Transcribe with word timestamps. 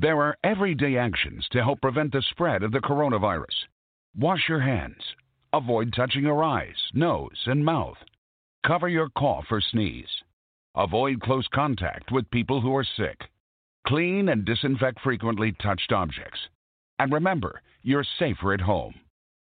There 0.00 0.22
are 0.22 0.36
everyday 0.44 0.96
actions 0.96 1.48
to 1.50 1.60
help 1.60 1.80
prevent 1.80 2.12
the 2.12 2.22
spread 2.30 2.62
of 2.62 2.70
the 2.70 2.78
coronavirus. 2.78 3.64
Wash 4.16 4.48
your 4.48 4.60
hands. 4.60 5.02
Avoid 5.52 5.92
touching 5.92 6.22
your 6.22 6.44
eyes, 6.44 6.76
nose, 6.94 7.42
and 7.46 7.64
mouth. 7.64 7.96
Cover 8.64 8.88
your 8.88 9.08
cough 9.18 9.46
or 9.50 9.60
sneeze. 9.60 10.22
Avoid 10.76 11.20
close 11.20 11.48
contact 11.52 12.12
with 12.12 12.30
people 12.30 12.60
who 12.60 12.76
are 12.76 12.84
sick. 12.84 13.22
Clean 13.88 14.28
and 14.28 14.44
disinfect 14.44 15.00
frequently 15.00 15.50
touched 15.60 15.90
objects. 15.90 16.38
And 17.00 17.12
remember, 17.12 17.60
you're 17.82 18.06
safer 18.20 18.54
at 18.54 18.60
home. 18.60 18.94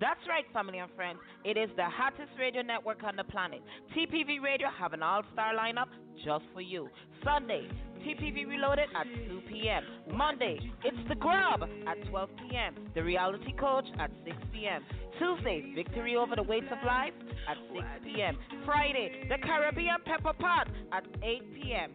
That's 0.00 0.20
right, 0.28 0.44
family 0.52 0.78
and 0.78 0.90
friends. 0.94 1.18
It 1.44 1.56
is 1.56 1.70
the 1.76 1.84
hottest 1.84 2.30
radio 2.38 2.62
network 2.62 3.02
on 3.02 3.16
the 3.16 3.24
planet. 3.24 3.60
TPV 3.96 4.40
Radio 4.40 4.68
have 4.78 4.92
an 4.92 5.02
all-star 5.02 5.54
lineup 5.54 5.88
just 6.24 6.44
for 6.54 6.60
you. 6.60 6.88
Sunday, 7.24 7.68
TPV 8.04 8.46
Reloaded 8.46 8.88
at 8.94 9.06
2 9.28 9.40
p.m. 9.48 9.82
Monday, 10.16 10.58
it's 10.84 11.08
The 11.08 11.16
Grub 11.16 11.62
at 11.62 12.08
12 12.10 12.30
p.m. 12.48 12.74
The 12.94 13.02
Reality 13.02 13.52
Coach 13.58 13.86
at 13.98 14.10
6 14.24 14.36
p.m. 14.52 14.84
Tuesday, 15.18 15.72
Victory 15.74 16.14
Over 16.16 16.36
the 16.36 16.44
Weights 16.44 16.68
of 16.70 16.78
Life 16.86 17.14
at 17.48 17.56
6 17.72 17.84
p.m. 18.04 18.38
Friday, 18.64 19.26
The 19.28 19.38
Caribbean 19.44 19.98
Pepper 20.06 20.32
Pot 20.38 20.68
at 20.92 21.04
8 21.24 21.54
p.m. 21.54 21.90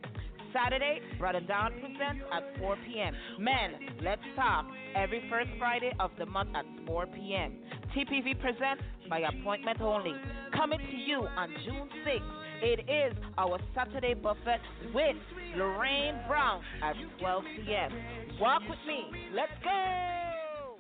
Saturday, 0.54 1.00
Brother 1.18 1.42
Don 1.42 1.72
presents 1.72 2.24
at 2.32 2.44
4 2.60 2.78
p.m. 2.86 3.16
Men, 3.40 3.98
let's 4.04 4.22
talk 4.36 4.68
every 4.96 5.24
first 5.30 5.50
Friday 5.58 5.92
of 6.00 6.12
the 6.20 6.26
month 6.28 6.50
at 6.56 6.66
4 6.86 7.08
p.m. 7.08 7.58
TPV 7.96 8.40
presents 8.40 8.82
by 9.08 9.20
appointment 9.20 9.80
only. 9.80 10.14
Coming 10.56 10.80
to 10.80 10.98
you 10.98 11.28
on 11.38 11.50
June 11.64 11.88
6th. 12.06 12.22
It 12.64 12.80
is 12.90 13.14
our 13.38 13.60
Saturday 13.76 14.16
buffet 14.16 14.60
with 14.96 15.16
Lorraine 15.56 16.16
Brown 16.28 16.62
at 16.82 16.96
12 17.20 17.44
p.m. 17.58 17.92
Walk 18.40 18.62
with 18.62 18.80
me. 18.88 19.06
Let's 19.36 19.52
go. 19.64 20.78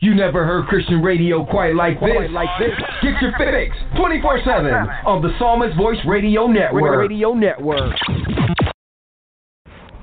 You 0.00 0.14
never 0.14 0.44
heard 0.44 0.66
Christian 0.66 1.00
radio 1.00 1.46
quite 1.46 1.74
like 1.74 1.98
this. 1.98 2.10
Quite 2.14 2.30
Like 2.30 2.48
this. 2.58 2.76
Get 3.02 3.20
your 3.22 3.32
fix 3.38 3.74
24/7 3.96 5.06
on 5.06 5.22
the 5.22 5.30
Psalmist 5.38 5.76
Voice 5.76 5.98
Radio 6.06 6.46
Network. 6.46 7.08
Radio 7.08 7.32
Network. 7.32 7.96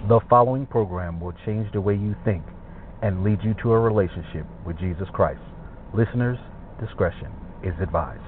The 0.09 0.19
following 0.29 0.65
program 0.65 1.19
will 1.19 1.33
change 1.45 1.71
the 1.71 1.81
way 1.81 1.93
you 1.95 2.15
think 2.25 2.43
and 3.01 3.23
lead 3.23 3.39
you 3.43 3.53
to 3.61 3.73
a 3.73 3.79
relationship 3.79 4.45
with 4.65 4.77
Jesus 4.79 5.07
Christ. 5.13 5.39
Listeners, 5.95 6.37
discretion 6.81 7.31
is 7.63 7.73
advised. 7.81 8.21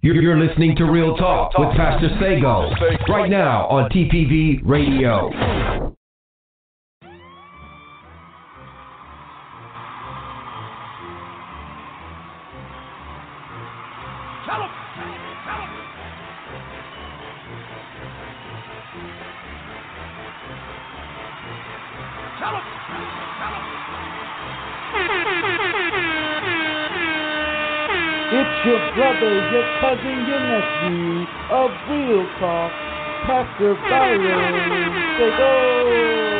You're, 0.00 0.38
listening 0.38 0.74
to 0.76 0.84
Real 0.84 1.16
Talk 1.16 1.56
with 1.56 1.68
Pastor 1.76 2.08
Sago 2.20 2.70
right 3.08 3.30
now 3.30 3.68
on 3.68 3.88
TPV 3.90 4.60
Radio. 4.64 5.94
Your 28.68 28.94
brother, 28.94 29.32
your 29.50 29.64
cousin, 29.80 30.26
your 30.28 30.40
nephew 30.44 31.24
of 31.48 31.70
Real 31.88 32.26
Talk, 32.38 32.70
Pastor 33.24 33.74
Byron. 33.88 35.08
Sago. 35.16 36.37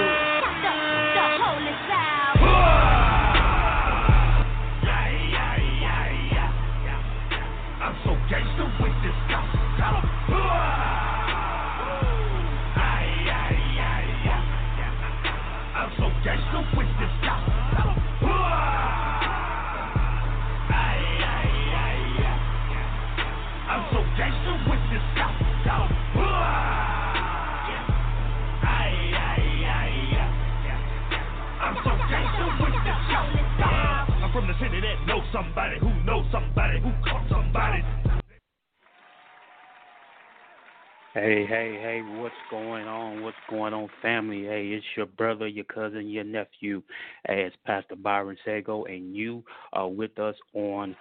Hey, 41.21 41.45
hey, 41.49 41.77
hey, 41.83 42.01
what's 42.21 42.33
going 42.49 42.87
on? 42.87 43.25
What's 43.25 43.37
going 43.51 43.75
on, 43.75 43.89
family? 44.01 44.45
Hey, 44.45 44.69
it's 44.69 44.87
your 44.97 45.07
brother, 45.07 45.49
your 45.49 45.65
cousin, 45.65 46.09
your 46.09 46.23
nephew. 46.23 46.81
Hey, 47.27 47.43
it's 47.43 47.57
Pastor 47.67 47.97
Byron 47.97 48.37
Sago, 48.45 48.85
and 48.85 49.17
you 49.17 49.43
are 49.73 49.89
with 49.89 50.17
us 50.21 50.37
on 50.55 50.95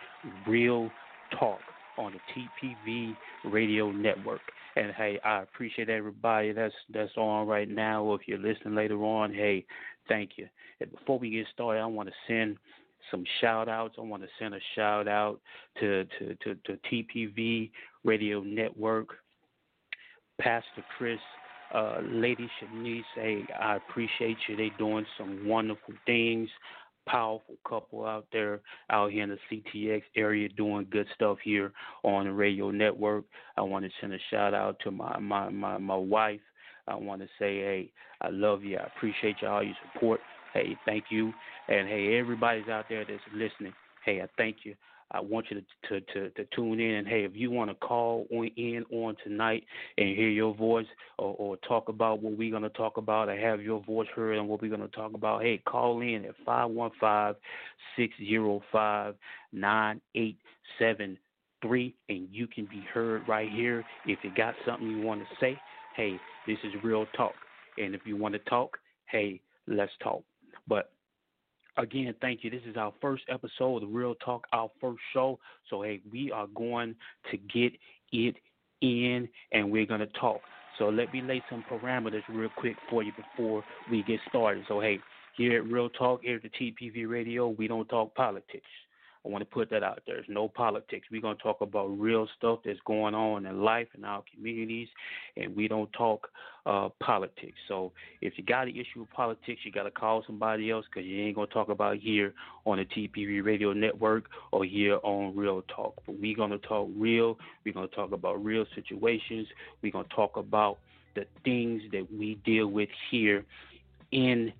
Real 0.48 0.90
Talk 1.40 1.60
on 2.00 2.14
the 2.14 2.42
TPV 2.66 3.16
Radio 3.46 3.92
Network. 3.92 4.42
And 4.76 4.92
hey, 4.92 5.20
I 5.24 5.44
appreciate 5.44 5.88
everybody 5.88 6.52
that's 6.52 6.74
that's 6.92 7.16
on 7.16 7.46
right 7.46 7.70
now. 7.70 8.12
If 8.16 8.22
you're 8.26 8.40
listening 8.40 8.74
later 8.74 9.04
on, 9.04 9.32
hey, 9.32 9.68
thank 10.10 10.32
you. 10.38 10.48
And 10.82 10.90
before 10.90 11.20
we 11.20 11.30
get 11.30 11.46
started, 11.54 11.80
I 11.80 11.86
want 11.86 12.10
to 12.10 12.16
send 12.28 12.58
some 13.12 13.24
shout 13.40 13.70
outs. 13.70 13.98
I 14.00 14.02
want 14.02 14.24
to 14.24 14.30
send 14.40 14.56
a 14.56 14.60
shout 14.74 15.08
out 15.08 15.40
to, 15.80 16.06
to, 16.06 16.36
to, 16.44 16.56
to 16.56 16.80
TPV 16.92 17.70
Radio 18.04 18.42
Network 18.42 19.10
Pastor 20.40 20.84
Chris, 20.98 21.20
uh, 21.74 22.00
Lady 22.04 22.50
Shanice, 22.62 23.02
hey, 23.16 23.44
I 23.60 23.76
appreciate 23.76 24.38
you. 24.48 24.56
They 24.56 24.72
doing 24.78 25.06
some 25.18 25.48
wonderful 25.48 25.94
things. 26.06 26.50
Powerful 27.08 27.56
couple 27.68 28.06
out 28.06 28.28
there 28.34 28.60
out 28.90 29.12
here 29.12 29.24
in 29.24 29.30
the 29.30 29.38
CTX 29.50 30.02
area 30.18 30.50
doing 30.50 30.86
good 30.92 31.08
stuff 31.16 31.38
here 31.42 31.72
on 32.04 32.26
the 32.26 32.34
radio 32.34 32.70
network. 32.70 33.24
I 33.56 33.62
want 33.62 33.86
to 33.86 33.92
send 34.02 34.14
a 34.14 34.18
shout 34.30 34.54
out 34.54 34.78
to 34.84 34.92
my 34.92 35.18
my 35.18 35.50
my, 35.50 35.78
my 35.78 35.96
wife. 35.96 36.42
I 36.88 36.96
want 36.96 37.22
to 37.22 37.28
say, 37.40 37.58
hey, 37.60 37.92
I 38.22 38.30
love 38.30 38.64
you. 38.64 38.78
I 38.78 38.84
appreciate 38.96 39.38
you 39.42 39.48
all 39.48 39.64
your 39.64 39.76
support. 39.94 40.20
Hey, 40.54 40.78
thank 40.86 41.06
you. 41.10 41.32
And 41.70 41.88
hey, 41.88 42.18
everybody's 42.18 42.68
out 42.68 42.86
there 42.90 43.06
that's 43.06 43.22
listening. 43.34 43.74
Hey, 44.06 44.22
I 44.22 44.28
thank 44.38 44.58
you. 44.64 44.76
I 45.12 45.22
want 45.22 45.46
you 45.50 45.62
to, 45.62 45.66
to, 45.90 46.02
to, 46.14 46.30
to 46.32 46.46
tune 46.56 46.80
in. 46.80 46.96
And 46.96 47.08
hey, 47.08 47.24
if 47.24 47.32
you 47.34 47.52
want 47.52 47.70
to 47.70 47.76
call 47.76 48.26
on 48.32 48.48
in 48.58 48.84
on 48.92 49.16
tonight 49.24 49.64
and 49.98 50.10
hear 50.10 50.30
your 50.30 50.54
voice 50.54 50.86
or, 51.18 51.36
or 51.38 51.58
talk 51.58 51.90
about 51.90 52.22
what 52.22 52.38
we're 52.38 52.52
going 52.52 52.64
to 52.64 52.70
talk 52.70 52.98
about 52.98 53.30
or 53.30 53.38
have 53.38 53.62
your 53.62 53.82
voice 53.84 54.08
heard 54.16 54.38
on 54.38 54.48
what 54.48 54.62
we're 54.62 54.76
going 54.76 54.82
to 54.82 54.96
talk 54.96 55.14
about, 55.14 55.42
hey, 55.42 55.62
call 55.66 56.02
in 56.02 56.26
at 56.26 56.36
515 56.46 57.42
605 57.96 59.16
9873 59.54 61.96
and 62.10 62.28
you 62.32 62.48
can 62.48 62.66
be 62.66 62.84
heard 62.94 63.28
right 63.28 63.50
here. 63.50 63.84
If 64.06 64.20
you 64.24 64.32
got 64.36 64.56
something 64.66 64.90
you 64.90 65.02
want 65.02 65.22
to 65.22 65.28
say, 65.40 65.60
hey, 65.96 66.20
this 66.46 66.58
is 66.64 66.74
real 66.84 67.06
talk. 67.16 67.34
And 67.78 67.96
if 67.96 68.02
you 68.06 68.18
want 68.18 68.34
to 68.34 68.40
talk, 68.40 68.78
hey, 69.06 69.40
let's 69.68 69.92
talk. 70.02 70.24
But 70.68 70.92
again, 71.78 72.14
thank 72.22 72.44
you. 72.44 72.50
This 72.50 72.62
is 72.68 72.76
our 72.78 72.94
first 73.02 73.24
episode 73.30 73.84
of 73.84 73.90
Real 73.92 74.16
Talk, 74.16 74.46
our 74.54 74.70
first 74.82 75.00
show. 75.14 75.40
So, 75.70 75.82
hey, 75.82 76.02
we 76.12 76.32
are 76.32 76.48
going 76.56 76.96
to 77.32 77.38
get 77.38 77.74
it 78.12 78.36
in 78.82 79.28
and 79.52 79.72
we're 79.72 79.86
going 79.86 80.00
to 80.02 80.08
talk. 80.08 80.42
So, 80.78 80.90
let 80.90 81.12
me 81.14 81.22
lay 81.22 81.44
some 81.50 81.64
parameters 81.70 82.24
real 82.30 82.50
quick 82.56 82.76
for 82.90 83.04
you 83.04 83.12
before 83.14 83.64
we 83.90 84.04
get 84.04 84.20
started. 84.30 84.64
So, 84.68 84.80
hey, 84.80 85.00
here 85.36 85.58
at 85.62 85.72
Real 85.72 85.90
Talk, 85.90 86.22
here 86.24 86.38
at 86.38 86.44
the 86.44 86.50
TPV 86.50 87.08
Radio, 87.08 87.50
we 87.50 87.68
don't 87.68 87.88
talk 87.88 88.14
politics. 88.16 88.66
I 89.28 89.30
want 89.30 89.42
to 89.42 89.46
put 89.46 89.70
that 89.72 89.84
out 89.84 90.02
there. 90.08 90.16
There's 90.16 90.26
no 90.30 90.48
politics. 90.48 91.08
We're 91.12 91.22
going 91.22 91.36
to 91.36 91.44
talk 91.44 91.60
about 91.60 91.88
real 91.88 92.28
stuff 92.38 92.60
that's 92.64 92.80
going 92.86 93.14
on 93.14 93.46
in 93.46 93.62
life 93.62 93.88
in 93.98 94.06
our 94.06 94.24
communities, 94.34 94.88
and 95.36 95.54
we 95.54 95.68
don't 95.68 95.92
talk 95.92 96.30
uh, 96.66 96.90
politics. 97.02 97.58
So 97.68 97.92
if 98.22 98.34
you 98.38 98.46
got 98.46 98.68
an 98.68 98.76
issue 98.76 99.02
with 99.02 99.12
politics, 99.12 99.62
you 99.66 99.72
got 99.72 99.84
to 99.84 99.92
call 99.92 100.24
somebody 100.26 100.72
else 100.72 100.86
because 100.86 101.06
you 101.06 101.22
ain't 101.22 101.36
going 101.36 101.48
to 101.48 101.54
talk 101.54 101.68
about 101.68 101.98
here 101.98 102.34
on 102.66 102.78
the 102.78 102.86
TPV 102.86 103.44
radio 103.44 103.74
network 103.74 104.26
or 104.52 104.64
here 104.64 105.00
on 105.04 105.36
Real 105.36 105.62
Talk. 105.64 105.96
But 106.06 106.20
we're 106.20 106.36
going 106.36 106.52
to 106.52 106.60
talk 106.60 106.90
real. 106.96 107.38
We're 107.66 107.74
going 107.74 107.90
to 107.90 107.96
talk 107.96 108.14
about 108.14 108.44
real 108.44 108.66
situations. 108.76 109.48
We're 109.82 109.92
going 109.92 110.06
to 110.06 110.16
talk 110.16 110.38
about 110.38 110.78
the 111.16 111.26
things 111.44 111.82
that 111.92 112.08
we 112.18 112.36
deal 112.46 112.68
with 112.68 112.90
here 113.12 113.44
in 114.12 114.54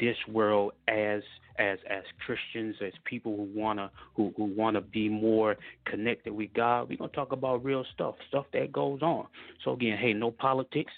this 0.00 0.16
world 0.28 0.72
as 0.88 1.22
as 1.58 1.78
as 1.88 2.02
Christians, 2.24 2.76
as 2.84 2.92
people 3.04 3.36
who 3.36 3.48
wanna 3.58 3.90
who, 4.14 4.32
who 4.36 4.44
wanna 4.44 4.80
be 4.80 5.08
more 5.08 5.56
connected 5.86 6.32
with 6.32 6.52
God. 6.54 6.88
We're 6.88 6.98
gonna 6.98 7.12
talk 7.12 7.32
about 7.32 7.64
real 7.64 7.84
stuff, 7.94 8.16
stuff 8.28 8.46
that 8.52 8.72
goes 8.72 9.02
on. 9.02 9.26
So 9.64 9.72
again, 9.72 9.98
hey, 9.98 10.12
no 10.12 10.30
politics. 10.30 10.92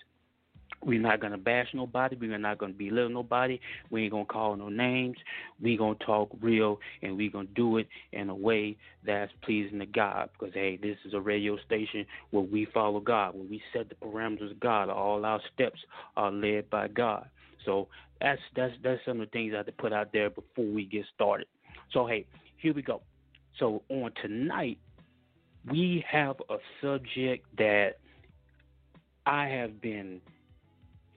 We're 0.83 1.01
not 1.01 1.21
gonna 1.21 1.39
bash 1.39 1.69
nobody. 1.75 2.17
We're 2.17 2.39
not 2.39 2.59
gonna 2.59 2.75
belittle 2.75 3.09
nobody. 3.09 3.59
We 3.91 4.05
ain't 4.05 4.13
gonna 4.13 4.25
call 4.27 4.57
no 4.57 4.69
names. 4.69 5.17
We're 5.61 5.79
gonna 5.79 5.97
talk 5.97 6.31
real, 6.41 6.79
and 7.03 7.17
we're 7.17 7.31
gonna 7.31 7.49
do 7.55 7.79
it 7.79 7.89
in 8.13 8.29
a 8.29 8.35
way 8.35 8.77
that's 9.05 9.33
pleasing 9.43 9.81
to 9.81 9.87
God. 9.87 10.29
Because 10.39 10.55
hey, 10.55 10.77
this 10.77 10.97
is 11.05 11.15
a 11.15 11.21
radio 11.21 11.57
station 11.65 12.07
where 12.31 12.45
we 12.45 12.67
follow 12.67 13.01
God, 13.01 13.35
where 13.35 13.45
we 13.45 13.61
set 13.73 13.89
the 13.89 13.95
parameters 13.97 14.53
of 14.53 14.61
God. 14.61 14.91
All 14.91 15.25
our 15.25 15.41
steps 15.55 15.81
are 16.17 16.31
led 16.31 16.71
by 16.71 16.89
God. 16.89 17.29
So 17.65 17.89
that's 18.21 18.41
that's 18.55 18.75
that's 18.83 19.01
some 19.05 19.21
of 19.21 19.29
the 19.29 19.31
things 19.31 19.53
I 19.55 19.59
have 19.59 19.67
to 19.67 19.73
put 19.73 19.93
out 19.93 20.13
there 20.13 20.31
before 20.31 20.67
we 20.67 20.87
get 20.87 21.05
started. 21.15 21.47
So 21.93 22.07
hey, 22.07 22.27
here 22.59 22.75
we 22.75 22.83
go. 22.83 23.03
So 23.59 23.83
on 23.89 24.13
tonight, 24.23 24.79
we 25.71 26.05
have 26.11 26.37
a 26.51 26.57
subject 26.83 27.47
that 27.59 27.97
I 29.25 29.49
have 29.49 29.81
been 29.81 30.21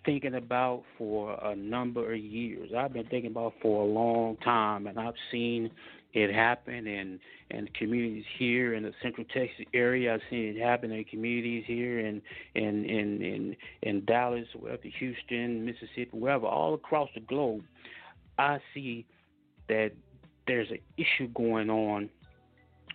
thinking 0.05 0.35
about 0.35 0.83
for 0.97 1.37
a 1.43 1.55
number 1.55 2.13
of 2.13 2.19
years. 2.19 2.71
I've 2.75 2.93
been 2.93 3.07
thinking 3.07 3.31
about 3.31 3.53
for 3.61 3.83
a 3.83 3.85
long 3.85 4.37
time, 4.37 4.87
and 4.87 4.99
I've 4.99 5.13
seen 5.31 5.69
it 6.13 6.33
happen 6.33 6.87
in 6.87 7.19
in 7.51 7.67
communities 7.77 8.25
here 8.37 8.73
in 8.73 8.83
the 8.83 8.93
Central 9.01 9.25
Texas 9.33 9.65
area. 9.73 10.13
I've 10.13 10.21
seen 10.29 10.55
it 10.55 10.59
happen 10.59 10.91
in 10.91 11.03
communities 11.05 11.63
here 11.67 11.99
in 11.99 12.21
in 12.55 12.85
in 12.85 13.21
in, 13.21 13.55
in 13.83 14.05
Dallas, 14.05 14.47
wherever 14.57 14.81
Houston, 14.83 15.65
Mississippi, 15.65 16.09
wherever, 16.13 16.45
all 16.45 16.73
across 16.73 17.09
the 17.13 17.21
globe. 17.21 17.63
I 18.37 18.59
see 18.73 19.05
that 19.67 19.91
there's 20.47 20.71
an 20.71 20.79
issue 20.97 21.27
going 21.29 21.69
on 21.69 22.09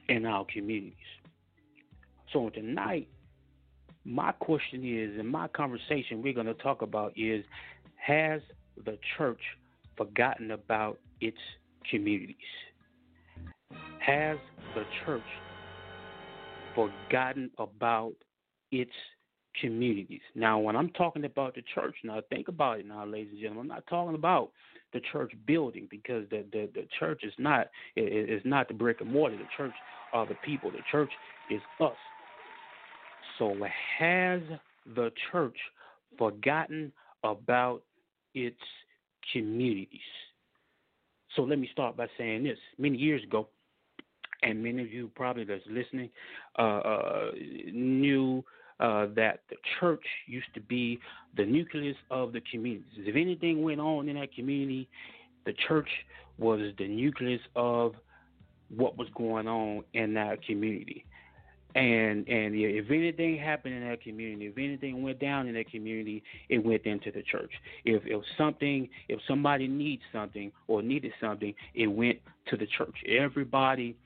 in 0.09 0.27
our 0.27 0.45
communities. 0.53 0.95
So 2.33 2.49
tonight, 2.51 3.09
my 4.05 4.33
question 4.33 4.85
is, 4.85 5.19
and 5.19 5.29
my 5.29 5.49
conversation, 5.49 6.21
we're 6.23 6.35
going 6.35 6.47
to 6.47 6.55
talk 6.55 6.83
about 6.83 7.13
is, 7.17 7.45
has 7.97 8.41
the 8.85 8.99
church 9.17 9.41
forgotten 9.97 10.51
about 10.51 10.99
its 11.21 11.39
communities? 11.89 12.37
Has 14.07 14.37
the 14.75 14.85
church 15.05 15.23
forgotten 16.75 17.51
about 17.59 18.15
its 18.71 18.91
communities? 19.61 20.21
Now, 20.35 20.59
when 20.59 20.77
I'm 20.77 20.91
talking 20.91 21.25
about 21.25 21.55
the 21.55 21.63
church, 21.75 21.95
now 22.05 22.21
think 22.29 22.49
about 22.49 22.81
it 22.81 22.87
now, 22.87 23.07
ladies 23.07 23.31
and 23.33 23.41
gentlemen. 23.41 23.63
I'm 23.63 23.77
not 23.77 23.87
talking 23.87 24.15
about 24.15 24.51
the 24.93 25.01
church 25.11 25.33
building 25.47 25.89
because 25.91 26.29
the, 26.31 26.45
the, 26.53 26.69
the 26.75 26.87
church 26.99 27.23
is 27.25 27.33
not 27.39 27.69
is 27.97 28.43
not 28.45 28.69
the 28.69 28.75
brick 28.75 29.01
and 29.01 29.11
mortar. 29.11 29.37
The 29.37 29.45
church 29.57 29.73
are 30.13 30.27
the 30.27 30.37
people. 30.45 30.71
The 30.71 30.79
church 30.93 31.11
is 31.51 31.61
us. 31.81 31.97
So 33.39 33.57
has 33.99 34.41
the 34.95 35.11
church 35.33 35.57
forgotten 36.19 36.93
about 37.25 37.83
its 38.35 38.61
communities? 39.33 40.01
So 41.35 41.43
let 41.43 41.59
me 41.59 41.69
start 41.73 41.97
by 41.97 42.07
saying 42.17 42.45
this. 42.45 42.59
Many 42.79 42.99
years 42.99 43.23
ago, 43.25 43.49
and 44.45 44.63
many 44.63 44.83
of 44.83 44.93
you 44.93 45.11
probably 45.15 45.45
that's 45.45 45.65
listening 45.69 46.11
uh, 46.59 46.63
uh, 46.63 47.31
knew 47.73 48.45
uh, 48.81 49.07
that 49.15 49.41
the 49.51 49.57
church 49.81 50.05
used 50.27 50.53
to 50.55 50.61
be 50.61 50.99
the 51.37 51.45
nucleus 51.45 51.97
of 52.11 52.33
the 52.33 52.43
communities. 52.51 52.87
If 52.97 53.17
anything 53.17 53.63
went 53.63 53.81
on 53.81 54.09
in 54.09 54.17
that 54.17 54.35
community, 54.35 54.89
the 55.47 55.55
church 55.67 55.89
was 56.39 56.61
the 56.79 56.89
nucleus 56.89 57.41
of 57.55 57.95
what 58.75 58.97
was 58.99 59.09
going 59.17 59.47
on 59.47 59.85
in 59.95 60.15
that 60.15 60.45
community. 60.45 61.05
And 61.77 62.29
and 62.29 62.55
if 62.55 62.89
anything 62.91 63.37
happened 63.37 63.75
in 63.75 63.89
that 63.89 64.01
community, 64.01 64.47
if 64.47 64.57
anything 64.59 65.03
went 65.03 65.19
down 65.19 65.49
in 65.49 65.55
that 65.55 65.69
community, 65.71 66.23
it 66.49 66.65
went 66.65 66.85
into 66.87 67.11
the 67.11 67.23
church. 67.23 67.51
If 67.85 68.03
if 68.07 68.23
something, 68.39 68.89
if 69.09 69.19
somebody 69.27 69.67
needs 69.67 70.03
something 70.13 70.53
or 70.69 70.83
needed 70.83 71.13
something, 71.21 71.53
it 71.75 71.89
went 71.89 72.19
to 72.47 72.57
the 72.57 72.67
church. 72.67 72.95
Everybody 73.09 73.97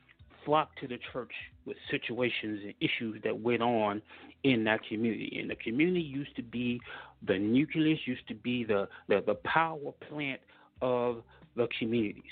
flocked 0.48 0.78
to 0.80 0.88
the 0.88 0.98
church 1.12 1.32
with 1.66 1.76
situations 1.90 2.60
and 2.64 2.74
issues 2.80 3.20
that 3.22 3.38
went 3.38 3.60
on 3.60 4.00
in 4.44 4.64
that 4.64 4.80
community. 4.88 5.36
And 5.38 5.50
the 5.50 5.56
community 5.56 6.00
used 6.00 6.34
to 6.36 6.42
be 6.42 6.80
the 7.26 7.38
nucleus, 7.38 7.98
used 8.06 8.26
to 8.28 8.34
be 8.34 8.64
the, 8.64 8.88
the, 9.08 9.22
the 9.26 9.34
power 9.44 9.92
plant 10.08 10.40
of 10.80 11.22
the 11.54 11.68
communities. 11.78 12.22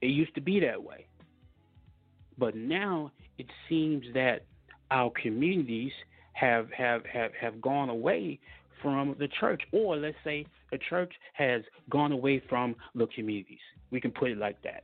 It 0.00 0.08
used 0.08 0.34
to 0.34 0.40
be 0.40 0.58
that 0.58 0.82
way. 0.82 1.06
But 2.36 2.56
now 2.56 3.12
it 3.38 3.46
seems 3.68 4.06
that 4.12 4.44
our 4.90 5.12
communities 5.22 5.92
have 6.32 6.68
have 6.72 7.06
have, 7.06 7.30
have 7.40 7.60
gone 7.60 7.90
away 7.90 8.40
from 8.82 9.14
the 9.20 9.28
church, 9.28 9.62
or 9.70 9.96
let's 9.96 10.16
say 10.24 10.46
the 10.72 10.78
church 10.78 11.12
has 11.34 11.62
gone 11.90 12.10
away 12.10 12.42
from 12.48 12.74
the 12.96 13.06
communities. 13.14 13.60
We 13.92 14.00
can 14.00 14.10
put 14.10 14.32
it 14.32 14.38
like 14.38 14.60
that. 14.62 14.82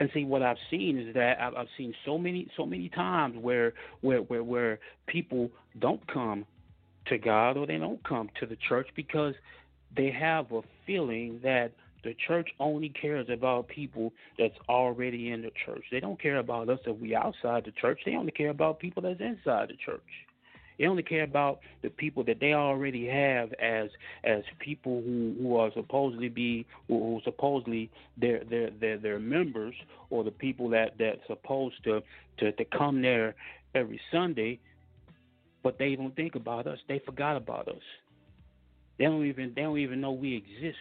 And 0.00 0.08
see, 0.14 0.24
what 0.24 0.42
I've 0.42 0.56
seen 0.70 0.98
is 0.98 1.14
that 1.14 1.40
I've, 1.40 1.54
I've 1.54 1.68
seen 1.76 1.94
so 2.06 2.16
many, 2.16 2.48
so 2.56 2.64
many 2.64 2.88
times 2.88 3.36
where, 3.38 3.74
where, 4.00 4.20
where, 4.20 4.42
where 4.42 4.78
people 5.06 5.50
don't 5.78 6.04
come 6.12 6.46
to 7.06 7.18
God 7.18 7.58
or 7.58 7.66
they 7.66 7.76
don't 7.76 8.02
come 8.02 8.30
to 8.40 8.46
the 8.46 8.56
church 8.56 8.88
because 8.96 9.34
they 9.94 10.10
have 10.10 10.50
a 10.52 10.62
feeling 10.86 11.40
that 11.42 11.72
the 12.02 12.14
church 12.26 12.48
only 12.58 12.88
cares 12.88 13.28
about 13.28 13.68
people 13.68 14.12
that's 14.38 14.56
already 14.70 15.30
in 15.30 15.42
the 15.42 15.50
church. 15.66 15.84
They 15.90 16.00
don't 16.00 16.20
care 16.20 16.38
about 16.38 16.70
us 16.70 16.78
if 16.86 16.96
we 16.98 17.14
outside 17.14 17.66
the 17.66 17.72
church. 17.72 18.00
They 18.06 18.14
only 18.14 18.32
care 18.32 18.48
about 18.48 18.78
people 18.80 19.02
that's 19.02 19.20
inside 19.20 19.68
the 19.68 19.76
church. 19.84 20.00
They 20.80 20.86
only 20.86 21.02
care 21.04 21.24
about 21.24 21.60
the 21.82 21.90
people 21.90 22.24
that 22.24 22.40
they 22.40 22.54
already 22.54 23.06
have 23.06 23.52
as 23.54 23.90
as 24.24 24.42
people 24.60 25.02
who, 25.02 25.36
who 25.40 25.56
are 25.58 25.70
supposedly 25.74 26.30
be 26.30 26.66
who, 26.88 27.20
supposedly 27.24 27.90
their 28.16 28.44
their 28.44 28.70
their 28.70 28.98
their 28.98 29.18
members 29.20 29.74
or 30.08 30.24
the 30.24 30.30
people 30.30 30.70
that 30.70 30.96
that 30.98 31.20
supposed 31.26 31.84
to, 31.84 32.02
to 32.38 32.52
to 32.52 32.64
come 32.64 33.02
there 33.02 33.34
every 33.74 34.00
Sunday. 34.10 34.58
but 35.62 35.78
they 35.78 35.96
don't 35.96 36.16
think 36.16 36.34
about 36.34 36.66
us. 36.66 36.78
They 36.88 37.00
forgot 37.00 37.36
about 37.36 37.68
us. 37.68 37.82
They 38.98 39.04
don't 39.04 39.26
even 39.26 39.52
they 39.54 39.62
don't 39.62 39.78
even 39.78 40.00
know 40.00 40.12
we 40.12 40.36
exist 40.36 40.78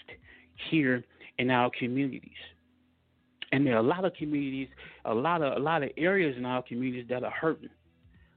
here 0.70 1.04
in 1.38 1.50
our 1.50 1.72
communities. 1.78 2.32
And 3.52 3.66
there 3.66 3.76
are 3.76 3.80
a 3.80 3.84
lot 3.84 4.06
of 4.06 4.14
communities, 4.14 4.70
a 5.06 5.14
lot 5.14 5.42
of 5.42 5.58
a 5.58 5.60
lot 5.60 5.84
of 5.84 5.90
areas 5.98 6.38
in 6.38 6.46
our 6.46 6.64
communities 6.64 7.08
that 7.10 7.24
are 7.24 7.32
hurting, 7.32 7.70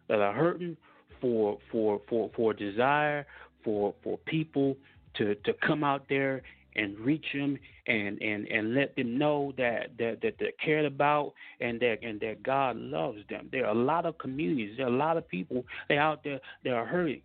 that 0.09 0.21
are 0.21 0.33
hurting 0.33 0.77
for 1.23 1.57
for 1.71 2.03
for 2.09 2.31
for 2.37 2.53
desire 2.53 3.25
for 3.65 3.95
for 4.03 4.19
people 4.27 4.77
to 5.15 5.35
to 5.37 5.55
come 5.67 5.83
out 5.83 6.05
there 6.11 6.43
and 6.75 6.99
reach 6.99 7.27
them 7.33 7.59
and 7.87 8.21
and 8.21 8.47
and 8.49 8.75
let 8.75 8.95
them 8.97 9.17
know 9.17 9.53
that 9.57 9.97
that 9.99 10.21
that 10.23 10.35
they're 10.39 10.53
cared 10.63 10.85
about 10.85 11.33
and 11.61 11.81
that 11.81 11.99
and 12.03 12.21
that 12.21 12.43
God 12.43 12.77
loves 12.77 13.21
them. 13.31 13.49
There 13.53 13.65
are 13.67 13.75
a 13.75 13.79
lot 13.79 14.05
of 14.05 14.19
communities, 14.19 14.77
there 14.77 14.87
are 14.87 14.93
a 14.93 14.97
lot 14.97 15.17
of 15.17 15.27
people 15.29 15.65
they 15.89 15.97
out 15.97 16.25
there 16.25 16.41
that 16.65 16.73
are 16.73 16.87
hurting. 16.87 17.23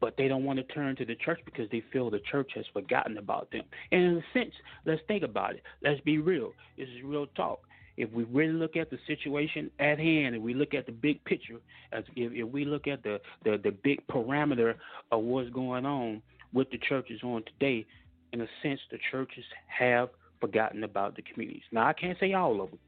But 0.00 0.16
they 0.16 0.28
don't 0.28 0.44
want 0.44 0.58
to 0.58 0.62
turn 0.62 0.96
to 0.96 1.04
the 1.04 1.14
church 1.14 1.40
because 1.44 1.68
they 1.70 1.82
feel 1.92 2.08
the 2.08 2.20
church 2.30 2.52
has 2.54 2.64
forgotten 2.72 3.18
about 3.18 3.50
them. 3.50 3.64
And 3.92 4.02
in 4.02 4.16
a 4.16 4.22
sense, 4.32 4.54
let's 4.86 5.02
think 5.06 5.22
about 5.22 5.56
it. 5.56 5.62
Let's 5.82 6.00
be 6.00 6.16
real. 6.16 6.52
This 6.78 6.88
is 6.88 7.04
real 7.04 7.26
talk. 7.26 7.60
If 8.00 8.10
we 8.12 8.24
really 8.24 8.54
look 8.54 8.76
at 8.76 8.88
the 8.90 8.98
situation 9.06 9.70
at 9.78 9.98
hand, 9.98 10.34
and 10.34 10.42
we 10.42 10.54
look 10.54 10.72
at 10.74 10.86
the 10.86 10.92
big 10.92 11.22
picture, 11.24 11.58
as 11.92 12.04
if, 12.16 12.32
if 12.32 12.48
we 12.48 12.64
look 12.64 12.86
at 12.86 13.02
the, 13.02 13.20
the 13.44 13.58
the 13.62 13.70
big 13.70 14.06
parameter 14.06 14.76
of 15.12 15.22
what's 15.22 15.50
going 15.50 15.84
on, 15.84 16.22
with 16.52 16.70
the 16.70 16.78
churches 16.78 17.20
on 17.22 17.44
today, 17.44 17.86
in 18.32 18.40
a 18.40 18.46
sense, 18.62 18.80
the 18.90 18.98
churches 19.10 19.44
have 19.66 20.08
forgotten 20.40 20.84
about 20.84 21.14
the 21.16 21.22
communities. 21.22 21.62
Now, 21.72 21.86
I 21.86 21.92
can't 21.92 22.18
say 22.18 22.32
all 22.32 22.60
of 22.62 22.70
them 22.70 22.78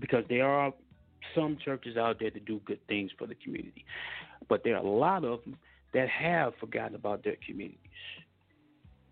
because 0.00 0.24
there 0.28 0.46
are 0.46 0.72
some 1.34 1.56
churches 1.64 1.96
out 1.96 2.18
there 2.18 2.30
that 2.30 2.44
do 2.44 2.60
good 2.64 2.84
things 2.88 3.10
for 3.16 3.26
the 3.26 3.36
community, 3.36 3.84
but 4.48 4.64
there 4.64 4.74
are 4.76 4.84
a 4.84 4.88
lot 4.88 5.24
of 5.24 5.44
them 5.44 5.56
that 5.94 6.08
have 6.08 6.54
forgotten 6.56 6.94
about 6.94 7.22
their 7.22 7.36
communities. 7.46 7.78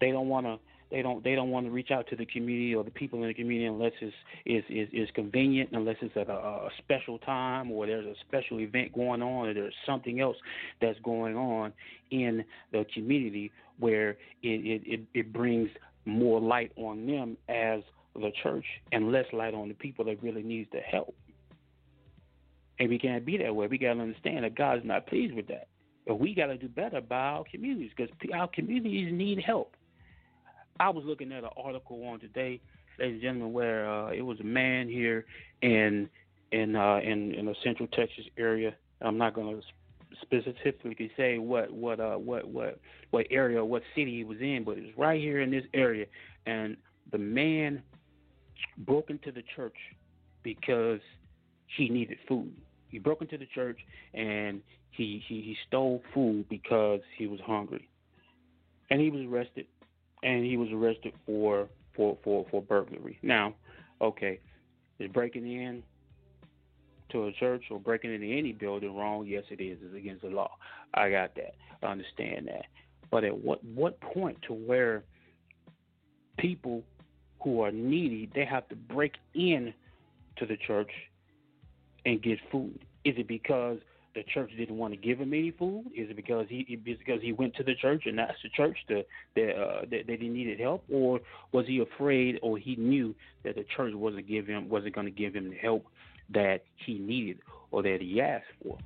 They 0.00 0.10
don't 0.10 0.28
want 0.28 0.46
to 0.46 0.58
they 0.94 1.02
don't 1.02 1.24
they 1.24 1.34
don't 1.34 1.50
want 1.50 1.66
to 1.66 1.72
reach 1.72 1.90
out 1.90 2.06
to 2.06 2.16
the 2.16 2.24
community 2.24 2.72
or 2.72 2.84
the 2.84 2.90
people 2.90 3.20
in 3.22 3.26
the 3.26 3.34
community 3.34 3.66
unless 3.66 3.92
it's 4.00 4.14
is 4.46 4.62
is, 4.68 4.88
is 4.92 5.08
convenient, 5.12 5.70
unless 5.72 5.96
it's 6.00 6.16
at 6.16 6.28
a, 6.28 6.32
a 6.32 6.68
special 6.78 7.18
time 7.18 7.72
or 7.72 7.84
there's 7.84 8.06
a 8.06 8.14
special 8.28 8.60
event 8.60 8.92
going 8.92 9.20
on 9.20 9.48
or 9.48 9.54
there's 9.54 9.74
something 9.84 10.20
else 10.20 10.36
that's 10.80 10.98
going 11.00 11.36
on 11.36 11.72
in 12.12 12.44
the 12.70 12.86
community 12.94 13.50
where 13.80 14.10
it 14.10 14.16
it, 14.42 14.82
it, 14.86 15.00
it 15.14 15.32
brings 15.32 15.68
more 16.04 16.40
light 16.40 16.70
on 16.76 17.06
them 17.06 17.36
as 17.48 17.80
the 18.14 18.30
church 18.44 18.66
and 18.92 19.10
less 19.10 19.26
light 19.32 19.52
on 19.52 19.66
the 19.66 19.74
people 19.74 20.04
that 20.04 20.22
really 20.22 20.44
needs 20.44 20.70
the 20.72 20.78
help. 20.78 21.16
And 22.78 22.88
we 22.88 23.00
can't 23.00 23.26
be 23.26 23.36
that 23.38 23.54
way. 23.54 23.66
We 23.66 23.78
got 23.78 23.94
to 23.94 24.00
understand 24.00 24.44
that 24.44 24.54
God's 24.54 24.84
not 24.84 25.08
pleased 25.08 25.34
with 25.34 25.48
that. 25.48 25.66
But 26.06 26.20
we 26.20 26.34
got 26.34 26.46
to 26.46 26.56
do 26.56 26.68
better 26.68 27.00
by 27.00 27.16
our 27.16 27.44
communities 27.50 27.90
because 27.96 28.14
our 28.32 28.46
communities 28.46 29.08
need 29.12 29.40
help. 29.44 29.74
I 30.80 30.90
was 30.90 31.04
looking 31.04 31.32
at 31.32 31.44
an 31.44 31.50
article 31.56 32.04
on 32.06 32.20
today, 32.20 32.60
ladies 32.98 33.14
and 33.14 33.22
gentlemen, 33.22 33.52
where 33.52 33.88
uh, 33.88 34.10
it 34.10 34.22
was 34.22 34.40
a 34.40 34.44
man 34.44 34.88
here 34.88 35.24
in 35.62 36.08
in 36.52 36.74
uh, 36.76 37.00
in 37.02 37.34
in 37.34 37.46
the 37.46 37.54
Central 37.62 37.88
Texas 37.88 38.24
area. 38.36 38.74
I'm 39.00 39.18
not 39.18 39.34
going 39.34 39.54
to 39.54 39.62
specifically 40.22 41.10
say 41.16 41.38
what 41.38 41.70
what 41.70 42.00
uh 42.00 42.16
what 42.16 42.48
what 42.48 42.78
what 43.10 43.26
area 43.30 43.58
or 43.60 43.64
what 43.64 43.82
city 43.94 44.16
he 44.16 44.24
was 44.24 44.38
in, 44.40 44.64
but 44.64 44.78
it 44.78 44.82
was 44.82 44.92
right 44.96 45.20
here 45.20 45.40
in 45.40 45.50
this 45.50 45.64
area, 45.74 46.06
and 46.46 46.76
the 47.12 47.18
man 47.18 47.82
broke 48.78 49.10
into 49.10 49.30
the 49.30 49.42
church 49.54 49.76
because 50.42 51.00
he 51.76 51.88
needed 51.88 52.18
food. 52.28 52.52
He 52.88 52.98
broke 52.98 53.22
into 53.22 53.38
the 53.38 53.46
church 53.54 53.78
and 54.12 54.60
he 54.90 55.22
he, 55.26 55.36
he 55.40 55.56
stole 55.66 56.02
food 56.12 56.48
because 56.48 57.00
he 57.16 57.26
was 57.26 57.40
hungry, 57.44 57.88
and 58.90 59.00
he 59.00 59.10
was 59.10 59.22
arrested 59.22 59.66
and 60.24 60.44
he 60.44 60.56
was 60.56 60.70
arrested 60.72 61.12
for 61.26 61.68
for 61.94 62.18
for 62.24 62.46
for 62.50 62.62
burglary. 62.62 63.18
Now, 63.22 63.54
okay, 64.00 64.40
is 64.98 65.10
breaking 65.12 65.46
in 65.46 65.82
to 67.10 67.26
a 67.26 67.32
church 67.32 67.64
or 67.70 67.78
breaking 67.78 68.12
into 68.12 68.26
any 68.26 68.52
building 68.52 68.96
wrong? 68.96 69.26
Yes, 69.26 69.44
it 69.50 69.60
is. 69.60 69.78
It's 69.82 69.94
against 69.94 70.22
the 70.22 70.30
law. 70.30 70.50
I 70.94 71.10
got 71.10 71.34
that. 71.36 71.54
I 71.82 71.86
understand 71.86 72.48
that. 72.48 72.66
But 73.10 73.22
at 73.22 73.38
what 73.38 73.62
what 73.64 74.00
point 74.00 74.38
to 74.48 74.54
where 74.54 75.04
people 76.38 76.82
who 77.42 77.60
are 77.60 77.70
needy 77.70 78.28
they 78.34 78.44
have 78.44 78.68
to 78.70 78.74
break 78.74 79.12
in 79.34 79.74
to 80.38 80.46
the 80.46 80.56
church 80.56 80.90
and 82.06 82.20
get 82.22 82.38
food? 82.50 82.78
Is 83.04 83.14
it 83.18 83.28
because 83.28 83.78
the 84.14 84.22
church 84.32 84.50
didn't 84.56 84.76
want 84.76 84.92
to 84.92 84.96
give 84.96 85.18
him 85.18 85.32
any 85.32 85.50
food? 85.50 85.84
Is 85.96 86.10
it 86.10 86.16
because 86.16 86.46
he 86.48 86.60
is 86.86 86.98
because 86.98 87.20
he 87.22 87.32
went 87.32 87.54
to 87.56 87.62
the 87.62 87.74
church 87.74 88.04
and 88.06 88.20
asked 88.20 88.42
the 88.42 88.48
church 88.50 88.76
to, 88.88 89.02
that, 89.36 89.50
uh, 89.56 89.80
that 89.90 90.06
that 90.06 90.20
he 90.20 90.28
needed 90.28 90.60
help, 90.60 90.84
or 90.90 91.20
was 91.52 91.66
he 91.66 91.80
afraid, 91.80 92.38
or 92.42 92.58
he 92.58 92.76
knew 92.76 93.14
that 93.44 93.56
the 93.56 93.64
church 93.76 93.94
wasn't 93.94 94.26
give 94.26 94.46
him 94.46 94.68
wasn't 94.68 94.94
going 94.94 95.06
to 95.06 95.10
give 95.10 95.34
him 95.34 95.50
the 95.50 95.56
help 95.56 95.84
that 96.32 96.62
he 96.86 96.98
needed 96.98 97.38
or 97.70 97.82
that 97.82 97.98
he 98.00 98.20
asked 98.20 98.44
for? 98.62 98.78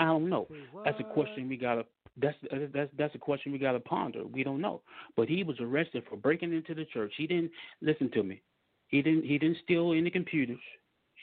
I 0.00 0.06
don't 0.06 0.28
know. 0.28 0.46
That's 0.84 0.98
a 1.00 1.04
question 1.04 1.48
we 1.48 1.56
gotta. 1.56 1.84
That's 2.20 2.36
that's 2.74 2.90
that's 2.96 3.14
a 3.14 3.18
question 3.18 3.52
we 3.52 3.58
gotta 3.58 3.80
ponder. 3.80 4.24
We 4.24 4.42
don't 4.42 4.60
know. 4.60 4.80
But 5.16 5.28
he 5.28 5.42
was 5.42 5.56
arrested 5.60 6.04
for 6.08 6.16
breaking 6.16 6.52
into 6.52 6.74
the 6.74 6.84
church. 6.84 7.12
He 7.16 7.26
didn't 7.26 7.50
listen 7.80 8.10
to 8.12 8.22
me. 8.22 8.40
He 8.88 9.02
didn't 9.02 9.24
he 9.24 9.38
didn't 9.38 9.58
steal 9.64 9.92
any 9.92 10.10
computers. 10.10 10.60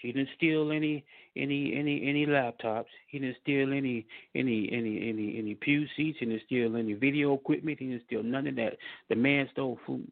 He 0.06 0.12
didn't 0.12 0.30
steal 0.38 0.72
any 0.72 1.04
any 1.36 1.76
any 1.76 2.08
any 2.08 2.28
laptops. 2.28 2.86
He 3.08 3.18
didn't 3.18 3.38
steal 3.42 3.74
any 3.74 4.06
any 4.36 4.70
any 4.72 5.10
any 5.10 5.40
any 5.40 5.56
pew 5.56 5.86
seats. 5.98 6.20
He 6.20 6.28
didn't 6.28 6.44
steal 6.46 6.76
any 6.76 6.94
video 6.94 7.34
equipment. 7.34 7.80
He 7.80 7.88
didn't 7.88 8.04
steal 8.06 8.22
none 8.22 8.46
of 8.46 8.56
that. 8.58 8.78
The 9.10 9.16
man 9.16 9.50
stole 9.52 9.80
food. 9.88 10.10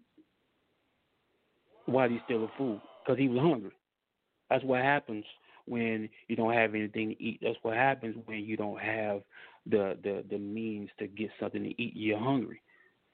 Why 1.86 2.08
did 2.08 2.18
he 2.18 2.22
steal 2.26 2.44
a 2.46 2.52
food? 2.58 2.82
Because 3.06 3.20
he 3.20 3.28
was 3.28 3.40
hungry. 3.40 3.72
That's 4.50 4.64
what 4.64 4.82
happens 4.82 5.26
when 5.66 6.10
you 6.28 6.36
don't 6.36 6.54
have 6.54 6.74
anything 6.74 7.10
to 7.10 7.24
eat. 7.24 7.40
That's 7.44 7.58
what 7.62 7.76
happens 7.76 8.16
when 8.26 8.40
you 8.40 8.58
don't 8.58 8.80
have 8.80 9.22
the 9.68 9.96
the 10.04 10.24
the 10.28 10.40
means 10.40 10.90
to 10.98 11.08
get 11.08 11.30
something 11.40 11.64
to 11.64 11.82
eat. 11.82 11.94
You're 11.96 12.18
hungry, 12.18 12.64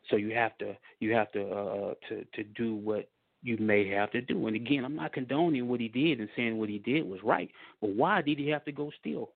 so 0.10 0.16
you 0.16 0.34
have 0.34 0.58
to 0.60 0.78
you 1.02 1.14
have 1.14 1.30
to 1.34 1.46
uh, 1.46 1.94
to 2.08 2.26
to 2.36 2.44
do 2.56 2.76
what 2.76 3.10
you 3.42 3.58
may 3.58 3.88
have 3.90 4.12
to 4.12 4.22
do. 4.22 4.48
And 4.48 4.56
again, 4.56 4.84
I'm 4.84 4.96
not 4.96 5.14
condoning 5.14 5.68
what 5.68 5.80
he 5.80 5.88
did 5.88 6.20
and 6.20 6.30
saying 6.36 6.58
what 6.58 6.70
he 6.70 6.80
did 6.80 7.08
was 7.08 7.20
right, 7.24 7.50
but 7.82 7.92
why 7.92 8.22
did 8.22 8.38
he 8.38 8.50
have 8.50 8.66
to 8.66 8.72
go 8.72 8.92
steal? 9.00 9.30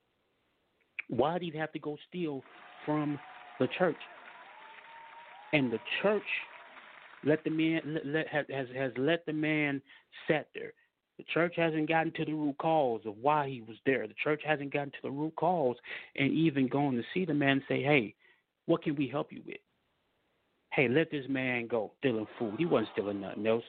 Why 1.08 1.38
did 1.38 1.52
he 1.52 1.58
have 1.58 1.72
to 1.72 1.78
go 1.78 1.96
steal 2.08 2.42
from 2.84 3.18
the 3.60 3.68
church? 3.78 3.96
And 5.52 5.72
the 5.72 5.78
church 6.02 6.22
let 7.24 7.44
the 7.44 7.50
man 7.50 7.98
let, 8.04 8.28
has 8.28 8.46
has 8.74 8.92
let 8.96 9.24
the 9.26 9.32
man 9.32 9.80
sat 10.28 10.48
there. 10.54 10.72
The 11.18 11.24
church 11.32 11.54
hasn't 11.56 11.88
gotten 11.88 12.12
to 12.12 12.24
the 12.24 12.32
root 12.32 12.58
cause 12.58 13.02
of 13.06 13.14
why 13.18 13.48
he 13.48 13.60
was 13.60 13.76
there. 13.86 14.06
The 14.08 14.14
church 14.22 14.42
hasn't 14.44 14.72
gotten 14.72 14.90
to 14.90 14.98
the 15.04 15.10
root 15.10 15.34
cause 15.36 15.76
and 16.16 16.32
even 16.32 16.66
going 16.66 16.96
to 16.96 17.04
see 17.14 17.24
the 17.24 17.34
man 17.34 17.50
and 17.50 17.62
say, 17.68 17.82
"Hey, 17.82 18.14
what 18.66 18.82
can 18.82 18.96
we 18.96 19.08
help 19.08 19.32
you 19.32 19.42
with?" 19.46 19.60
Hey, 20.72 20.88
let 20.88 21.10
this 21.10 21.24
man 21.28 21.68
go 21.68 21.92
stealing 22.00 22.26
food. 22.38 22.54
He 22.58 22.66
wasn't 22.66 22.88
stealing 22.94 23.20
nothing 23.20 23.46
else. 23.46 23.62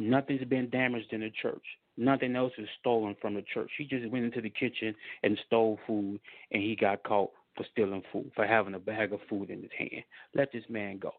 Nothing's 0.00 0.44
been 0.44 0.70
damaged 0.70 1.12
in 1.12 1.22
the 1.22 1.32
church. 1.42 1.64
Nothing 1.96 2.36
else 2.36 2.52
is 2.56 2.68
stolen 2.78 3.16
from 3.20 3.34
the 3.34 3.42
church. 3.52 3.68
He 3.76 3.84
just 3.84 4.08
went 4.12 4.24
into 4.24 4.40
the 4.40 4.48
kitchen 4.48 4.94
and 5.24 5.36
stole 5.46 5.76
food, 5.88 6.20
and 6.52 6.62
he 6.62 6.76
got 6.76 7.02
caught 7.02 7.32
for 7.56 7.66
stealing 7.72 8.04
food, 8.12 8.30
for 8.36 8.46
having 8.46 8.74
a 8.74 8.78
bag 8.78 9.12
of 9.12 9.18
food 9.28 9.50
in 9.50 9.60
his 9.60 9.72
hand. 9.76 10.04
Let 10.36 10.52
this 10.52 10.62
man 10.68 10.98
go. 10.98 11.10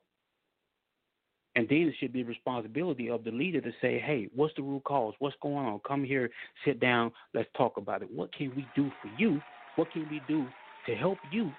And 1.57 1.67
then 1.67 1.79
it 1.79 1.95
should 2.00 2.13
be 2.13 2.24
responsibility 2.24 3.09
of 3.09 3.25
the 3.25 3.31
leader 3.31 3.59
to 3.59 3.71
say, 3.81 4.00
hey, 4.00 4.29
what's 4.33 4.55
the 4.55 4.62
root 4.62 4.86
cause? 4.86 5.13
What's 5.19 5.36
going 5.41 5.65
on? 5.65 5.81
Come 5.86 6.05
here, 6.05 6.29
sit 6.63 6.79
down, 6.79 7.12
let's 7.33 7.50
talk 7.57 7.75
about 7.75 8.01
it. 8.01 8.09
What 8.09 8.33
can 8.33 8.53
we 8.55 8.65
do 8.77 8.89
for 9.01 9.09
you? 9.17 9.41
What 9.75 9.91
can 9.91 10.07
we 10.09 10.21
do 10.25 10.48
to 10.86 10.95
help 10.95 11.17
you 11.33 11.51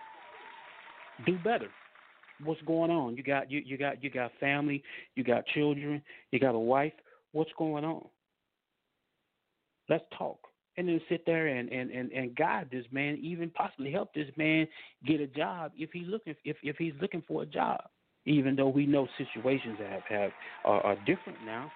do 1.26 1.36
better? 1.44 1.68
What's 2.42 2.62
going 2.62 2.90
on? 2.90 3.18
You 3.18 3.22
got 3.22 3.50
you, 3.50 3.60
you 3.62 3.76
got 3.76 4.02
you 4.02 4.08
got 4.08 4.30
family, 4.40 4.82
you 5.16 5.22
got 5.22 5.44
children, 5.48 6.00
you 6.30 6.40
got 6.40 6.54
a 6.54 6.58
wife. 6.58 6.94
What's 7.32 7.50
going 7.56 7.84
on? 7.84 8.06
Let's 9.88 10.04
talk. 10.16 10.38
And 10.76 10.88
then 10.88 11.00
sit 11.08 11.26
there 11.26 11.48
and, 11.48 11.68
and, 11.68 11.90
and, 11.90 12.12
and 12.12 12.34
guide 12.36 12.68
this 12.70 12.86
man, 12.90 13.18
even 13.20 13.50
possibly 13.50 13.92
help 13.92 14.14
this 14.14 14.28
man 14.36 14.66
get 15.04 15.20
a 15.20 15.26
job 15.26 15.72
if 15.76 15.90
he's 15.92 16.06
looking 16.06 16.34
if, 16.44 16.56
if 16.62 16.76
he's 16.76 16.94
looking 17.00 17.22
for 17.26 17.42
a 17.42 17.46
job. 17.46 17.80
Even 18.26 18.54
though 18.54 18.68
we 18.68 18.86
know 18.86 19.08
situations 19.18 19.78
have, 19.78 20.02
have 20.08 20.30
are, 20.64 20.80
are 20.82 20.96
different 21.06 21.38
now. 21.44 21.70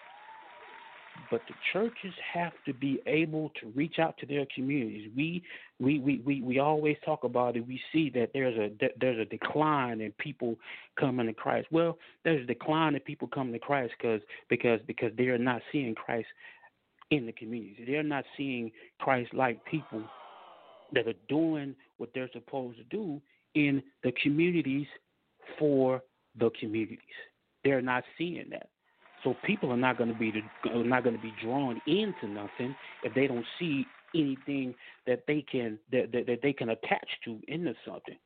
But 1.30 1.42
the 1.48 1.54
churches 1.72 2.12
have 2.32 2.52
to 2.66 2.74
be 2.74 3.00
able 3.06 3.50
to 3.60 3.68
reach 3.74 3.98
out 3.98 4.16
to 4.18 4.26
their 4.26 4.46
communities. 4.54 5.10
We 5.16 5.42
we, 5.80 5.98
we, 5.98 6.20
we, 6.24 6.42
we 6.42 6.58
always 6.58 6.96
talk 7.04 7.24
about 7.24 7.56
it. 7.56 7.66
We 7.66 7.80
see 7.92 8.10
that 8.10 8.30
there's 8.32 8.56
a 8.58 8.70
there's 9.00 9.18
a 9.18 9.24
decline 9.24 10.00
in 10.00 10.12
people 10.12 10.56
coming 10.98 11.26
to 11.26 11.32
Christ. 11.32 11.68
Well, 11.70 11.98
there's 12.24 12.42
a 12.42 12.46
decline 12.46 12.94
in 12.94 13.00
people 13.00 13.28
coming 13.28 13.52
to 13.52 13.58
Christ 13.58 13.94
because 13.98 14.20
because 14.48 14.80
because 14.86 15.12
they 15.16 15.24
are 15.24 15.38
not 15.38 15.62
seeing 15.72 15.94
Christ 15.94 16.28
in 17.10 17.26
the 17.26 17.32
communities. 17.32 17.84
They're 17.86 18.02
not 18.02 18.24
seeing 18.36 18.70
Christ 18.98 19.32
like 19.34 19.64
people 19.64 20.02
that 20.92 21.06
are 21.06 21.14
doing 21.28 21.74
what 21.98 22.10
they're 22.14 22.30
supposed 22.32 22.78
to 22.78 22.84
do 22.84 23.20
in 23.54 23.82
the 24.02 24.12
communities 24.22 24.86
for 25.58 26.02
the 26.38 26.50
communities. 26.58 26.98
They're 27.62 27.82
not 27.82 28.04
seeing 28.18 28.46
that. 28.50 28.68
So 29.24 29.34
people 29.44 29.72
are 29.72 29.76
not 29.76 29.96
going 29.96 30.12
to 30.12 30.18
be 30.18 30.32
not 30.64 31.02
going 31.02 31.16
to 31.16 31.22
be 31.22 31.32
drawn 31.42 31.80
into 31.86 32.28
nothing 32.28 32.76
if 33.02 33.14
they 33.14 33.26
don't 33.26 33.46
see 33.58 33.86
anything 34.14 34.74
that 35.06 35.24
they 35.26 35.44
can 35.50 35.78
that, 35.90 36.12
that, 36.12 36.26
that 36.26 36.40
they 36.42 36.52
can 36.52 36.68
attach 36.68 37.08
to 37.24 37.40
into 37.48 37.74
something. 37.86 38.18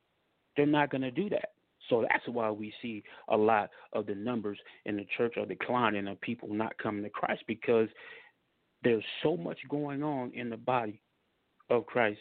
They're 0.55 0.65
not 0.65 0.91
going 0.91 1.01
to 1.01 1.11
do 1.11 1.29
that. 1.29 1.51
So 1.89 2.05
that's 2.07 2.27
why 2.27 2.51
we 2.51 2.73
see 2.81 3.03
a 3.29 3.37
lot 3.37 3.69
of 3.93 4.05
the 4.05 4.13
numbers 4.13 4.59
in 4.85 4.97
the 4.97 5.07
church 5.17 5.37
are 5.37 5.45
declining 5.45 6.07
of 6.07 6.19
people 6.21 6.53
not 6.53 6.77
coming 6.77 7.03
to 7.03 7.09
Christ 7.09 7.43
because 7.47 7.87
there's 8.83 9.03
so 9.23 9.35
much 9.37 9.57
going 9.69 10.03
on 10.03 10.31
in 10.33 10.49
the 10.49 10.57
body 10.57 11.01
of 11.69 11.85
Christ 11.85 12.19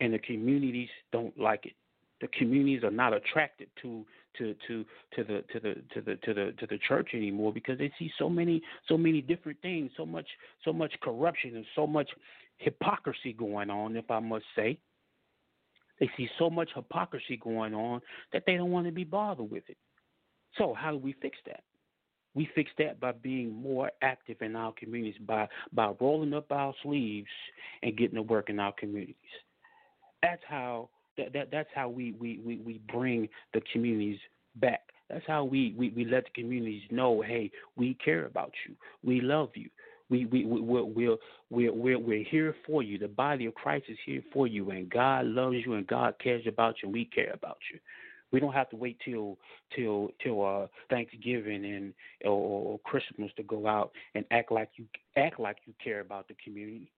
and 0.00 0.12
the 0.12 0.18
communities 0.18 0.88
don't 1.12 1.38
like 1.38 1.66
it. 1.66 1.74
The 2.20 2.28
communities 2.28 2.82
are 2.82 2.90
not 2.90 3.12
attracted 3.12 3.68
to 3.82 4.04
to 4.40 4.54
to 4.66 4.84
to 5.14 5.24
the 5.24 5.44
to 5.52 5.60
the 5.60 5.74
to 5.94 6.00
the 6.00 6.16
to 6.16 6.34
the 6.34 6.52
to 6.58 6.66
the 6.66 6.78
church 6.88 7.10
anymore 7.14 7.52
because 7.52 7.78
they 7.78 7.92
see 7.98 8.10
so 8.18 8.28
many 8.28 8.62
so 8.88 8.96
many 8.96 9.20
different 9.20 9.60
things, 9.60 9.90
so 9.96 10.06
much 10.06 10.26
so 10.64 10.72
much 10.72 10.92
corruption 11.02 11.56
and 11.56 11.66
so 11.76 11.86
much 11.86 12.08
hypocrisy 12.58 13.32
going 13.32 13.70
on, 13.70 13.96
if 13.96 14.10
I 14.10 14.18
must 14.18 14.44
say. 14.56 14.78
They 15.98 16.10
see 16.16 16.28
so 16.38 16.48
much 16.48 16.70
hypocrisy 16.74 17.36
going 17.36 17.74
on 17.74 18.00
that 18.32 18.44
they 18.46 18.56
don't 18.56 18.70
want 18.70 18.86
to 18.86 18.92
be 18.92 19.04
bothered 19.04 19.50
with 19.50 19.64
it. 19.68 19.76
So 20.56 20.74
how 20.74 20.92
do 20.92 20.98
we 20.98 21.14
fix 21.20 21.36
that? 21.46 21.62
We 22.34 22.48
fix 22.54 22.70
that 22.78 23.00
by 23.00 23.12
being 23.12 23.52
more 23.52 23.90
active 24.02 24.36
in 24.40 24.56
our 24.56 24.72
communities, 24.72 25.20
by 25.26 25.48
by 25.72 25.92
rolling 26.00 26.32
up 26.32 26.50
our 26.50 26.72
sleeves 26.82 27.28
and 27.82 27.96
getting 27.96 28.16
to 28.16 28.22
work 28.22 28.48
in 28.48 28.58
our 28.58 28.72
communities. 28.72 29.16
That's 30.22 30.42
how 30.48 30.88
that, 31.20 31.32
that 31.32 31.48
that's 31.50 31.68
how 31.74 31.88
we, 31.88 32.12
we, 32.18 32.40
we, 32.44 32.56
we 32.58 32.80
bring 32.90 33.28
the 33.54 33.60
communities 33.72 34.18
back. 34.56 34.80
That's 35.08 35.24
how 35.26 35.44
we, 35.44 35.74
we, 35.76 35.90
we 35.90 36.04
let 36.04 36.24
the 36.24 36.42
communities 36.42 36.82
know, 36.90 37.20
hey, 37.20 37.50
we 37.76 37.94
care 38.04 38.26
about 38.26 38.52
you. 38.66 38.74
We 39.04 39.20
love 39.20 39.50
you. 39.54 39.68
We 40.08 40.26
we 40.26 40.44
we 40.44 40.60
we're, 40.60 40.82
we're 40.82 41.16
we're 41.50 41.72
we're 41.72 41.98
we're 41.98 42.24
here 42.24 42.54
for 42.66 42.82
you. 42.82 42.98
The 42.98 43.06
body 43.06 43.46
of 43.46 43.54
Christ 43.54 43.84
is 43.88 43.98
here 44.04 44.22
for 44.32 44.48
you, 44.48 44.70
and 44.70 44.90
God 44.90 45.26
loves 45.26 45.58
you, 45.64 45.74
and 45.74 45.86
God 45.86 46.14
cares 46.20 46.44
about 46.48 46.74
you, 46.82 46.88
and 46.88 46.92
we 46.92 47.04
care 47.04 47.32
about 47.32 47.58
you. 47.72 47.78
We 48.32 48.40
don't 48.40 48.52
have 48.52 48.68
to 48.70 48.76
wait 48.76 48.98
till 49.04 49.38
till 49.74 50.10
till 50.22 50.44
uh, 50.44 50.66
Thanksgiving 50.88 51.64
and 51.64 51.94
or, 52.24 52.32
or 52.72 52.78
Christmas 52.80 53.30
to 53.36 53.44
go 53.44 53.68
out 53.68 53.92
and 54.16 54.24
act 54.32 54.50
like 54.50 54.70
you 54.74 54.86
act 55.16 55.38
like 55.38 55.58
you 55.66 55.74
care 55.82 56.00
about 56.00 56.26
the 56.26 56.34
community. 56.44 56.90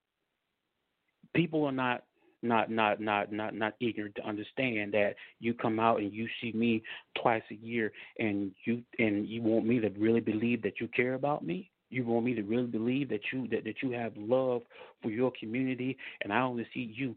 People 1.34 1.64
are 1.64 1.72
not 1.72 2.04
not 2.42 2.70
not 2.70 3.00
not 3.00 3.32
not 3.32 3.54
not 3.54 3.74
ignorant 3.80 4.14
to 4.16 4.26
understand 4.26 4.92
that 4.92 5.14
you 5.40 5.54
come 5.54 5.78
out 5.78 6.00
and 6.00 6.12
you 6.12 6.26
see 6.40 6.52
me 6.52 6.82
twice 7.20 7.42
a 7.50 7.54
year 7.54 7.92
and 8.18 8.52
you 8.64 8.82
and 8.98 9.28
you 9.28 9.42
want 9.42 9.66
me 9.66 9.80
to 9.80 9.88
really 9.90 10.20
believe 10.20 10.62
that 10.62 10.80
you 10.80 10.88
care 10.88 11.14
about 11.14 11.44
me 11.44 11.70
you 11.92 12.04
want 12.04 12.24
me 12.24 12.34
to 12.34 12.42
really 12.42 12.66
believe 12.66 13.08
that 13.10 13.20
you 13.32 13.46
that, 13.48 13.64
that 13.64 13.82
you 13.82 13.90
have 13.92 14.12
love 14.16 14.62
for 15.02 15.10
your 15.10 15.32
community 15.38 15.96
and 16.22 16.32
I 16.32 16.40
only 16.40 16.66
see 16.72 16.92
you 16.94 17.14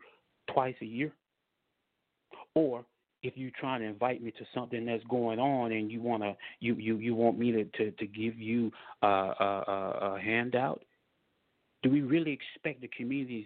twice 0.53 0.75
a 0.82 0.86
year? 0.86 1.12
Or 2.53 2.86
if 3.24 3.34
you're 3.36 3.51
trying 3.60 3.82
to 3.82 3.88
invite 3.88 4.22
me 4.22 4.32
to 4.32 4.46
something 4.53 4.86
that's 4.86 5.03
going 5.05 5.39
on 5.39 5.72
and 5.72 5.91
you 5.91 6.01
wanna 6.01 6.36
you 6.60 6.75
you, 6.75 6.98
you 6.98 7.15
want 7.15 7.39
me 7.39 7.51
to, 7.51 7.63
to, 7.63 7.91
to 7.91 8.05
give 8.05 8.38
you 8.38 8.72
a, 9.01 9.08
a, 9.08 10.15
a 10.15 10.20
handout, 10.22 10.84
do 11.82 11.89
we 11.89 12.01
really 12.01 12.32
expect 12.32 12.82
the 12.82 12.89
communities 12.89 13.46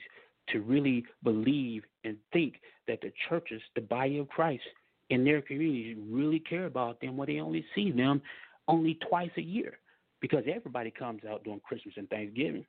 to 0.52 0.62
really 0.62 1.06
believe 1.24 1.84
and 2.04 2.18
think 2.34 2.56
that 2.88 3.02
the 3.02 3.12
churches, 3.28 3.62
the 3.76 3.82
body 3.82 4.20
of 4.20 4.28
Christ 4.30 4.64
in 5.10 5.24
their 5.24 5.42
communities 5.42 5.98
really 6.10 6.40
care 6.40 6.66
about 6.66 7.02
them 7.02 7.18
when 7.18 7.28
they 7.28 7.40
only 7.40 7.66
see 7.76 7.92
them 7.92 8.22
only 8.68 9.00
twice 9.10 9.32
a 9.38 9.42
year? 9.42 9.80
because 10.22 10.44
everybody 10.54 10.92
comes 10.92 11.22
out 11.30 11.44
during 11.44 11.60
Christmas 11.62 11.96
and 11.98 12.10
Thanksgiving. 12.10 12.66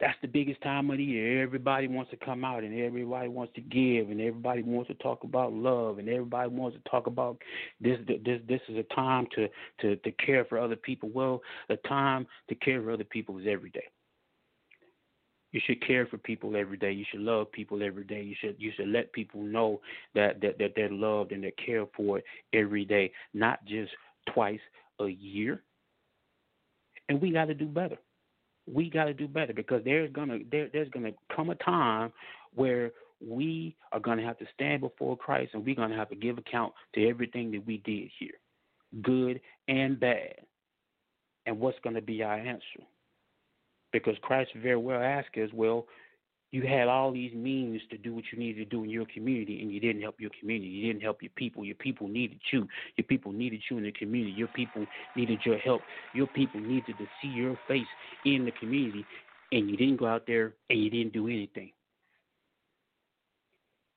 That's 0.00 0.18
the 0.22 0.28
biggest 0.28 0.60
time 0.60 0.90
of 0.90 0.96
the 0.96 1.04
year. 1.04 1.42
Everybody 1.42 1.86
wants 1.86 2.10
to 2.10 2.16
come 2.16 2.44
out 2.44 2.64
and 2.64 2.78
everybody 2.78 3.28
wants 3.28 3.54
to 3.54 3.60
give 3.60 4.10
and 4.10 4.20
everybody 4.20 4.62
wants 4.62 4.88
to 4.88 4.94
talk 4.94 5.22
about 5.22 5.52
love 5.52 5.98
and 5.98 6.08
everybody 6.08 6.50
wants 6.50 6.76
to 6.76 6.90
talk 6.90 7.06
about 7.06 7.40
this 7.80 7.98
this 8.06 8.40
this 8.48 8.60
is 8.68 8.76
a 8.76 8.94
time 8.94 9.26
to 9.36 9.48
to 9.80 9.96
to 9.96 10.10
care 10.12 10.44
for 10.46 10.58
other 10.58 10.76
people. 10.76 11.10
Well, 11.14 11.42
the 11.68 11.76
time 11.88 12.26
to 12.48 12.56
care 12.56 12.82
for 12.82 12.90
other 12.90 13.04
people 13.04 13.38
is 13.38 13.46
every 13.48 13.70
day. 13.70 13.84
You 15.54 15.60
should 15.64 15.86
care 15.86 16.06
for 16.06 16.18
people 16.18 16.56
every 16.56 16.76
day. 16.76 16.92
You 16.92 17.04
should 17.10 17.20
love 17.20 17.50
people 17.52 17.82
every 17.82 18.04
day. 18.04 18.22
You 18.22 18.34
should 18.40 18.56
you 18.58 18.72
should 18.76 18.88
let 18.88 19.12
people 19.12 19.40
know 19.40 19.80
that 20.14 20.40
that, 20.42 20.58
that 20.58 20.72
they're 20.76 20.90
loved 20.90 21.32
and 21.32 21.42
they're 21.42 21.52
cared 21.64 21.88
for 21.96 22.20
every 22.52 22.84
day, 22.84 23.12
not 23.32 23.64
just 23.64 23.92
twice 24.32 24.60
a 25.00 25.08
year 25.08 25.62
and 27.08 27.20
we 27.20 27.30
got 27.30 27.46
to 27.46 27.54
do 27.54 27.66
better. 27.66 27.98
We 28.72 28.88
got 28.88 29.04
to 29.04 29.14
do 29.14 29.28
better 29.28 29.52
because 29.52 29.82
there's 29.84 30.10
gonna 30.12 30.38
there, 30.50 30.68
there's 30.72 30.88
gonna 30.88 31.12
come 31.34 31.50
a 31.50 31.54
time 31.56 32.12
where 32.54 32.92
we 33.20 33.76
are 33.92 34.00
gonna 34.00 34.22
have 34.24 34.38
to 34.38 34.46
stand 34.54 34.80
before 34.80 35.16
Christ 35.16 35.52
and 35.54 35.64
we're 35.64 35.74
gonna 35.74 35.96
have 35.96 36.08
to 36.10 36.16
give 36.16 36.38
account 36.38 36.72
to 36.94 37.06
everything 37.06 37.50
that 37.52 37.66
we 37.66 37.78
did 37.78 38.10
here, 38.18 38.38
good 39.02 39.40
and 39.68 40.00
bad. 40.00 40.36
And 41.46 41.60
what's 41.60 41.78
gonna 41.84 42.00
be 42.00 42.22
our 42.22 42.38
answer? 42.38 42.80
Because 43.94 44.16
Christ 44.22 44.50
very 44.60 44.76
well 44.76 45.00
asked 45.00 45.36
us, 45.36 45.50
well, 45.54 45.86
you 46.50 46.62
had 46.62 46.88
all 46.88 47.12
these 47.12 47.32
means 47.32 47.80
to 47.90 47.96
do 47.96 48.12
what 48.12 48.24
you 48.32 48.38
needed 48.40 48.68
to 48.68 48.76
do 48.76 48.82
in 48.82 48.90
your 48.90 49.06
community 49.14 49.62
and 49.62 49.70
you 49.70 49.78
didn't 49.78 50.02
help 50.02 50.16
your 50.20 50.30
community. 50.40 50.68
You 50.68 50.92
didn't 50.92 51.02
help 51.02 51.22
your 51.22 51.30
people. 51.36 51.64
Your 51.64 51.76
people 51.76 52.08
needed 52.08 52.40
you. 52.52 52.66
Your 52.96 53.04
people 53.04 53.30
needed 53.30 53.60
you 53.70 53.78
in 53.78 53.84
the 53.84 53.92
community. 53.92 54.32
Your 54.32 54.48
people 54.48 54.84
needed 55.14 55.38
your 55.44 55.58
help. 55.58 55.80
Your 56.12 56.26
people 56.26 56.60
needed 56.60 56.98
to 56.98 57.06
see 57.22 57.28
your 57.28 57.56
face 57.68 57.86
in 58.24 58.44
the 58.44 58.50
community 58.50 59.06
and 59.52 59.70
you 59.70 59.76
didn't 59.76 59.96
go 59.96 60.06
out 60.06 60.24
there 60.26 60.54
and 60.70 60.82
you 60.82 60.90
didn't 60.90 61.12
do 61.12 61.28
anything. 61.28 61.70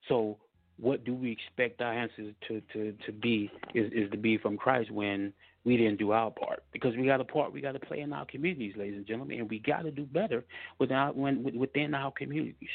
So 0.08 0.38
what 0.80 1.06
do 1.06 1.16
we 1.16 1.32
expect 1.32 1.82
our 1.82 1.92
answers 1.92 2.36
to, 2.48 2.62
to, 2.74 2.94
to 3.08 3.12
be 3.12 3.50
is, 3.74 3.92
is 3.94 4.12
to 4.12 4.18
be 4.18 4.38
from 4.38 4.58
Christ 4.58 4.92
when 4.92 5.34
we 5.67 5.75
didn't 5.75 5.99
do 5.99 6.13
our 6.13 6.32
part 6.32 6.63
because 6.71 6.95
we 6.95 7.06
got 7.06 7.19
a 7.19 7.25
part 7.25 7.51
we 7.51 7.60
got 7.60 7.73
to 7.73 7.80
play 7.80 7.99
in 7.99 8.13
our 8.13 8.25
communities, 8.25 8.73
ladies 8.77 8.95
and 8.95 9.06
gentlemen, 9.06 9.39
and 9.39 9.49
we 9.49 9.60
got 9.60 9.82
to 9.82 9.91
do 9.91 10.06
better 10.06 10.45
without 10.80 11.17
when 11.17 11.43
within 11.58 11.93
our 11.93 12.12
communities. 12.12 12.69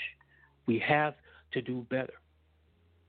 We 0.67 0.79
have 0.87 1.15
to 1.53 1.63
do 1.63 1.87
better, 1.89 2.13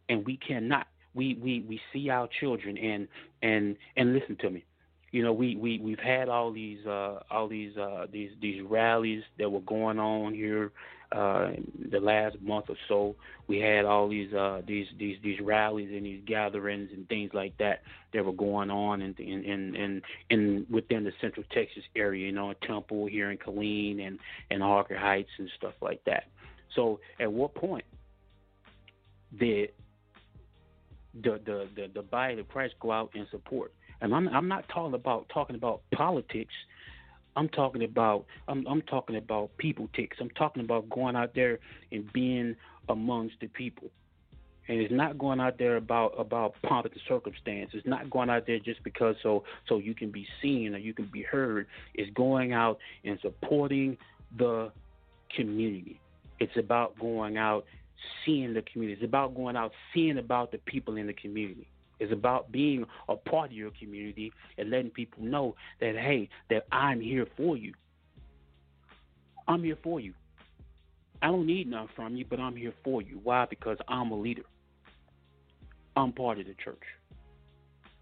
and 0.07 0.25
we 0.25 0.37
cannot. 0.37 0.87
We 1.13 1.37
we 1.41 1.65
we 1.67 1.81
see 1.91 2.09
our 2.09 2.29
children 2.39 2.77
and 2.77 3.09
and 3.41 3.75
and 3.97 4.13
listen 4.13 4.37
to 4.37 4.49
me 4.49 4.63
you 5.11 5.21
know, 5.21 5.31
we 5.31 5.55
we 5.55 5.77
we've 5.77 5.99
had 5.99 6.27
all 6.27 6.51
these 6.51 6.83
uh, 6.87 7.19
all 7.29 7.47
these 7.47 7.77
uh, 7.77 8.07
these 8.11 8.31
these 8.41 8.63
rallies 8.63 9.21
that 9.37 9.51
were 9.51 9.61
going 9.61 9.99
on 9.99 10.33
here 10.33 10.71
uh, 11.13 11.51
the 11.91 11.99
last 11.99 12.41
month 12.41 12.65
or 12.69 12.75
so. 12.87 13.15
We 13.47 13.59
had 13.59 13.85
all 13.85 14.09
these 14.09 14.33
uh, 14.33 14.61
these 14.65 14.87
these 14.97 15.17
these 15.23 15.39
rallies 15.39 15.89
and 15.93 16.05
these 16.05 16.21
gatherings 16.25 16.89
and 16.91 17.07
things 17.07 17.31
like 17.33 17.57
that 17.57 17.83
that 18.13 18.25
were 18.25 18.33
going 18.33 18.71
on 18.71 19.01
in 19.01 19.13
in 19.19 19.43
in 19.43 19.75
in, 19.75 20.01
in 20.29 20.65
within 20.69 21.03
the 21.03 21.13
Central 21.21 21.45
Texas 21.51 21.83
area. 21.95 22.25
You 22.25 22.31
know, 22.31 22.53
Temple 22.65 23.05
here 23.05 23.29
in 23.31 23.37
Killeen 23.37 24.05
and 24.05 24.19
and 24.49 24.61
Harker 24.61 24.97
Heights 24.97 25.29
and 25.37 25.49
stuff 25.57 25.75
like 25.81 26.03
that. 26.05 26.25
So, 26.75 26.99
at 27.19 27.31
what 27.31 27.53
point 27.53 27.85
did 29.37 29.69
the 31.13 31.39
the 31.45 31.67
the, 31.75 31.91
the 31.93 32.01
body 32.01 32.39
of 32.39 32.47
Christ 32.47 32.75
go 32.79 32.91
out 32.91 33.11
and 33.13 33.27
support? 33.29 33.73
And 34.01 34.15
I'm 34.15 34.27
I'm 34.29 34.47
not 34.47 34.67
talking 34.69 34.95
about 34.95 35.29
talking 35.29 35.55
about 35.55 35.81
politics. 35.93 36.53
I'm 37.35 37.49
talking 37.49 37.83
about 37.83 38.25
I'm 38.47 38.65
I'm 38.67 38.81
talking 38.83 39.15
about 39.15 39.57
people 39.57 39.89
ticks. 39.95 40.17
I'm 40.19 40.29
talking 40.31 40.63
about 40.63 40.89
going 40.89 41.15
out 41.15 41.33
there 41.35 41.59
and 41.91 42.11
being 42.13 42.55
amongst 42.89 43.35
the 43.41 43.47
people. 43.47 43.89
And 44.67 44.79
it's 44.79 44.93
not 44.93 45.17
going 45.17 45.41
out 45.41 45.57
there 45.57 45.75
about 45.75 46.13
about 46.17 46.55
pomp 46.63 46.85
and 46.85 47.01
circumstance. 47.07 47.71
It's 47.73 47.85
not 47.87 48.09
going 48.09 48.29
out 48.29 48.47
there 48.47 48.59
just 48.59 48.83
because 48.83 49.15
so 49.21 49.43
so 49.67 49.77
you 49.77 49.93
can 49.93 50.11
be 50.11 50.25
seen 50.41 50.73
or 50.73 50.77
you 50.77 50.93
can 50.93 51.09
be 51.11 51.21
heard. 51.21 51.67
It's 51.93 52.11
going 52.13 52.53
out 52.53 52.79
and 53.03 53.19
supporting 53.21 53.97
the 54.37 54.71
community. 55.35 55.99
It's 56.39 56.55
about 56.57 56.97
going 56.99 57.37
out 57.37 57.65
seeing 58.25 58.53
the 58.53 58.61
community. 58.61 59.01
It's 59.01 59.07
about 59.07 59.35
going 59.35 59.55
out 59.55 59.71
seeing 59.93 60.17
about 60.17 60.51
the 60.51 60.59
people 60.59 60.97
in 60.97 61.07
the 61.07 61.13
community. 61.13 61.67
It's 61.99 62.11
about 62.11 62.51
being 62.51 62.85
a 63.07 63.15
part 63.15 63.51
of 63.51 63.55
your 63.55 63.71
community 63.79 64.31
and 64.57 64.69
letting 64.69 64.91
people 64.91 65.23
know 65.23 65.55
that, 65.79 65.95
hey, 65.95 66.29
that 66.49 66.65
I'm 66.71 66.99
here 66.99 67.27
for 67.37 67.57
you. 67.57 67.73
I'm 69.47 69.63
here 69.63 69.77
for 69.83 69.99
you. 69.99 70.13
I 71.21 71.27
don't 71.27 71.45
need 71.45 71.69
nothing 71.69 71.89
from 71.95 72.15
you, 72.15 72.25
but 72.29 72.39
I'm 72.39 72.55
here 72.55 72.73
for 72.83 73.01
you. 73.01 73.19
Why? 73.23 73.45
Because 73.49 73.77
I'm 73.87 74.11
a 74.11 74.19
leader. 74.19 74.43
I'm 75.95 76.11
part 76.11 76.39
of 76.39 76.47
the 76.47 76.55
church. 76.63 76.83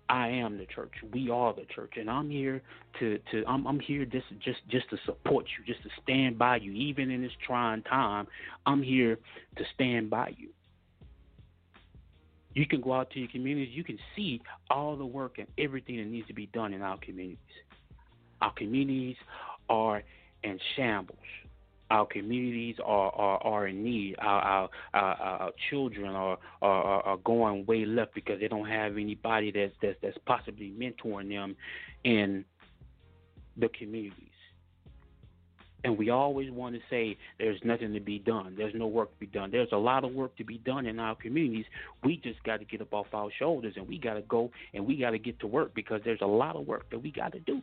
I 0.10 0.28
am 0.28 0.58
the 0.58 0.66
church. 0.66 0.92
We 1.14 1.30
are 1.30 1.54
the 1.54 1.66
church, 1.74 1.94
and 1.98 2.10
I'm 2.10 2.30
here 2.30 2.62
to 3.00 3.18
to 3.32 3.46
I'm 3.48 3.66
I'm 3.66 3.80
here 3.80 4.04
just 4.04 4.28
just 4.44 4.60
just 4.68 4.90
to 4.90 4.98
support 5.06 5.46
you, 5.58 5.64
just 5.74 5.84
to 5.84 5.90
stand 6.04 6.38
by 6.38 6.58
you, 6.58 6.74
even 6.74 7.10
in 7.10 7.22
this 7.22 7.32
trying 7.46 7.82
time. 7.84 8.28
I'm 8.66 8.84
here 8.84 9.18
to 9.56 9.64
stand 9.74 10.10
by 10.10 10.34
you. 10.38 10.50
You 12.54 12.66
can 12.66 12.82
go 12.82 12.94
out 12.94 13.10
to 13.12 13.20
your 13.20 13.30
communities. 13.30 13.74
You 13.74 13.84
can 13.84 13.98
see 14.16 14.42
all 14.70 14.96
the 14.96 15.06
work 15.06 15.38
and 15.38 15.48
everything 15.58 15.98
that 15.98 16.08
needs 16.08 16.28
to 16.28 16.34
be 16.34 16.48
done 16.48 16.74
in 16.74 16.82
our 16.82 16.98
communities. 16.98 17.38
Our 18.42 18.54
communities 18.54 19.16
are 19.70 20.04
in 20.44 20.60
shambles. 20.76 21.20
Our 21.90 22.06
communities 22.06 22.78
are, 22.84 23.12
are, 23.12 23.38
are 23.44 23.68
in 23.68 23.84
need. 23.84 24.16
Our, 24.20 24.42
our, 24.42 24.70
our, 24.94 25.16
our 25.16 25.52
children 25.70 26.12
are, 26.16 26.38
are, 26.62 27.02
are 27.04 27.18
going 27.18 27.66
way 27.66 27.86
left 27.86 28.16
because 28.16 28.40
they 28.40 28.48
don't 28.48 28.68
have 28.68 28.94
anybody 28.98 29.52
that's, 29.52 29.74
that's, 29.82 29.98
that's 30.02 30.18
possibly 30.26 30.72
mentoring 30.72 31.30
them 31.30 31.56
in 32.04 32.46
the 33.58 33.68
communities. 33.70 34.31
And 35.84 35.98
we 35.98 36.12
always 36.12 36.52
want 36.52 36.76
to 36.76 36.82
say 36.90 37.18
there's 37.40 37.60
nothing 37.64 37.94
to 37.94 38.00
be 38.00 38.20
done. 38.20 38.54
There's 38.56 38.76
no 38.76 38.86
work 38.86 39.12
to 39.14 39.20
be 39.20 39.26
done. 39.26 39.50
There's 39.50 39.72
a 39.72 39.78
lot 39.78 40.04
of 40.04 40.14
work 40.14 40.36
to 40.38 40.44
be 40.44 40.60
done 40.60 40.86
in 40.86 41.00
our 41.00 41.16
communities. 41.16 41.66
We 42.04 42.18
just 42.18 42.44
got 42.44 42.58
to 42.58 42.66
get 42.66 42.82
up 42.82 42.94
off 42.94 43.08
our 43.14 43.30
shoulders 43.40 43.74
and 43.78 43.88
we 43.88 43.98
got 43.98 44.14
to 44.14 44.22
go 44.22 44.52
and 44.74 44.86
we 44.86 44.98
got 44.98 45.12
to 45.12 45.20
get 45.20 45.40
to 45.40 45.48
work 45.48 45.74
because 45.74 46.02
there's 46.06 46.22
a 46.22 46.28
lot 46.28 46.56
of 46.56 46.68
work 46.68 46.90
that 46.92 47.00
we 47.00 47.12
got 47.12 47.32
to 47.32 47.40
do. 47.40 47.62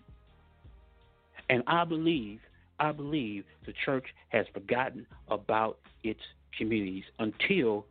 And 1.48 1.62
I 1.66 1.84
believe, 1.84 2.40
I 2.80 2.92
believe 2.92 3.44
the 3.66 3.72
church 3.84 4.06
has 4.30 4.46
forgotten 4.52 5.06
about 5.28 5.78
its 6.02 6.20
communities 6.56 7.04
until 7.18 7.86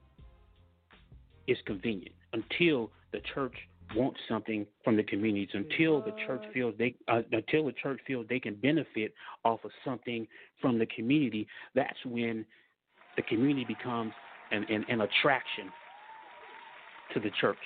it's 1.47 1.61
convenient, 1.65 2.15
until 2.33 2.91
the 3.11 3.21
church 3.33 3.55
wants 3.95 4.19
something 4.27 4.65
from 4.83 4.97
the 4.97 5.03
communities, 5.03 5.49
until 5.53 6.01
the 6.01 6.13
church 6.25 6.43
feels 6.53 6.73
they, 6.77 6.95
uh, 7.07 7.21
until 7.31 7.65
the 7.65 7.73
church 7.73 7.99
feels 8.05 8.25
they 8.29 8.39
can 8.39 8.55
benefit 8.55 9.13
off 9.43 9.63
of 9.63 9.71
something 9.85 10.27
from 10.61 10.77
the 10.79 10.85
community. 10.87 11.47
That's 11.75 11.97
when 12.05 12.45
the 13.15 13.23
community 13.23 13.65
becomes 13.65 14.13
an, 14.51 14.65
an, 14.69 14.85
an 14.89 15.01
attraction 15.01 15.71
to 17.13 17.19
the 17.19 17.31
church 17.39 17.57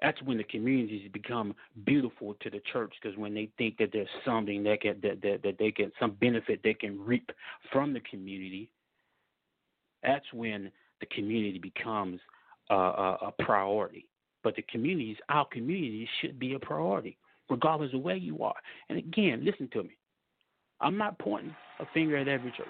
that's 0.00 0.20
when 0.22 0.38
the 0.38 0.44
communities 0.44 1.10
become 1.12 1.54
beautiful 1.84 2.34
to 2.40 2.50
the 2.50 2.60
church 2.72 2.92
because 3.00 3.16
when 3.18 3.34
they 3.34 3.48
think 3.58 3.76
that 3.78 3.90
there's 3.92 4.08
something 4.24 4.62
that 4.64 4.80
can 4.80 5.00
that, 5.02 5.20
that 5.22 5.42
that 5.42 5.56
they 5.58 5.70
can 5.70 5.90
some 5.98 6.12
benefit 6.20 6.60
they 6.62 6.74
can 6.74 7.00
reap 7.04 7.30
from 7.72 7.92
the 7.92 8.00
community 8.00 8.70
that's 10.02 10.26
when 10.32 10.70
the 11.00 11.06
community 11.06 11.58
becomes 11.58 12.20
uh, 12.70 12.74
a, 12.74 13.18
a 13.26 13.32
priority 13.40 14.06
but 14.42 14.56
the 14.56 14.62
communities 14.62 15.16
our 15.28 15.46
communities 15.46 16.08
should 16.20 16.38
be 16.38 16.54
a 16.54 16.58
priority 16.58 17.16
regardless 17.50 17.92
of 17.94 18.02
where 18.02 18.16
you 18.16 18.42
are 18.42 18.54
and 18.88 18.98
again 18.98 19.44
listen 19.44 19.68
to 19.72 19.82
me 19.82 19.96
i'm 20.80 20.96
not 20.96 21.18
pointing 21.18 21.54
a 21.80 21.86
finger 21.92 22.16
at 22.16 22.28
every 22.28 22.50
church 22.52 22.66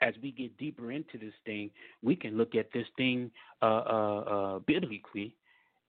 as 0.02 0.14
we 0.22 0.32
get 0.32 0.56
deeper 0.58 0.92
into 0.92 1.18
this 1.18 1.34
thing, 1.44 1.72
we 2.04 2.16
can 2.16 2.38
look 2.38 2.54
at 2.54 2.72
this 2.72 2.86
thing 2.98 3.32
uh, 3.64 3.66
uh, 3.66 4.20
uh, 4.20 4.60
biblically, 4.60 5.36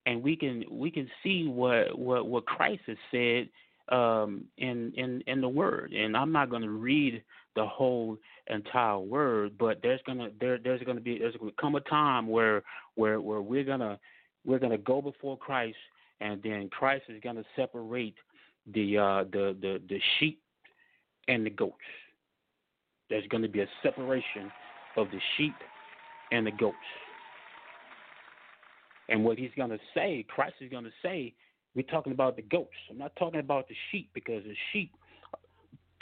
and 0.05 0.23
we 0.23 0.35
can 0.35 0.63
we 0.71 0.91
can 0.91 1.09
see 1.23 1.47
what 1.47 1.97
what 1.97 2.27
what 2.27 2.45
Christ 2.45 2.81
has 2.87 2.97
said 3.11 3.49
um, 3.95 4.45
in 4.57 4.93
in 4.95 5.21
in 5.27 5.41
the 5.41 5.49
Word. 5.49 5.93
And 5.93 6.15
I'm 6.15 6.31
not 6.31 6.49
going 6.49 6.61
to 6.63 6.69
read 6.69 7.23
the 7.55 7.65
whole 7.65 8.17
entire 8.47 8.99
Word, 8.99 9.57
but 9.57 9.79
there's 9.81 10.01
gonna 10.05 10.29
there 10.39 10.57
there's 10.57 10.81
gonna 10.83 11.01
be 11.01 11.19
there's 11.19 11.35
gonna 11.35 11.51
come 11.59 11.75
a 11.75 11.81
time 11.81 12.27
where 12.27 12.63
where 12.95 13.19
where 13.21 13.41
we're 13.41 13.63
gonna 13.63 13.99
we're 14.45 14.59
going 14.59 14.71
to 14.71 14.77
go 14.77 15.01
before 15.01 15.37
Christ, 15.37 15.77
and 16.21 16.41
then 16.43 16.69
Christ 16.69 17.03
is 17.09 17.21
going 17.21 17.35
to 17.35 17.45
separate 17.55 18.15
the 18.73 18.97
uh, 18.97 19.23
the 19.31 19.55
the 19.61 19.81
the 19.87 19.99
sheep 20.19 20.41
and 21.27 21.45
the 21.45 21.49
goats. 21.49 21.75
There's 23.09 23.27
going 23.27 23.43
to 23.43 23.49
be 23.49 23.61
a 23.61 23.67
separation 23.83 24.51
of 24.97 25.07
the 25.11 25.19
sheep 25.37 25.55
and 26.31 26.45
the 26.45 26.51
goats. 26.51 26.75
And 29.09 29.23
what 29.23 29.37
he's 29.37 29.51
going 29.57 29.71
to 29.71 29.79
say, 29.93 30.25
Christ 30.27 30.55
is 30.61 30.69
going 30.69 30.85
to 30.85 30.91
say, 31.01 31.33
we're 31.75 31.81
talking 31.83 32.13
about 32.13 32.35
the 32.35 32.41
goats. 32.43 32.69
I'm 32.89 32.97
not 32.97 33.15
talking 33.15 33.39
about 33.39 33.67
the 33.67 33.75
sheep 33.91 34.09
because 34.13 34.43
the 34.43 34.55
sheep, 34.71 34.91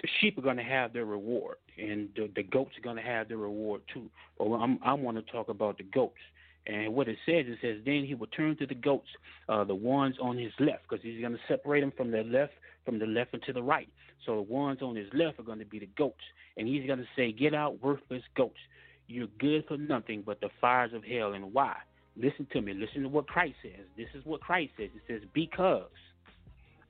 the 0.01 0.07
sheep 0.19 0.37
are 0.37 0.41
going 0.41 0.57
to 0.57 0.63
have 0.63 0.93
their 0.93 1.05
reward, 1.05 1.57
and 1.77 2.09
the, 2.15 2.29
the 2.35 2.43
goats 2.43 2.71
are 2.77 2.81
going 2.81 2.97
to 2.97 3.01
have 3.01 3.27
their 3.27 3.37
reward 3.37 3.81
too. 3.93 4.09
Well, 4.37 4.61
I'm, 4.61 4.79
I 4.83 4.93
want 4.93 5.17
to 5.17 5.31
talk 5.31 5.49
about 5.49 5.77
the 5.77 5.83
goats. 5.83 6.19
And 6.67 6.93
what 6.93 7.07
it 7.07 7.17
says, 7.25 7.45
it 7.47 7.59
says, 7.61 7.77
then 7.85 8.03
he 8.05 8.13
will 8.13 8.27
turn 8.27 8.57
to 8.57 8.65
the 8.65 8.75
goats, 8.75 9.07
uh, 9.47 9.63
the 9.63 9.73
ones 9.73 10.15
on 10.21 10.37
his 10.37 10.51
left, 10.59 10.83
because 10.89 11.01
he's 11.01 11.21
going 11.21 11.31
to 11.31 11.39
separate 11.47 11.79
them 11.79 11.93
from 11.95 12.11
the 12.11 12.23
left, 12.23 12.53
from 12.83 12.99
the 12.99 13.05
left 13.05 13.33
and 13.33 13.41
to 13.43 13.53
the 13.53 13.63
right. 13.63 13.87
So 14.25 14.35
the 14.35 14.41
ones 14.41 14.81
on 14.81 14.95
his 14.95 15.07
left 15.13 15.39
are 15.39 15.43
going 15.43 15.59
to 15.59 15.65
be 15.65 15.79
the 15.79 15.89
goats, 15.97 16.23
and 16.57 16.67
he's 16.67 16.85
going 16.85 16.99
to 16.99 17.07
say, 17.15 17.31
"Get 17.31 17.53
out, 17.53 17.81
worthless 17.81 18.23
goats! 18.35 18.59
You're 19.07 19.27
good 19.39 19.63
for 19.67 19.77
nothing 19.77 20.23
but 20.25 20.41
the 20.41 20.49
fires 20.59 20.91
of 20.93 21.05
hell." 21.05 21.33
And 21.33 21.53
why? 21.53 21.77
Listen 22.19 22.47
to 22.51 22.61
me. 22.61 22.73
Listen 22.73 23.03
to 23.03 23.09
what 23.09 23.27
Christ 23.27 23.55
says. 23.61 23.85
This 23.95 24.07
is 24.15 24.25
what 24.25 24.41
Christ 24.41 24.73
says. 24.77 24.89
It 24.95 25.03
says, 25.07 25.21
"Because 25.33 25.91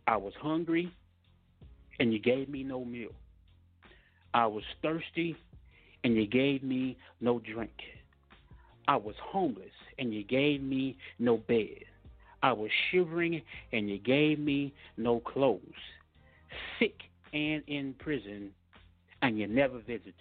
I 0.08 0.16
was 0.18 0.34
hungry, 0.36 0.92
and 2.00 2.14
you 2.14 2.20
gave 2.20 2.48
me 2.48 2.64
no 2.64 2.86
meal. 2.86 3.14
I 4.34 4.46
was 4.48 4.64
thirsty, 4.82 5.36
and 6.04 6.16
you 6.16 6.28
gave 6.28 6.64
me 6.64 6.98
no 7.20 7.40
drink." 7.40 7.84
I 8.88 8.96
was 8.96 9.16
homeless 9.20 9.74
and 10.00 10.14
you 10.14 10.24
gave 10.24 10.62
me 10.62 10.98
no 11.20 11.38
bed. 11.38 11.84
I 12.42 12.54
was 12.54 12.72
shivering 12.90 13.42
and 13.74 13.90
you 13.90 13.98
gave 13.98 14.40
me 14.40 14.74
no 14.96 15.20
clothes. 15.20 15.62
Sick 16.80 16.96
and 17.34 17.64
in 17.68 17.96
prison 18.00 18.52
and 19.22 19.38
you 19.38 19.48
never 19.48 19.80
visited. 19.80 20.14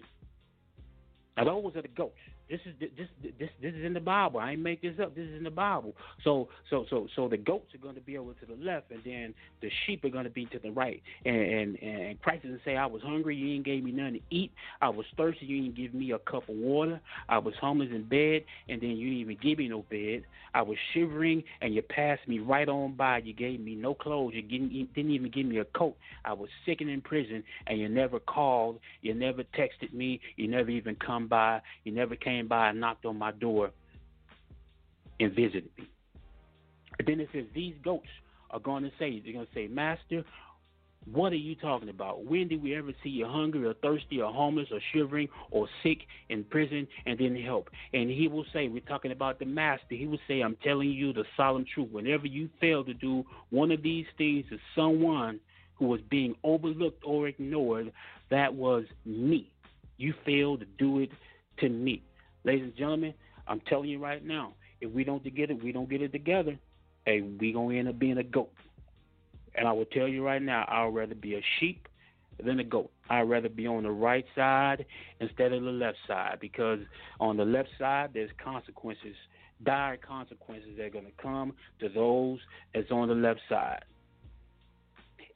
Now 1.37 1.45
those 1.45 1.77
are 1.77 1.83
the 1.83 1.89
ghosts. 1.89 2.19
This 2.49 2.61
is 2.65 2.75
this 2.79 3.09
this 3.41 3.49
this 3.61 3.75
is 3.75 3.85
in 3.85 3.93
the 3.93 4.01
Bible. 4.01 4.39
I 4.39 4.53
ain't 4.53 4.63
make 4.63 4.81
this 4.81 4.95
up. 5.03 5.17
This 5.17 5.27
is 5.27 5.37
in 5.37 5.43
the 5.43 5.51
Bible. 5.51 5.95
So 6.23 6.49
so 6.71 6.87
so 6.89 7.09
so 7.17 7.29
the 7.29 7.37
goats 7.37 7.75
are 7.75 7.79
going 7.79 7.97
to 7.97 8.01
be 8.01 8.17
over 8.17 8.35
to 8.35 8.47
the 8.47 8.55
left, 8.65 8.93
and 8.93 9.01
then 9.05 9.35
the 9.61 9.71
sheep 9.85 10.05
are 10.05 10.11
going 10.11 10.25
to 10.25 10.31
be 10.31 10.47
to 10.47 10.61
the 10.61 10.71
right. 10.71 11.03
And 11.25 11.37
and, 11.37 11.83
and 11.83 12.23
Christ 12.23 12.45
doesn't 12.45 12.61
say, 12.65 12.77
"I 12.77 12.87
was 12.87 13.03
hungry, 13.03 13.35
you 13.35 13.55
ain't 13.55 13.65
gave 13.65 13.83
me 13.83 13.91
nothing 13.91 14.15
to 14.15 14.37
eat. 14.37 14.53
I 14.81 14.91
was 14.91 15.07
thirsty, 15.17 15.45
you 15.45 15.63
didn't 15.63 15.77
give 15.77 15.93
me 15.93 16.13
a 16.13 16.19
cup 16.21 16.49
of 16.49 16.55
water. 16.55 17.01
I 17.29 17.39
was 17.39 17.55
homeless 17.61 17.89
in 17.91 18.05
bed, 18.05 18.45
and 18.69 18.81
then 18.81 18.91
you 18.91 19.09
didn't 19.09 19.21
even 19.23 19.39
give 19.43 19.59
me 19.59 19.69
no 19.69 19.85
bed. 19.91 20.23
I 20.55 20.63
was 20.63 20.79
shivering, 20.95 21.43
and 21.61 21.75
you 21.75 21.83
passed 21.83 22.27
me 22.29 22.39
right 22.39 22.69
on 22.69 22.95
by. 22.95 23.19
You 23.19 23.33
gave 23.33 23.61
me 23.61 23.75
no 23.75 23.93
clothes. 23.93 24.35
You 24.35 24.43
didn't, 24.43 24.71
didn't 24.95 25.11
even 25.11 25.31
give 25.31 25.47
me 25.47 25.59
a 25.59 25.65
coat. 25.65 25.97
I 26.25 26.33
was 26.33 26.49
sick 26.65 26.81
and 26.81 26.89
in 26.89 27.01
prison, 27.01 27.43
and 27.67 27.79
you 27.79 27.89
never 27.89 28.21
called. 28.21 28.79
You 29.03 29.15
never 29.15 29.43
texted 29.43 29.93
me. 29.93 30.21
You 30.37 30.47
never 30.47 30.71
even 30.71 30.95
come 30.95 31.27
by. 31.27 31.61
You 31.85 31.93
never 31.93 32.15
came 32.15 32.36
came 32.37 32.49
by 32.49 32.69
and 32.69 32.81
knocked 32.81 33.07
on 33.07 33.19
my 33.19 33.33
door 33.33 33.71
and 35.21 35.33
visited 35.33 35.71
me. 35.79 35.89
And 36.99 37.09
then 37.09 37.21
it 37.21 37.29
says 37.33 37.45
these 37.55 37.75
goats 37.83 38.09
are 38.51 38.61
going 38.61 38.83
to 38.85 38.91
say, 38.99 39.21
they're 39.21 39.33
going 39.33 39.47
to 39.47 39.55
say, 39.55 39.67
Master, 39.67 40.25
What 41.11 41.33
are 41.33 41.37
you 41.37 41.55
talking 41.55 41.89
about? 41.89 42.25
When 42.25 42.49
did 42.49 42.63
we 42.63 42.75
ever 42.75 42.93
see 43.03 43.11
you 43.11 43.27
hungry 43.27 43.65
or 43.65 43.75
thirsty 43.75 44.21
or 44.21 44.33
homeless 44.33 44.69
or 44.73 44.81
shivering 44.93 45.29
or 45.51 45.69
sick 45.83 45.99
in 46.29 46.45
prison 46.45 46.87
and 47.07 47.19
didn't 47.19 47.43
help? 47.43 47.71
And 47.93 48.11
he 48.11 48.29
will 48.29 48.47
say, 48.53 48.69
We're 48.69 48.81
talking 48.81 49.13
about 49.13 49.39
the 49.39 49.47
master. 49.47 49.95
He 49.95 50.07
will 50.07 50.21
say, 50.29 50.41
I'm 50.41 50.57
telling 50.63 50.91
you 50.91 51.13
the 51.13 51.25
solemn 51.37 51.65
truth. 51.73 51.91
Whenever 51.91 52.27
you 52.27 52.49
fail 52.61 52.85
to 52.85 52.95
do 52.95 53.25
one 53.51 53.71
of 53.71 53.83
these 53.83 54.07
things 54.19 54.45
to 54.51 54.59
someone 54.75 55.41
who 55.77 55.87
was 55.87 56.01
being 56.11 56.35
overlooked 56.43 57.03
or 57.05 57.29
ignored, 57.29 57.93
that 58.31 58.55
was 58.55 58.85
me. 59.05 59.51
You 59.97 60.15
failed 60.25 60.61
to 60.61 60.67
do 60.67 61.01
it 61.01 61.11
to 61.59 61.69
me. 61.69 62.03
Ladies 62.47 62.63
and 62.63 62.77
gentlemen, 62.77 63.13
I'm 63.49 63.59
telling 63.59 63.89
you 63.89 63.99
right 63.99 64.25
now, 64.25 64.55
if 64.81 64.93
we 64.93 65.03
don't 65.03 65.25
get 65.35 65.51
it, 65.51 65.65
we 65.65 65.73
don't 65.73 65.91
get 65.91 66.01
it 66.01 66.13
together, 66.13 66.57
hey, 67.05 67.21
we 67.21 67.53
gonna 67.53 67.75
end 67.75 67.89
up 67.89 67.99
being 67.99 68.19
a 68.19 68.23
goat. 68.23 68.53
And 69.57 69.67
I 69.67 69.73
will 69.73 69.85
tell 69.87 70.07
you 70.07 70.25
right 70.25 70.41
now, 70.41 70.65
I'd 70.69 70.95
rather 70.95 71.17
be 71.17 71.35
a 71.35 71.43
sheep 71.59 71.89
than 72.41 72.61
a 72.61 72.65
goat. 72.65 72.93
I'd 73.11 73.23
rather 73.23 73.49
be 73.49 73.67
on 73.67 73.83
the 73.83 73.91
right 73.91 74.25
side 74.37 74.87
instead 75.19 75.53
of 75.53 75.65
the 75.65 75.71
left 75.71 75.99
side 76.07 76.39
because 76.41 76.79
on 77.19 77.37
the 77.37 77.45
left 77.45 77.71
side, 77.81 78.11
there's 78.15 78.31
consequences, 78.43 79.17
dire 79.65 79.97
consequences 79.97 80.71
that 80.77 80.95
are 80.95 81.01
to 81.01 81.11
come 81.21 81.53
to 81.81 81.89
those 81.89 82.39
that's 82.73 82.93
on 82.93 83.09
the 83.09 83.15
left 83.15 83.41
side. 83.49 83.85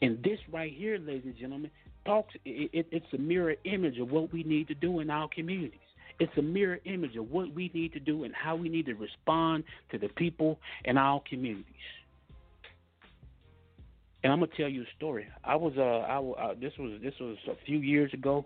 And 0.01 0.23
this 0.23 0.39
right 0.53 0.73
here, 0.73 0.97
ladies 0.97 1.25
and 1.25 1.37
gentlemen, 1.37 1.73
talks. 2.05 2.35
It, 2.45 2.71
it, 2.73 2.87
it's 2.93 3.13
a 3.13 3.19
mirror 3.19 3.57
image 3.65 3.99
of 3.99 4.13
what 4.13 4.33
we 4.33 4.45
need 4.45 4.69
to 4.69 4.75
do 4.75 5.01
in 5.01 5.11
our 5.11 5.29
communities. 5.29 5.81
It's 6.21 6.37
a 6.37 6.43
mirror 6.43 6.79
image 6.85 7.17
of 7.17 7.31
what 7.31 7.53
we 7.55 7.71
need 7.73 7.95
to 7.95 8.01
do 8.01 8.25
and 8.25 8.35
how 8.35 8.55
we 8.55 8.69
need 8.69 8.87
to 8.87 8.95
respond 8.95 9.65
to 9.91 9.99
the 9.99 10.09
people 10.09 10.61
in 10.85 10.99
our 10.99 11.23
communities. 11.29 11.65
And 14.23 14.31
I'm 14.31 14.41
gonna 14.41 14.53
tell 14.55 14.69
you 14.69 14.83
a 14.83 14.97
story. 14.97 15.27
I 15.43 15.57
was 15.57 15.73
uh, 15.79 15.81
I 15.81 16.19
uh, 16.19 16.55
this 16.61 16.75
was 16.79 17.01
this 17.03 17.15
was 17.19 17.39
a 17.49 17.55
few 17.65 17.79
years 17.79 18.13
ago. 18.13 18.45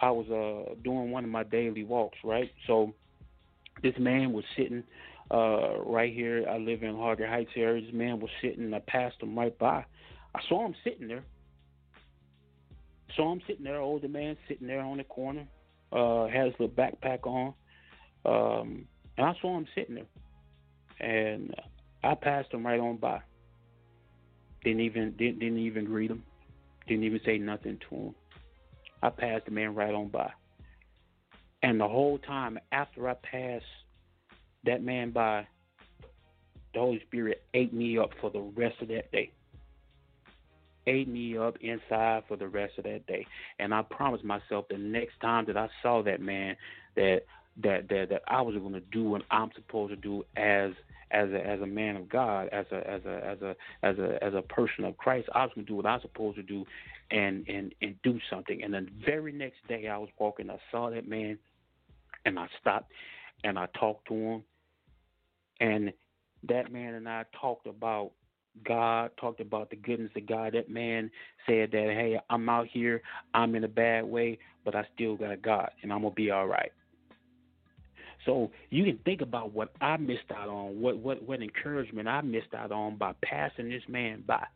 I 0.00 0.10
was 0.10 0.26
uh 0.28 0.74
doing 0.84 1.10
one 1.10 1.24
of 1.24 1.30
my 1.30 1.44
daily 1.44 1.82
walks, 1.82 2.18
right? 2.22 2.52
So 2.66 2.92
this 3.82 3.94
man 3.98 4.34
was 4.34 4.44
sitting 4.54 4.84
uh 5.30 5.80
right 5.80 6.12
here. 6.12 6.46
I 6.46 6.58
live 6.58 6.82
in 6.82 6.94
Harker 6.94 7.26
Heights 7.26 7.52
area. 7.56 7.82
This 7.82 7.94
man 7.94 8.20
was 8.20 8.30
sitting. 8.42 8.74
I 8.74 8.80
passed 8.80 9.16
him 9.22 9.38
right 9.38 9.58
by. 9.58 9.86
I 10.34 10.40
saw 10.46 10.66
him 10.66 10.74
sitting 10.84 11.08
there. 11.08 11.24
Saw 13.16 13.32
him 13.32 13.40
sitting 13.46 13.64
there, 13.64 13.80
older 13.80 14.08
man 14.08 14.36
sitting 14.46 14.66
there 14.66 14.80
on 14.80 14.98
the 14.98 15.04
corner. 15.04 15.46
Uh, 15.94 16.24
little 16.24 16.68
backpack 16.68 17.24
on. 17.24 17.54
Um, 18.24 18.86
and 19.16 19.26
I 19.26 19.34
saw 19.40 19.56
him 19.56 19.66
sitting 19.74 19.94
there. 19.94 20.04
And 21.00 21.54
I 22.02 22.14
passed 22.14 22.52
him 22.52 22.66
right 22.66 22.80
on 22.80 22.96
by. 22.96 23.20
Didn't 24.64 24.80
even 24.80 25.12
didn't, 25.12 25.38
didn't 25.38 25.58
even 25.58 25.84
greet 25.84 26.10
him. 26.10 26.24
Didn't 26.88 27.04
even 27.04 27.20
say 27.24 27.38
nothing 27.38 27.78
to 27.88 27.96
him. 27.96 28.14
I 29.02 29.10
passed 29.10 29.44
the 29.44 29.50
man 29.52 29.74
right 29.74 29.94
on 29.94 30.08
by. 30.08 30.32
And 31.62 31.80
the 31.80 31.88
whole 31.88 32.18
time 32.18 32.58
after 32.72 33.08
I 33.08 33.14
passed 33.14 33.64
that 34.64 34.82
man 34.82 35.10
by, 35.10 35.46
the 36.72 36.80
Holy 36.80 37.00
Spirit 37.06 37.42
ate 37.54 37.72
me 37.72 37.98
up 37.98 38.10
for 38.20 38.30
the 38.30 38.40
rest 38.40 38.82
of 38.82 38.88
that 38.88 39.12
day. 39.12 39.30
Ate 40.86 41.08
me 41.08 41.38
up 41.38 41.56
inside 41.60 42.24
for 42.28 42.36
the 42.36 42.48
rest 42.48 42.74
of 42.78 42.84
that 42.84 43.06
day. 43.06 43.26
And 43.58 43.72
I 43.72 43.82
promised 43.82 44.24
myself 44.24 44.66
the 44.68 44.78
next 44.78 45.20
time 45.20 45.46
that 45.46 45.56
I 45.56 45.68
saw 45.82 46.02
that 46.02 46.20
man 46.20 46.56
that 46.96 47.22
that 47.62 47.88
that, 47.88 48.08
that 48.10 48.22
I 48.28 48.42
was 48.42 48.56
going 48.56 48.72
to 48.72 48.80
do 48.80 49.04
what 49.04 49.22
I'm 49.30 49.50
supposed 49.54 49.90
to 49.90 49.96
do 49.96 50.24
as 50.36 50.72
as 51.10 51.30
a 51.30 51.46
as 51.46 51.60
a 51.60 51.66
man 51.66 51.96
of 51.96 52.08
God, 52.08 52.48
as 52.52 52.66
a 52.72 52.88
as 52.88 53.02
a 53.04 53.24
as 53.24 53.42
a 53.42 53.56
as 53.82 53.98
a 53.98 54.24
as 54.24 54.34
a 54.34 54.42
person 54.42 54.84
of 54.84 54.96
Christ, 54.96 55.28
I 55.34 55.44
was 55.44 55.52
gonna 55.54 55.66
do 55.66 55.76
what 55.76 55.86
I 55.86 55.94
was 55.94 56.02
supposed 56.02 56.36
to 56.36 56.42
do 56.42 56.64
and 57.10 57.48
and 57.48 57.74
and 57.80 57.94
do 58.02 58.18
something. 58.28 58.62
And 58.62 58.74
the 58.74 58.86
very 59.04 59.32
next 59.32 59.66
day 59.68 59.88
I 59.88 59.96
was 59.96 60.08
walking, 60.18 60.50
I 60.50 60.58
saw 60.70 60.90
that 60.90 61.08
man 61.08 61.38
and 62.24 62.38
I 62.38 62.48
stopped 62.60 62.90
and 63.44 63.58
I 63.58 63.66
talked 63.78 64.08
to 64.08 64.14
him 64.14 64.44
and 65.60 65.92
that 66.48 66.72
man 66.72 66.94
and 66.94 67.08
I 67.08 67.24
talked 67.40 67.66
about 67.66 68.12
God, 68.62 69.10
talked 69.20 69.40
about 69.40 69.70
the 69.70 69.76
goodness 69.76 70.12
of 70.16 70.26
God. 70.26 70.54
That 70.54 70.68
man 70.70 71.10
said 71.46 71.70
that, 71.72 71.88
hey, 71.90 72.20
I'm 72.30 72.48
out 72.48 72.66
here, 72.72 73.02
I'm 73.32 73.54
in 73.54 73.64
a 73.64 73.68
bad 73.68 74.04
way, 74.04 74.38
but 74.64 74.74
I 74.74 74.86
still 74.94 75.16
got 75.16 75.32
a 75.32 75.36
God 75.36 75.70
and 75.82 75.92
I'm 75.92 76.02
gonna 76.02 76.14
be 76.14 76.30
all 76.30 76.46
right. 76.46 76.72
So 78.24 78.50
you 78.70 78.84
can 78.84 78.98
think 79.04 79.20
about 79.20 79.52
what 79.52 79.72
I 79.80 79.96
missed 79.96 80.30
out 80.34 80.48
on, 80.48 80.80
what 80.80 80.98
what 80.98 81.22
what 81.22 81.42
encouragement 81.42 82.08
I 82.08 82.20
missed 82.22 82.54
out 82.56 82.72
on 82.72 82.96
by 82.96 83.12
passing 83.22 83.68
this 83.68 83.82
man 83.88 84.22
by. 84.26 84.46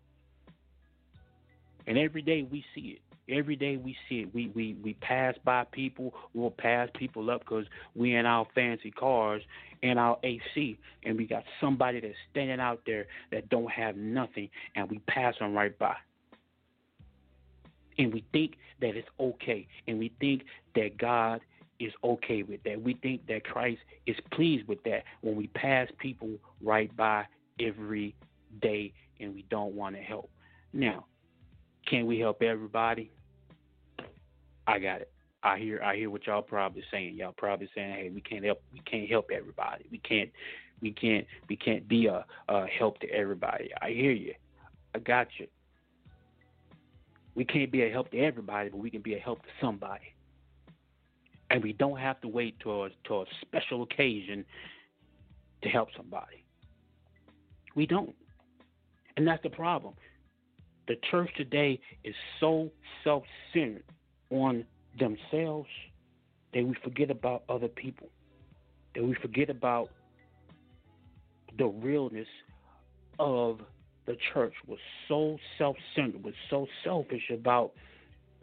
And 1.86 1.98
every 1.98 2.22
day 2.22 2.46
we 2.50 2.64
see 2.74 2.98
it. 2.98 3.07
Every 3.28 3.56
day 3.56 3.76
we 3.76 3.96
see 4.08 4.20
it. 4.20 4.34
We 4.34 4.48
we 4.54 4.76
we 4.82 4.94
pass 4.94 5.34
by 5.44 5.64
people. 5.70 6.14
We'll 6.34 6.50
pass 6.50 6.88
people 6.94 7.30
up 7.30 7.40
because 7.40 7.66
we 7.94 8.14
in 8.14 8.26
our 8.26 8.46
fancy 8.54 8.90
cars 8.90 9.42
and 9.82 9.98
our 9.98 10.18
AC, 10.22 10.78
and 11.04 11.16
we 11.16 11.26
got 11.26 11.44
somebody 11.60 12.00
that's 12.00 12.14
standing 12.30 12.60
out 12.60 12.80
there 12.86 13.06
that 13.30 13.48
don't 13.48 13.70
have 13.70 13.96
nothing, 13.96 14.48
and 14.74 14.90
we 14.90 14.98
pass 15.00 15.34
them 15.38 15.54
right 15.54 15.78
by. 15.78 15.94
And 17.98 18.12
we 18.12 18.24
think 18.32 18.54
that 18.80 18.96
it's 18.96 19.08
okay, 19.20 19.66
and 19.86 19.98
we 19.98 20.12
think 20.20 20.44
that 20.74 20.96
God 20.96 21.40
is 21.80 21.92
okay 22.02 22.42
with 22.42 22.62
that. 22.64 22.80
We 22.82 22.94
think 22.94 23.26
that 23.28 23.44
Christ 23.44 23.80
is 24.06 24.16
pleased 24.32 24.66
with 24.66 24.82
that 24.84 25.04
when 25.20 25.36
we 25.36 25.48
pass 25.48 25.88
people 25.98 26.30
right 26.62 26.94
by 26.96 27.26
every 27.60 28.14
day 28.60 28.92
and 29.20 29.34
we 29.34 29.44
don't 29.50 29.74
want 29.74 29.96
to 29.96 30.02
help. 30.02 30.30
Now, 30.72 31.06
can 31.86 32.06
we 32.06 32.18
help 32.18 32.42
everybody? 32.42 33.10
I 34.68 34.78
got 34.78 35.00
it. 35.00 35.10
I 35.42 35.58
hear 35.58 35.80
I 35.82 35.96
hear 35.96 36.10
what 36.10 36.26
y'all 36.26 36.42
probably 36.42 36.84
saying. 36.90 37.14
Y'all 37.14 37.34
probably 37.36 37.68
saying, 37.74 37.94
"Hey, 37.94 38.10
we 38.14 38.20
can't 38.20 38.44
help 38.44 38.62
we 38.72 38.80
can't 38.80 39.08
help 39.08 39.30
everybody. 39.32 39.86
We 39.90 39.98
can't 39.98 40.30
we 40.80 40.92
can't 40.92 41.26
we 41.48 41.56
can't 41.56 41.88
be 41.88 42.06
a, 42.06 42.24
a 42.48 42.66
help 42.66 43.00
to 43.00 43.10
everybody." 43.10 43.70
I 43.80 43.90
hear 43.90 44.12
you. 44.12 44.34
I 44.94 44.98
got 44.98 45.28
you. 45.38 45.46
We 47.34 47.44
can't 47.44 47.72
be 47.72 47.82
a 47.82 47.90
help 47.90 48.10
to 48.10 48.18
everybody, 48.18 48.68
but 48.68 48.78
we 48.78 48.90
can 48.90 49.00
be 49.00 49.14
a 49.14 49.18
help 49.18 49.42
to 49.42 49.48
somebody 49.60 50.14
and 51.50 51.62
we 51.62 51.72
don't 51.72 51.98
have 51.98 52.20
to 52.20 52.28
wait 52.28 52.58
to 52.60 52.84
a, 52.84 52.90
to 53.04 53.22
a 53.22 53.24
special 53.42 53.82
occasion 53.82 54.44
to 55.62 55.68
help 55.68 55.88
somebody. 55.96 56.44
We 57.74 57.86
don't. 57.86 58.14
And 59.16 59.26
that's 59.26 59.42
the 59.42 59.50
problem. 59.50 59.94
The 60.86 60.96
church 61.10 61.30
today 61.36 61.80
is 62.04 62.14
so 62.40 62.70
self 63.04 63.24
centered 63.52 63.84
on 64.30 64.64
themselves 64.98 65.68
that 66.54 66.64
we 66.64 66.74
forget 66.82 67.10
about 67.10 67.44
other 67.48 67.68
people, 67.68 68.08
that 68.94 69.04
we 69.04 69.14
forget 69.14 69.50
about 69.50 69.90
the 71.56 71.66
realness 71.66 72.28
of 73.18 73.60
the 74.06 74.16
church 74.32 74.54
was 74.66 74.78
so 75.06 75.38
self 75.58 75.76
centered, 75.94 76.24
was 76.24 76.34
so 76.48 76.66
selfish 76.84 77.30
about 77.30 77.72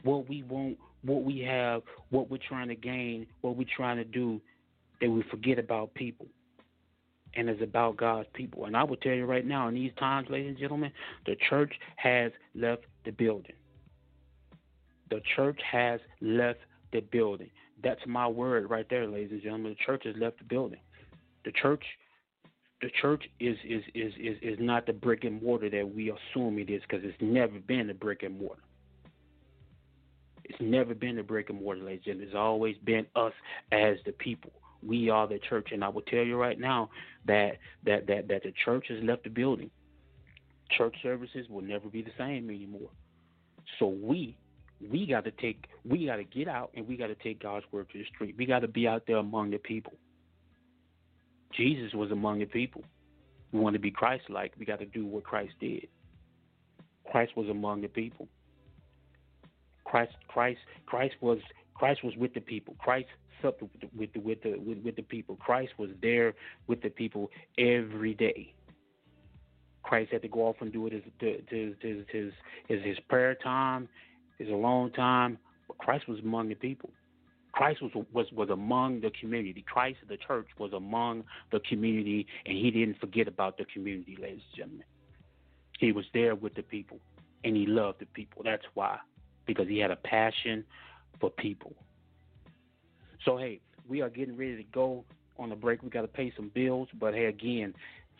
what 0.03 0.29
we 0.29 0.43
want 0.43 0.77
what 1.05 1.23
we 1.23 1.39
have, 1.39 1.83
what 2.09 2.29
we're 2.29 2.37
trying 2.37 2.67
to 2.67 2.75
gain, 2.75 3.27
what 3.41 3.55
we're 3.55 3.67
trying 3.75 3.97
to 3.97 4.03
do, 4.03 4.41
that 5.01 5.09
we 5.09 5.23
forget 5.29 5.59
about 5.59 5.93
people. 5.93 6.25
And 7.35 7.49
it's 7.49 7.61
about 7.61 7.97
God's 7.97 8.27
people. 8.33 8.65
And 8.65 8.77
I 8.77 8.83
will 8.83 8.95
tell 8.95 9.13
you 9.13 9.25
right 9.25 9.45
now, 9.45 9.67
in 9.67 9.75
these 9.75 9.91
times, 9.99 10.29
ladies 10.29 10.49
and 10.49 10.57
gentlemen, 10.57 10.91
the 11.25 11.35
church 11.49 11.73
has 11.97 12.31
left 12.55 12.83
the 13.03 13.11
building. 13.11 13.55
The 15.09 15.21
church 15.35 15.59
has 15.71 15.99
left 16.21 16.59
the 16.91 17.01
building. 17.01 17.49
That's 17.83 18.01
my 18.07 18.27
word 18.27 18.69
right 18.69 18.87
there, 18.89 19.07
ladies 19.07 19.31
and 19.31 19.41
gentlemen. 19.41 19.75
The 19.77 19.85
church 19.85 20.03
has 20.05 20.15
left 20.17 20.39
the 20.39 20.45
building. 20.45 20.79
The 21.43 21.51
church 21.51 21.83
the 22.81 22.89
church 23.01 23.23
is 23.39 23.57
is 23.63 23.83
is 23.93 24.13
is, 24.19 24.37
is 24.41 24.57
not 24.59 24.85
the 24.85 24.93
brick 24.93 25.23
and 25.23 25.41
mortar 25.41 25.69
that 25.69 25.95
we 25.95 26.11
assume 26.11 26.59
it 26.59 26.69
is 26.69 26.81
because 26.81 27.03
it's 27.03 27.17
never 27.21 27.59
been 27.59 27.89
a 27.89 27.93
brick 27.93 28.23
and 28.23 28.39
mortar. 28.39 28.61
It's 30.43 30.59
never 30.61 30.93
been 30.93 31.15
the 31.15 31.23
brick 31.23 31.49
and 31.49 31.61
mortar 31.61 31.81
ladies 31.81 32.03
and 32.05 32.05
gentlemen. 32.05 32.27
It's 32.27 32.35
always 32.35 32.75
been 32.83 33.05
us 33.15 33.33
as 33.71 33.97
the 34.05 34.11
people. 34.11 34.51
We 34.83 35.09
are 35.09 35.27
the 35.27 35.39
church, 35.39 35.69
and 35.71 35.83
I 35.83 35.89
will 35.89 36.03
tell 36.03 36.23
you 36.23 36.37
right 36.37 36.59
now 36.59 36.89
that 37.25 37.57
that 37.85 38.07
that 38.07 38.27
that 38.27 38.43
the 38.43 38.53
church 38.63 38.85
has 38.89 39.01
left 39.03 39.23
the 39.23 39.29
building. 39.29 39.71
Church 40.77 40.95
services 41.01 41.47
will 41.49 41.61
never 41.61 41.87
be 41.87 42.01
the 42.01 42.11
same 42.17 42.49
anymore. 42.49 42.89
So 43.79 43.87
we 43.87 44.37
we 44.81 45.05
got 45.05 45.23
to 45.25 45.31
take 45.31 45.65
we 45.87 46.05
got 46.05 46.17
to 46.17 46.23
get 46.23 46.47
out 46.47 46.71
and 46.75 46.87
we 46.87 46.97
got 46.97 47.07
to 47.07 47.15
take 47.15 47.41
God's 47.41 47.65
word 47.71 47.87
to 47.91 47.99
the 47.99 48.05
street. 48.13 48.35
We 48.37 48.45
got 48.45 48.59
to 48.59 48.67
be 48.67 48.87
out 48.87 49.03
there 49.07 49.17
among 49.17 49.51
the 49.51 49.57
people. 49.57 49.93
Jesus 51.53 51.93
was 51.93 52.11
among 52.11 52.39
the 52.39 52.45
people. 52.45 52.83
We 53.51 53.59
want 53.59 53.75
to 53.75 53.79
be 53.79 53.91
Christ-like. 53.91 54.53
We 54.59 54.65
got 54.65 54.79
to 54.79 54.85
do 54.85 55.05
what 55.05 55.23
Christ 55.23 55.53
did. 55.61 55.87
Christ 57.09 57.31
was 57.37 57.47
among 57.47 57.81
the 57.81 57.87
people. 57.87 58.27
Christ, 59.85 60.13
Christ, 60.27 60.59
Christ 60.85 61.15
was 61.21 61.37
Christ 61.73 62.03
was 62.03 62.15
with 62.17 62.33
the 62.33 62.41
people. 62.41 62.75
Christ 62.79 63.07
supped 63.41 63.61
with 63.61 63.71
the, 63.79 63.89
with 63.95 64.13
the, 64.13 64.19
with 64.19 64.41
the 64.43 64.57
with, 64.57 64.79
with 64.79 64.95
the 64.95 65.03
people. 65.03 65.35
Christ 65.37 65.73
was 65.77 65.89
there 66.01 66.33
with 66.67 66.81
the 66.81 66.89
people 66.89 67.29
every 67.57 68.13
day. 68.13 68.53
Christ 69.83 70.11
had 70.11 70.23
to 70.23 70.27
go 70.27 70.47
off 70.47 70.55
and 70.61 70.73
do 70.73 70.87
it 70.87 70.93
his 70.93 71.03
his 71.19 71.75
his 71.79 72.05
his 72.11 72.33
his, 72.67 72.83
his 72.83 72.99
prayer 73.07 73.35
time, 73.35 73.87
his 74.37 74.49
long 74.49 74.91
time. 74.91 75.37
But 75.67 75.77
Christ 75.77 76.07
was 76.07 76.19
among 76.19 76.49
the 76.49 76.55
people. 76.55 76.89
Christ 77.55 77.81
was 77.81 77.91
was 78.11 78.27
was 78.33 78.49
among 78.49 78.99
the 78.99 79.11
community. 79.19 79.63
Christ, 79.65 79.99
the 80.09 80.17
church, 80.17 80.47
was 80.59 80.73
among 80.73 81.23
the 81.51 81.61
community, 81.61 82.27
and 82.45 82.57
he 82.57 82.69
didn't 82.69 82.99
forget 82.99 83.27
about 83.27 83.57
the 83.57 83.65
community, 83.65 84.17
ladies 84.21 84.41
and 84.49 84.57
gentlemen. 84.57 84.85
He 85.79 85.91
was 85.93 86.05
there 86.13 86.35
with 86.35 86.53
the 86.55 86.63
people, 86.63 86.99
and 87.45 87.55
he 87.55 87.65
loved 87.65 87.99
the 88.01 88.07
people. 88.07 88.41
That's 88.43 88.65
why, 88.73 88.97
because 89.45 89.69
he 89.69 89.79
had 89.79 89.89
a 89.89 89.95
passion 89.95 90.65
for 91.19 91.29
people. 91.29 91.73
So 93.23 93.37
hey, 93.37 93.61
we 93.87 94.01
are 94.01 94.09
getting 94.09 94.35
ready 94.35 94.57
to 94.57 94.63
go 94.63 95.05
on 95.39 95.49
the 95.49 95.55
break. 95.55 95.81
We 95.81 95.89
got 95.89 96.01
to 96.01 96.07
pay 96.07 96.33
some 96.35 96.51
bills, 96.53 96.89
but 96.99 97.13
hey, 97.13 97.25
again, 97.25 97.73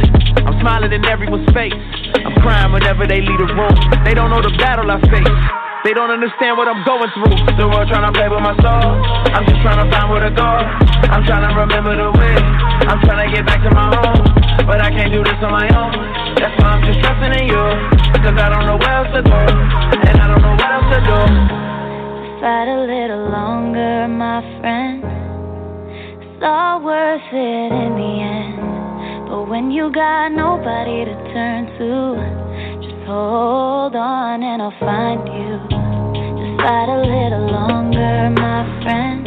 I'm 0.50 0.58
smiling 0.66 0.98
in 0.98 1.06
everyone's 1.06 1.46
face. 1.54 1.78
I'm 2.26 2.34
crying 2.42 2.74
whenever 2.74 3.06
they 3.06 3.22
leave 3.22 3.38
the 3.38 3.54
room. 3.54 3.78
They 4.02 4.18
don't 4.18 4.34
know 4.34 4.42
the 4.42 4.58
battle 4.58 4.90
I 4.90 4.98
face. 5.14 5.67
They 5.86 5.94
don't 5.94 6.10
understand 6.10 6.58
what 6.58 6.68
I'm 6.68 6.82
going 6.84 7.10
through. 7.14 7.38
The 7.54 7.68
world 7.70 7.88
trying 7.88 8.06
to 8.10 8.14
play 8.16 8.28
with 8.28 8.42
my 8.42 8.58
soul. 8.60 8.98
I'm 9.30 9.46
just 9.46 9.62
trying 9.62 9.78
to 9.78 9.88
find 9.94 10.10
where 10.10 10.26
to 10.26 10.34
go. 10.34 10.50
I'm 11.14 11.22
trying 11.24 11.46
to 11.46 11.54
remember 11.54 11.94
the 11.94 12.10
way. 12.18 12.36
I'm 12.90 13.00
trying 13.06 13.30
to 13.30 13.30
get 13.30 13.46
back 13.46 13.62
to 13.62 13.70
my 13.70 13.94
home. 13.94 14.26
But 14.66 14.82
I 14.82 14.90
can't 14.90 15.14
do 15.14 15.22
this 15.22 15.38
on 15.46 15.54
my 15.54 15.70
own. 15.70 15.94
That's 16.42 16.56
why 16.58 16.76
I'm 16.76 16.82
just 16.82 17.00
trusting 17.00 17.34
in 17.40 17.46
you. 17.54 17.64
Cause 18.26 18.36
I 18.36 18.50
don't 18.50 18.66
know 18.66 18.78
where 18.82 18.96
else 19.06 19.12
to 19.14 19.22
go. 19.22 19.38
And 19.38 20.18
I 20.18 20.26
don't 20.28 20.42
know 20.42 20.56
what 20.58 20.70
else 20.76 20.90
to 20.92 21.00
do. 21.06 21.20
Fight 22.42 22.68
a 22.68 22.80
little 22.82 23.30
longer, 23.30 24.08
my 24.10 24.42
friend. 24.60 25.06
It's 26.26 26.42
all 26.42 26.82
worth 26.82 27.22
it 27.32 27.70
in 27.72 27.92
the 27.96 28.14
end. 28.26 29.30
But 29.30 29.46
when 29.46 29.72
you 29.72 29.92
got 29.94 30.34
nobody 30.34 31.06
to 31.06 31.16
turn 31.32 31.70
to, 31.78 32.47
hold 33.08 33.96
on 33.96 34.44
and 34.44 34.62
I'll 34.62 34.80
find 34.84 35.24
you. 35.32 35.56
Just 35.72 36.60
fight 36.60 36.90
a 36.92 37.00
little 37.08 37.48
longer, 37.48 38.30
my 38.36 38.68
friend. 38.84 39.24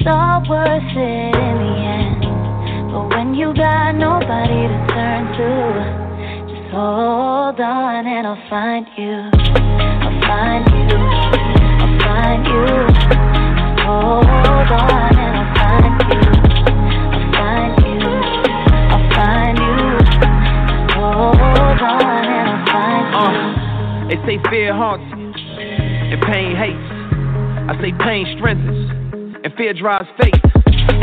It's 0.00 0.08
all 0.08 0.40
worth 0.48 0.96
it 0.96 1.36
in 1.36 1.56
the 1.60 1.74
end. 2.00 2.24
But 2.90 3.04
when 3.14 3.34
you 3.34 3.52
got 3.52 3.92
nobody 3.92 4.64
to 4.64 4.78
turn 4.88 5.28
to, 5.36 5.50
just 6.48 6.72
hold 6.72 7.60
on 7.60 8.06
and 8.06 8.26
I'll 8.26 8.48
find 8.48 8.86
you. 8.96 9.28
I'll 10.08 10.20
find 10.24 10.64
you. 10.72 10.96
I'll 11.84 12.00
find 12.00 12.46
you. 12.48 12.64
Just 13.60 13.80
hold 13.84 14.24
on 14.24 15.18
and 15.20 15.36
I'll 15.36 15.52
find 15.54 16.32
you. 16.32 16.37
They 24.08 24.16
say 24.24 24.40
fear 24.48 24.72
haunts 24.72 25.04
you, 25.12 25.28
and 25.28 26.20
pain 26.24 26.56
hates. 26.56 26.88
I 27.68 27.76
say 27.76 27.92
pain 28.00 28.24
strengthens, 28.40 28.88
and 29.44 29.52
fear 29.60 29.76
drives 29.76 30.08
faith. 30.16 30.40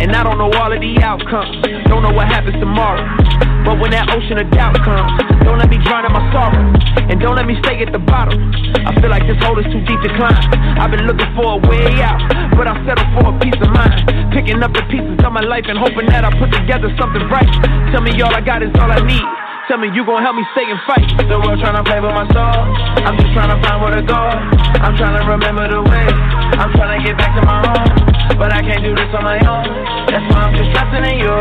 And 0.02 0.12
I 0.18 0.26
don't 0.26 0.42
know 0.42 0.50
all 0.58 0.74
of 0.74 0.82
the 0.82 0.98
outcomes, 1.06 1.62
don't 1.86 2.02
know 2.02 2.12
what 2.12 2.26
happens 2.26 2.58
tomorrow. 2.58 3.06
But 3.62 3.78
when 3.78 3.94
that 3.94 4.10
ocean 4.10 4.42
of 4.42 4.50
doubt 4.50 4.74
comes, 4.82 5.14
don't 5.46 5.62
let 5.62 5.70
me 5.70 5.78
drown 5.86 6.10
in 6.10 6.14
my 6.18 6.26
sorrow, 6.34 6.58
and 7.06 7.22
don't 7.22 7.38
let 7.38 7.46
me 7.46 7.54
stay 7.62 7.78
at 7.86 7.94
the 7.94 8.02
bottom. 8.02 8.38
I 8.74 8.98
feel 8.98 9.14
like 9.14 9.30
this 9.30 9.38
hole 9.46 9.58
is 9.62 9.70
too 9.70 9.86
deep 9.86 10.02
to 10.02 10.12
climb. 10.18 10.42
I've 10.82 10.90
been 10.90 11.06
looking 11.06 11.30
for 11.38 11.58
a 11.58 11.60
way 11.70 12.02
out, 12.02 12.18
but 12.58 12.66
I 12.66 12.74
settle 12.90 13.06
for 13.14 13.30
a 13.30 13.36
peace 13.38 13.58
of 13.62 13.70
mind. 13.70 14.34
Picking 14.34 14.66
up 14.66 14.74
the 14.74 14.82
pieces 14.90 15.22
of 15.22 15.30
my 15.30 15.46
life 15.46 15.70
and 15.70 15.78
hoping 15.78 16.10
that 16.10 16.26
I 16.26 16.34
put 16.42 16.50
together 16.50 16.90
something 16.98 17.22
right. 17.30 17.50
Tell 17.94 18.02
me 18.02 18.18
all 18.26 18.34
I 18.34 18.42
got 18.42 18.66
is 18.66 18.74
all 18.82 18.90
I 18.90 18.98
need. 19.06 19.45
Tell 19.68 19.82
me 19.82 19.90
you 19.98 20.06
gon' 20.06 20.22
help 20.22 20.36
me 20.38 20.46
stay 20.54 20.62
and 20.70 20.78
fight. 20.86 21.10
The 21.26 21.42
world 21.42 21.58
tryna 21.58 21.82
play 21.82 21.98
with 21.98 22.14
my 22.14 22.30
soul. 22.30 22.54
I'm 23.02 23.18
just 23.18 23.34
tryna 23.34 23.58
find 23.66 23.82
where 23.82 23.98
to 23.98 24.06
go. 24.06 24.14
I'm 24.14 24.94
tryna 24.94 25.26
remember 25.26 25.66
the 25.66 25.82
way. 25.82 26.06
I'm 26.62 26.70
tryna 26.78 27.02
get 27.02 27.18
back 27.18 27.34
to 27.34 27.42
my 27.42 27.66
home. 27.66 28.38
But 28.38 28.54
I 28.54 28.62
can't 28.62 28.86
do 28.86 28.94
this 28.94 29.10
on 29.18 29.26
my 29.26 29.42
own. 29.42 29.66
That's 30.14 30.22
why 30.30 30.46
I'm 30.46 30.54
just 30.54 30.70
trusting 30.70 31.06
in 31.10 31.18
you. 31.18 31.34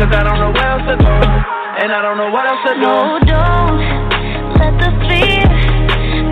Cause 0.00 0.08
I 0.16 0.24
don't 0.24 0.40
know 0.40 0.48
where 0.48 0.64
else 0.64 0.88
to 0.88 0.96
go. 0.96 1.12
And 1.12 1.92
I 1.92 2.00
don't 2.00 2.16
know 2.16 2.32
what 2.32 2.48
else 2.48 2.64
to 2.72 2.72
do. 2.72 2.88
No, 2.88 3.20
don't 3.28 3.76
let 4.56 4.72
the 4.80 4.90
fear 5.04 5.44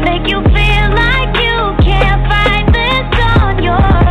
make 0.08 0.24
you 0.24 0.40
feel 0.40 0.88
like 0.96 1.36
you 1.36 1.76
can't 1.84 2.24
fight 2.32 2.64
this 2.72 3.12
on 3.36 3.60
your 3.60 4.05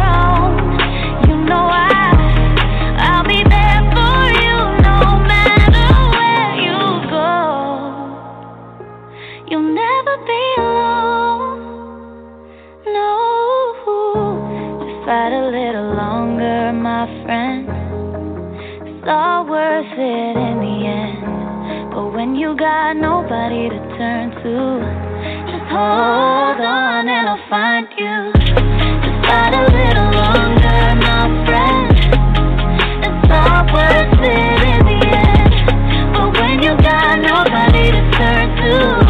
my 17.05 17.23
friend. 17.23 17.69
It's 18.87 19.07
all 19.07 19.45
worth 19.47 19.93
it 19.93 20.37
in 20.37 20.55
the 20.65 20.77
end. 20.89 21.93
But 21.93 22.13
when 22.13 22.35
you 22.35 22.57
got 22.57 22.93
nobody 22.97 23.69
to 23.69 23.79
turn 23.97 24.31
to, 24.31 24.81
just 25.51 25.67
hold 25.69 26.59
on 26.65 27.07
and 27.07 27.29
I'll 27.29 27.49
find 27.49 27.87
you. 27.97 28.33
Just 29.05 29.19
fight 29.27 29.53
a 29.53 29.65
little 29.69 30.11
longer, 30.17 30.81
my 31.05 31.29
friend. 31.45 31.93
It's 33.05 33.29
all 33.29 33.65
worth 33.69 34.21
it 34.25 34.61
in 34.73 34.81
the 34.89 34.99
end. 35.05 35.53
But 36.13 36.33
when 36.41 36.63
you 36.63 36.73
got 36.81 37.19
nobody 37.21 37.91
to 37.91 38.01
turn 38.17 38.47
to, 38.65 39.04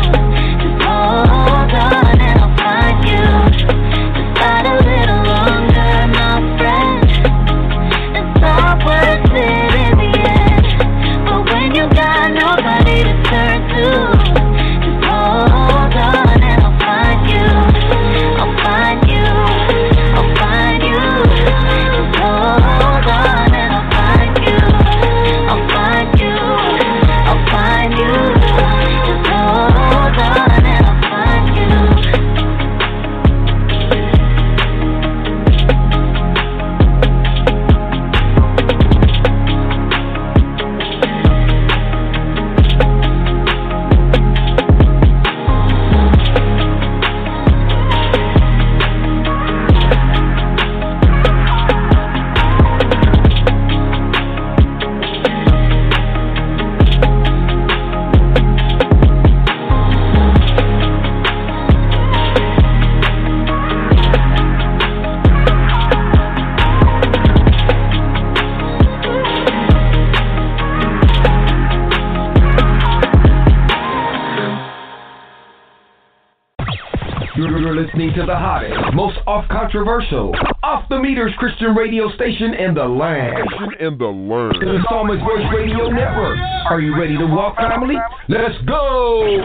controversial, 79.76 80.34
off 80.63 80.88
the 80.89 80.97
meters 80.97 81.34
Christian 81.38 81.76
radio 81.76 82.09
station 82.15 82.53
in 82.53 82.73
the 82.73 82.84
land. 82.86 83.38
In 83.82 83.97
the 83.97 84.05
land. 84.05 84.55
The 84.61 84.80
Psalmist 84.89 85.21
Voice 85.21 85.43
Radio 85.53 85.89
Network. 85.89 86.38
Are 86.69 86.80
you 86.80 86.97
ready 86.97 87.17
to 87.17 87.26
walk, 87.26 87.57
family? 87.57 87.95
Let's 88.30 88.55
go! 88.65 89.38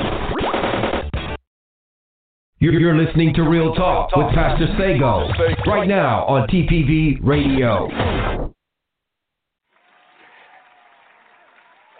You're 2.61 2.97
listening 2.97 3.35
to 3.35 3.43
Real 3.43 3.75
Talk 3.75 4.15
with 4.15 4.33
Pastor 4.35 4.67
Sago 4.79 5.29
right 5.67 5.89
now 5.89 6.25
on 6.27 6.47
TPV 6.49 7.19
Radio. 7.25 7.89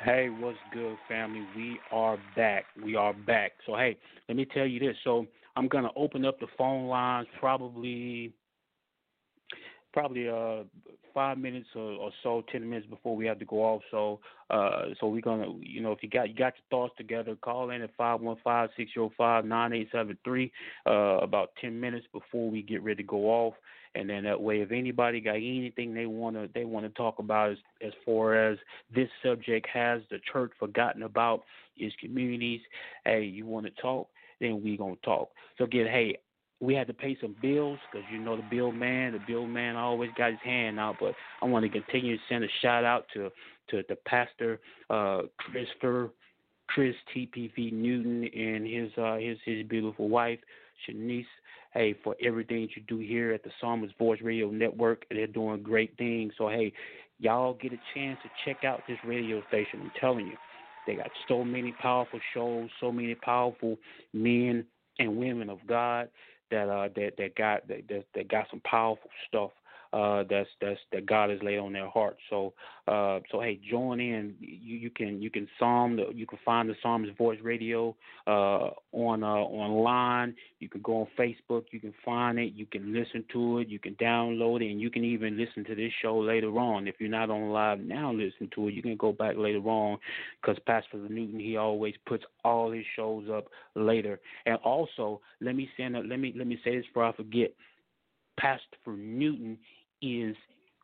Hey, 0.05 0.29
what's 0.39 0.57
good, 0.73 0.97
family? 1.09 1.45
We 1.57 1.79
are 1.91 2.17
back. 2.37 2.67
We 2.83 2.95
are 2.95 3.13
back. 3.13 3.53
So, 3.67 3.75
hey, 3.75 3.97
let 4.29 4.37
me 4.37 4.47
tell 4.55 4.67
you 4.67 4.79
this. 4.79 4.97
So, 5.03 5.27
I'm 5.57 5.69
gonna 5.69 5.91
open 5.97 6.25
up 6.25 6.39
the 6.41 6.47
phone 6.57 6.87
lines 6.87 7.29
probably, 7.39 8.33
probably 9.93 10.29
uh 10.29 10.65
five 11.13 11.39
minutes 11.39 11.67
or, 11.75 11.93
or 11.93 12.11
so, 12.23 12.45
ten 12.53 12.69
minutes 12.69 12.87
before 12.89 13.17
we 13.17 13.27
have 13.27 13.39
to 13.39 13.45
go 13.45 13.57
off. 13.57 13.83
So, 13.91 14.21
uh, 14.49 14.83
so 15.01 15.09
we're 15.09 15.21
gonna, 15.21 15.53
you 15.61 15.81
know, 15.81 15.93
if 15.93 16.03
you 16.03 16.09
got 16.09 16.29
you 16.29 16.35
got 16.35 16.55
your 16.57 16.65
thoughts 16.71 16.95
together, 16.97 17.37
call 17.37 17.71
in 17.71 17.83
at 17.83 17.91
five 17.97 18.21
one 18.21 18.37
five 18.43 18.71
six 18.77 18.93
zero 18.95 19.11
five 19.17 19.45
nine 19.45 19.73
eight 19.73 19.89
seven 19.93 20.17
three. 20.25 20.53
Uh, 20.87 21.19
about 21.19 21.51
ten 21.61 21.79
minutes 21.79 22.07
before 22.13 22.51
we 22.51 22.63
get 22.63 22.83
ready 22.83 23.03
to 23.03 23.07
go 23.09 23.29
off, 23.29 23.55
and 23.95 24.09
then 24.09 24.25
that 24.25 24.41
way, 24.41 24.61
if 24.61 24.71
anybody 24.71 25.21
got 25.21 25.37
anything 25.37 25.95
they 25.95 26.07
wanna 26.07 26.49
they 26.55 26.65
wanna 26.65 26.91
talk 26.91 27.19
about 27.19 27.51
as 27.51 27.59
as 27.85 27.93
far 28.05 28.35
as 28.37 28.59
this 28.95 29.09
subject 29.25 29.67
has 29.73 30.01
the 30.11 30.19
church 30.33 30.53
forgotten 30.59 31.03
about 31.03 31.43
its 31.77 31.95
communities, 31.97 32.61
hey, 33.05 33.23
you 33.23 33.47
want 33.47 33.67
to 33.67 33.73
talk, 33.83 34.09
then 34.41 34.63
we 34.63 34.77
gonna 34.77 34.97
talk. 35.05 35.31
So 35.59 35.65
again, 35.65 35.87
hey, 35.87 36.19
we 36.61 36.75
had 36.75 36.87
to 36.89 36.95
pay 36.95 37.17
some 37.21 37.35
bills 37.41 37.79
because 37.91 38.07
you 38.13 38.19
know 38.19 38.37
the 38.37 38.45
bill 38.51 38.73
man, 38.73 39.13
the 39.13 39.21
bill 39.27 39.47
man 39.47 39.77
always 39.77 40.11
got 40.17 40.31
his 40.31 40.41
hand 40.45 40.79
out. 40.79 40.97
But 41.01 41.15
I 41.43 41.47
want 41.47 41.65
to 41.65 41.71
continue 41.71 42.17
to 42.17 42.23
send 42.29 42.45
a 42.45 42.49
shout 42.61 42.85
out 42.85 43.07
to 43.15 43.31
to 43.71 43.83
the 43.89 43.97
pastor 44.07 44.61
uh, 44.91 45.23
Christopher 45.39 46.11
Chris 46.69 46.95
TPV 47.15 47.73
Newton 47.73 48.25
and 48.25 48.67
his 48.67 48.91
uh, 48.99 49.17
his 49.17 49.39
his 49.45 49.67
beautiful 49.67 50.09
wife 50.09 50.39
Shanice. 50.89 51.27
Hey, 51.73 51.95
for 52.03 52.17
everything 52.21 52.63
that 52.63 52.77
you 52.77 52.83
do 52.89 52.99
here 52.99 53.33
at 53.33 53.45
the 53.45 53.51
Psalmist 53.61 53.97
Voice 53.97 54.21
Radio 54.23 54.51
Network, 54.51 55.05
they're 55.09 55.29
doing 55.29 55.63
great 55.63 55.97
things. 55.97 56.33
So 56.37 56.49
hey, 56.49 56.73
y'all 57.19 57.55
get 57.55 57.73
a 57.73 57.81
chance 57.95 58.19
to 58.23 58.31
check 58.45 58.65
out 58.65 58.83
this 58.89 58.99
radio 59.05 59.41
station. 59.49 59.81
I'm 59.83 59.93
telling 60.01 60.27
you, 60.27 60.37
they 60.87 60.97
got 60.97 61.11
so 61.29 61.45
many 61.45 61.73
powerful 61.73 62.21
shows, 62.35 62.69
so 62.81 62.91
many 62.91 63.15
powerful 63.15 63.77
men 64.13 64.65
and 64.99 65.17
women 65.17 65.49
of 65.51 65.59
God 65.67 66.09
that 66.51 66.69
uh 66.69 66.89
that 66.97 67.13
that 67.19 67.35
got 67.37 67.67
that 67.69 67.87
that, 67.89 68.05
that 68.15 68.29
got 68.29 68.47
some 68.51 68.61
powerful 68.61 69.11
stuff 69.29 69.51
uh 69.93 70.25
that's 70.31 70.49
that's 70.61 70.79
that 70.93 71.07
God 71.07 71.31
has 71.31 71.41
laid 71.43 71.59
on 71.59 71.73
their 71.73 71.89
heart. 71.89 72.17
So 72.29 72.53
uh 72.87 73.21
so 73.31 73.41
hey 73.41 73.61
join 73.71 74.01
in 74.01 74.35
you 74.39 74.77
you 74.77 74.91
can 74.91 75.21
you 75.21 75.31
can 75.31 75.49
psalm 75.59 75.97
the 75.97 76.11
you 76.15 76.27
can 76.27 76.39
find 76.45 76.69
the 76.69 76.75
Psalmist 76.83 77.17
Voice 77.19 77.39
Radio 77.43 77.97
uh 78.27 78.71
on 78.93 79.23
uh 79.23 79.27
online. 79.27 80.35
You 80.61 80.69
can 80.69 80.83
go 80.83 81.01
on 81.01 81.07
Facebook, 81.19 81.65
you 81.71 81.81
can 81.81 81.95
find 82.05 82.39
it, 82.39 82.53
you 82.55 82.67
can 82.67 82.93
listen 82.93 83.25
to 83.33 83.59
it, 83.59 83.69
you 83.69 83.79
can 83.79 83.95
download 83.97 84.63
it 84.63 84.71
and 84.71 84.81
you 84.81 84.91
can 84.91 85.05
even 85.05 85.37
listen 85.37 85.65
to 85.65 85.75
this 85.75 85.93
show 86.03 86.19
later 86.19 86.57
on. 86.59 86.87
If 86.87 86.97
you're 86.99 87.09
not 87.09 87.31
on 87.31 87.51
live 87.51 87.81
now 87.81 88.13
listen 88.13 88.49
to 88.55 88.69
it, 88.69 88.75
you 88.75 88.83
can 88.83 88.97
go 88.97 89.13
back 89.13 89.37
later 89.37 89.61
on 89.61 89.99
cuz 90.43 90.59
Pastor 90.67 90.99
Newton 90.99 91.41
he 91.41 91.57
always 91.57 91.95
puts 92.07 92.25
all 92.45 92.71
his 92.71 92.85
shows 92.95 93.29
up 93.29 93.47
later. 93.75 94.21
And 94.47 94.57
also, 94.57 95.21
let 95.41 95.57
me 95.57 95.69
send 95.77 95.97
a, 95.97 96.01
let 96.01 96.19
me 96.19 96.33
let 96.37 96.47
me 96.47 96.59
say 96.65 96.77
this 96.77 96.87
before 96.87 97.05
I 97.05 97.13
forget. 97.13 97.53
Pastor 98.39 98.97
Newton 98.97 99.59
is 100.03 100.37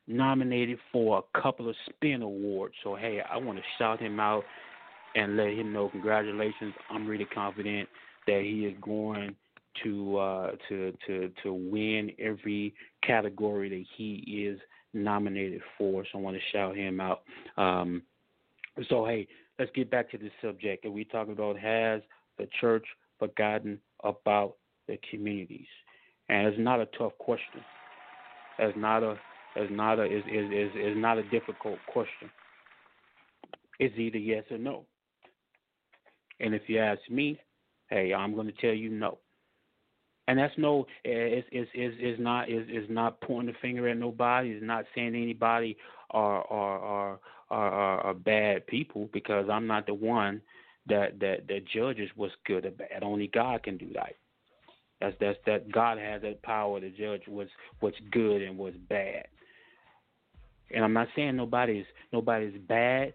nominated 0.07 0.79
for 0.93 1.19
a 1.19 1.41
couple 1.41 1.69
of 1.69 1.75
spin 1.89 2.23
awards. 2.23 2.75
So 2.83 2.95
hey, 2.95 3.21
I 3.29 3.37
want 3.37 3.59
to 3.59 3.65
shout 3.79 4.01
him 4.01 4.21
out 4.21 4.45
and 5.15 5.37
let 5.37 5.49
him 5.49 5.73
know 5.73 5.89
congratulations. 5.89 6.75
I'm 6.91 7.07
really 7.07 7.25
confident 7.25 7.89
that 8.27 8.43
he 8.43 8.67
is 8.67 8.75
going 8.81 9.35
to 9.83 10.19
uh, 10.19 10.51
to 10.69 10.93
to 11.07 11.31
to 11.43 11.53
win 11.53 12.13
every 12.19 12.75
category 13.03 13.69
that 13.69 13.85
he 13.97 14.47
is 14.47 14.61
nominated 14.95 15.61
for. 15.77 16.05
So 16.13 16.19
I 16.19 16.23
want 16.23 16.37
to 16.37 16.43
shout 16.57 16.77
him 16.77 17.01
out. 17.01 17.23
Um, 17.57 18.03
so 18.89 19.05
hey, 19.05 19.27
let's 19.59 19.71
get 19.75 19.91
back 19.91 20.11
to 20.13 20.19
the 20.19 20.31
subject. 20.43 20.85
And 20.85 20.95
we 20.95 21.05
talking 21.05 21.33
about 21.33 21.59
has 21.59 22.03
the 22.39 22.49
church 22.61 22.85
forgotten 23.19 23.79
about 24.05 24.57
the 24.87 24.99
communities? 25.11 25.67
And 26.29 26.47
it's 26.47 26.59
not 26.59 26.81
a 26.81 26.87
tough 26.99 27.13
question. 27.19 27.61
It's 28.59 28.77
not 28.77 29.03
a 29.03 29.17
it's 29.55 29.73
not 29.73 29.99
a 29.99 30.05
is 30.05 30.25
is 30.27 30.51
is 30.53 30.71
is 30.75 30.97
not 30.97 31.19
a 31.19 31.23
difficult 31.31 31.79
question. 31.93 32.31
It's 33.79 33.97
either 33.99 34.19
yes 34.19 34.45
or 34.51 34.59
no. 34.59 34.85
And 36.41 36.55
if 36.55 36.63
you 36.67 36.79
ask 36.79 37.01
me, 37.11 37.39
hey, 37.89 38.13
I'm 38.13 38.35
going 38.35 38.47
to 38.47 38.53
tell 38.53 38.75
you 38.75 38.91
no. 38.91 39.19
And 40.29 40.39
that's 40.39 40.55
no, 40.59 40.87
it's 41.05 41.47
it's 41.53 41.71
it's, 41.73 42.21
not 42.21 42.51
is 42.51 42.67
is 42.69 42.91
not 42.91 43.21
pointing 43.21 43.53
the 43.53 43.59
finger 43.61 43.89
at 43.89 43.97
nobody. 43.97 44.51
It's 44.51 44.65
not 44.65 44.85
saying 44.95 45.15
anybody 45.15 45.77
are 46.11 46.43
are 46.51 46.79
are 46.79 47.21
are, 47.51 47.71
are, 47.71 48.01
are 48.01 48.15
bad 48.15 48.67
people 48.67 49.09
because 49.13 49.47
I'm 49.51 49.69
not 49.69 49.87
the 49.87 49.95
one 49.95 50.43
that 50.89 51.21
that 51.21 51.47
that 51.47 51.69
judges 51.73 52.11
what's 52.17 52.35
good 52.45 52.67
or 52.67 52.73
bad. 52.73 53.03
Only 53.03 53.29
God 53.29 53.63
can 53.63 53.77
do 53.77 53.93
that. 53.95 54.15
That's 55.01 55.17
that's 55.21 55.39
that 55.47 55.71
God 55.71 55.99
has 55.99 56.23
that 56.23 56.43
power 56.43 56.81
to 56.81 56.91
judge 56.91 57.23
what's 57.27 57.51
what's 57.81 57.97
good 58.11 58.43
and 58.43 58.57
what's 58.57 58.77
bad. 58.89 59.27
And 60.75 60.83
I'm 60.85 60.93
not 60.93 61.09
saying 61.15 61.37
nobody's 61.37 61.85
nobody's 62.13 62.59
bad 62.67 63.13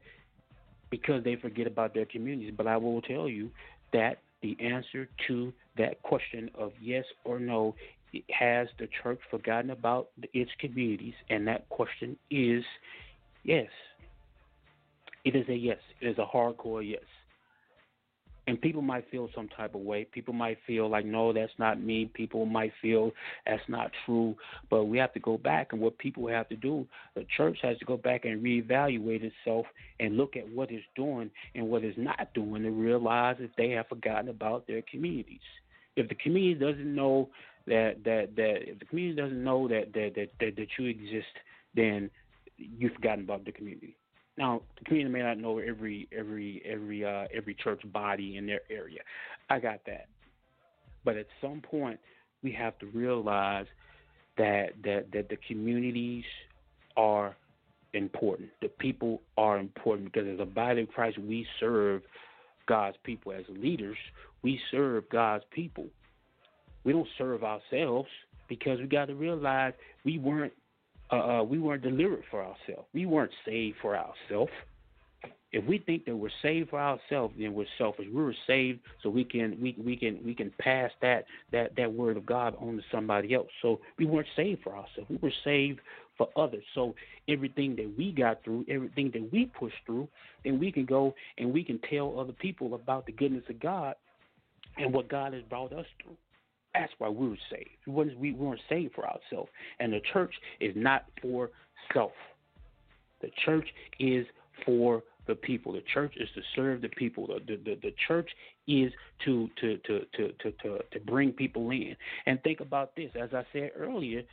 because 0.89 1.23
they 1.23 1.35
forget 1.35 1.67
about 1.67 1.93
their 1.93 2.05
communities, 2.05 2.53
but 2.55 2.67
I 2.67 2.77
will 2.77 3.01
tell 3.01 3.27
you 3.27 3.49
that 3.93 4.19
the 4.41 4.57
answer 4.59 5.07
to 5.27 5.53
that 5.77 6.01
question 6.03 6.49
of 6.53 6.71
yes 6.81 7.05
or 7.23 7.39
no 7.39 7.75
has 8.29 8.67
the 8.77 8.87
church 9.01 9.19
forgotten 9.29 9.69
about 9.69 10.09
its 10.33 10.51
communities, 10.59 11.13
and 11.29 11.47
that 11.47 11.67
question 11.69 12.17
is 12.29 12.63
yes. 13.43 13.69
It 15.23 15.35
is 15.35 15.47
a 15.49 15.55
yes. 15.55 15.77
It 16.01 16.07
is 16.07 16.17
a 16.17 16.25
hardcore 16.25 16.87
yes 16.87 17.03
and 18.47 18.59
people 18.59 18.81
might 18.81 19.09
feel 19.11 19.29
some 19.35 19.47
type 19.49 19.75
of 19.75 19.81
way. 19.81 20.05
People 20.11 20.33
might 20.33 20.57
feel 20.65 20.89
like, 20.89 21.05
no, 21.05 21.31
that's 21.31 21.51
not 21.59 21.81
me. 21.81 22.09
People 22.13 22.45
might 22.45 22.73
feel 22.81 23.11
that's 23.45 23.61
not 23.67 23.91
true. 24.05 24.35
But 24.69 24.85
we 24.85 24.97
have 24.97 25.13
to 25.13 25.19
go 25.19 25.37
back, 25.37 25.73
and 25.73 25.81
what 25.81 25.97
people 25.99 26.27
have 26.27 26.49
to 26.49 26.55
do, 26.55 26.87
the 27.15 27.25
church 27.37 27.59
has 27.61 27.77
to 27.77 27.85
go 27.85 27.97
back 27.97 28.25
and 28.25 28.43
reevaluate 28.43 29.23
itself 29.23 29.67
and 29.99 30.17
look 30.17 30.35
at 30.35 30.49
what 30.49 30.71
it's 30.71 30.83
doing 30.95 31.29
and 31.53 31.69
what 31.69 31.83
it's 31.83 31.97
not 31.97 32.33
doing 32.33 32.63
to 32.63 32.71
realize 32.71 33.37
that 33.39 33.51
they 33.57 33.69
have 33.71 33.87
forgotten 33.87 34.29
about 34.29 34.65
their 34.67 34.81
communities. 34.89 35.39
If 35.95 36.09
the 36.09 36.15
community 36.15 36.59
doesn't 36.59 36.95
know 36.95 37.29
that 37.67 38.03
that 38.05 38.29
that 38.35 38.69
if 38.69 38.79
the 38.79 38.85
community 38.85 39.21
doesn't 39.21 39.43
know 39.43 39.67
that 39.67 39.93
that 39.93 40.13
that 40.15 40.29
that, 40.39 40.55
that 40.55 40.67
you 40.79 40.85
exist, 40.85 41.27
then 41.75 42.09
you've 42.57 42.93
forgotten 42.93 43.23
about 43.23 43.45
the 43.45 43.51
community. 43.51 43.95
Now, 44.37 44.61
the 44.77 44.85
community 44.85 45.13
may 45.13 45.23
not 45.23 45.37
know 45.37 45.59
every 45.59 46.07
every 46.17 46.61
every 46.65 47.05
uh, 47.05 47.27
every 47.33 47.53
church 47.53 47.81
body 47.91 48.37
in 48.37 48.45
their 48.45 48.61
area. 48.69 49.01
I 49.49 49.59
got 49.59 49.79
that, 49.85 50.07
but 51.03 51.17
at 51.17 51.27
some 51.41 51.61
point, 51.61 51.99
we 52.41 52.51
have 52.53 52.77
to 52.79 52.85
realize 52.87 53.67
that 54.37 54.69
that 54.83 55.11
that 55.11 55.29
the 55.29 55.37
communities 55.47 56.23
are 56.95 57.35
important. 57.93 58.49
The 58.61 58.69
people 58.69 59.21
are 59.37 59.59
important 59.59 60.11
because 60.11 60.27
as 60.27 60.39
a 60.39 60.45
body 60.45 60.83
of 60.83 60.89
Christ, 60.89 61.17
we 61.17 61.45
serve 61.59 62.01
God's 62.67 62.97
people. 63.03 63.33
As 63.33 63.43
leaders, 63.49 63.97
we 64.43 64.59
serve 64.71 65.09
God's 65.09 65.43
people. 65.51 65.87
We 66.83 66.93
don't 66.93 67.07
serve 67.17 67.43
ourselves 67.43 68.09
because 68.47 68.79
we 68.79 68.87
got 68.87 69.05
to 69.05 69.15
realize 69.15 69.73
we 70.03 70.17
weren't 70.17 70.53
uh, 71.11 71.15
uh, 71.15 71.43
we 71.43 71.59
weren't 71.59 71.83
delivered 71.83 72.23
for 72.29 72.41
ourselves. 72.41 72.87
We 72.93 73.05
weren't 73.05 73.31
saved 73.45 73.77
for 73.81 73.97
ourselves. 73.97 74.51
If 75.51 75.65
we 75.65 75.79
think 75.79 76.05
that 76.05 76.15
we're 76.15 76.29
saved 76.41 76.69
for 76.69 76.79
ourselves, 76.79 77.35
then 77.37 77.53
we're 77.53 77.65
selfish. 77.77 78.05
We 78.07 78.23
were 78.23 78.35
saved 78.47 78.79
so 79.03 79.09
we 79.09 79.25
can 79.25 79.57
we 79.61 79.75
we 79.83 79.97
can 79.97 80.19
we 80.23 80.33
can 80.33 80.51
pass 80.59 80.91
that 81.01 81.25
that 81.51 81.75
that 81.75 81.91
word 81.91 82.15
of 82.15 82.25
God 82.25 82.55
on 82.61 82.77
to 82.77 82.83
somebody 82.89 83.33
else. 83.33 83.49
So 83.61 83.81
we 83.99 84.05
weren't 84.05 84.29
saved 84.37 84.61
for 84.63 84.71
ourselves. 84.71 85.09
We 85.09 85.17
were 85.17 85.33
saved 85.43 85.81
for 86.17 86.29
others. 86.37 86.63
So 86.73 86.95
everything 87.27 87.75
that 87.75 87.93
we 87.97 88.13
got 88.13 88.43
through, 88.43 88.65
everything 88.69 89.11
that 89.13 89.29
we 89.33 89.45
pushed 89.45 89.75
through, 89.85 90.07
then 90.45 90.57
we 90.57 90.71
can 90.71 90.85
go 90.85 91.13
and 91.37 91.51
we 91.51 91.63
can 91.65 91.79
tell 91.89 92.17
other 92.17 92.33
people 92.33 92.73
about 92.73 93.05
the 93.05 93.11
goodness 93.11 93.43
of 93.49 93.59
God 93.59 93.95
and 94.77 94.93
what 94.93 95.09
God 95.09 95.33
has 95.33 95.43
brought 95.43 95.73
us 95.73 95.85
through. 96.01 96.15
That's 96.73 96.93
why 96.97 97.09
we 97.09 97.29
were 97.29 97.37
saved. 97.51 97.69
We 97.85 97.93
weren't, 97.93 98.17
we 98.17 98.31
weren't 98.33 98.61
saved 98.69 98.95
for 98.95 99.05
ourselves. 99.05 99.49
And 99.79 99.91
the 99.91 100.01
church 100.13 100.33
is 100.59 100.73
not 100.75 101.05
for 101.21 101.49
self. 101.93 102.11
The 103.21 103.29
church 103.45 103.67
is 103.99 104.25
for 104.65 105.03
the 105.27 105.35
people. 105.35 105.73
The 105.73 105.83
church 105.93 106.13
is 106.17 106.29
to 106.35 106.41
serve 106.55 106.81
the 106.81 106.89
people. 106.89 107.27
The 107.27 107.39
the, 107.45 107.57
the, 107.63 107.79
the 107.81 107.95
church 108.07 108.29
is 108.67 108.91
to 109.25 109.49
to, 109.59 109.77
to 109.77 109.99
to 110.15 110.31
to 110.31 110.51
to 110.51 110.79
to 110.91 110.99
bring 111.05 111.31
people 111.31 111.69
in. 111.71 111.95
And 112.25 112.41
think 112.43 112.59
about 112.59 112.95
this, 112.95 113.11
as 113.19 113.29
I 113.33 113.43
said 113.53 113.71
earlier, 113.77 114.23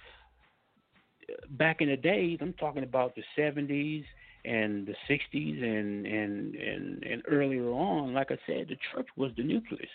back 1.51 1.81
in 1.81 1.89
the 1.89 1.97
days, 1.97 2.39
I'm 2.41 2.55
talking 2.55 2.83
about 2.83 3.15
the 3.15 3.23
70s 3.37 4.05
and 4.45 4.87
the 4.87 4.95
60s 5.11 5.63
and 5.63 6.07
and 6.07 6.55
and 6.55 7.03
and 7.05 7.23
earlier 7.29 7.71
on. 7.71 8.15
Like 8.15 8.31
I 8.31 8.39
said, 8.47 8.69
the 8.69 8.77
church 8.95 9.09
was 9.17 9.33
the 9.37 9.43
nucleus. 9.43 9.89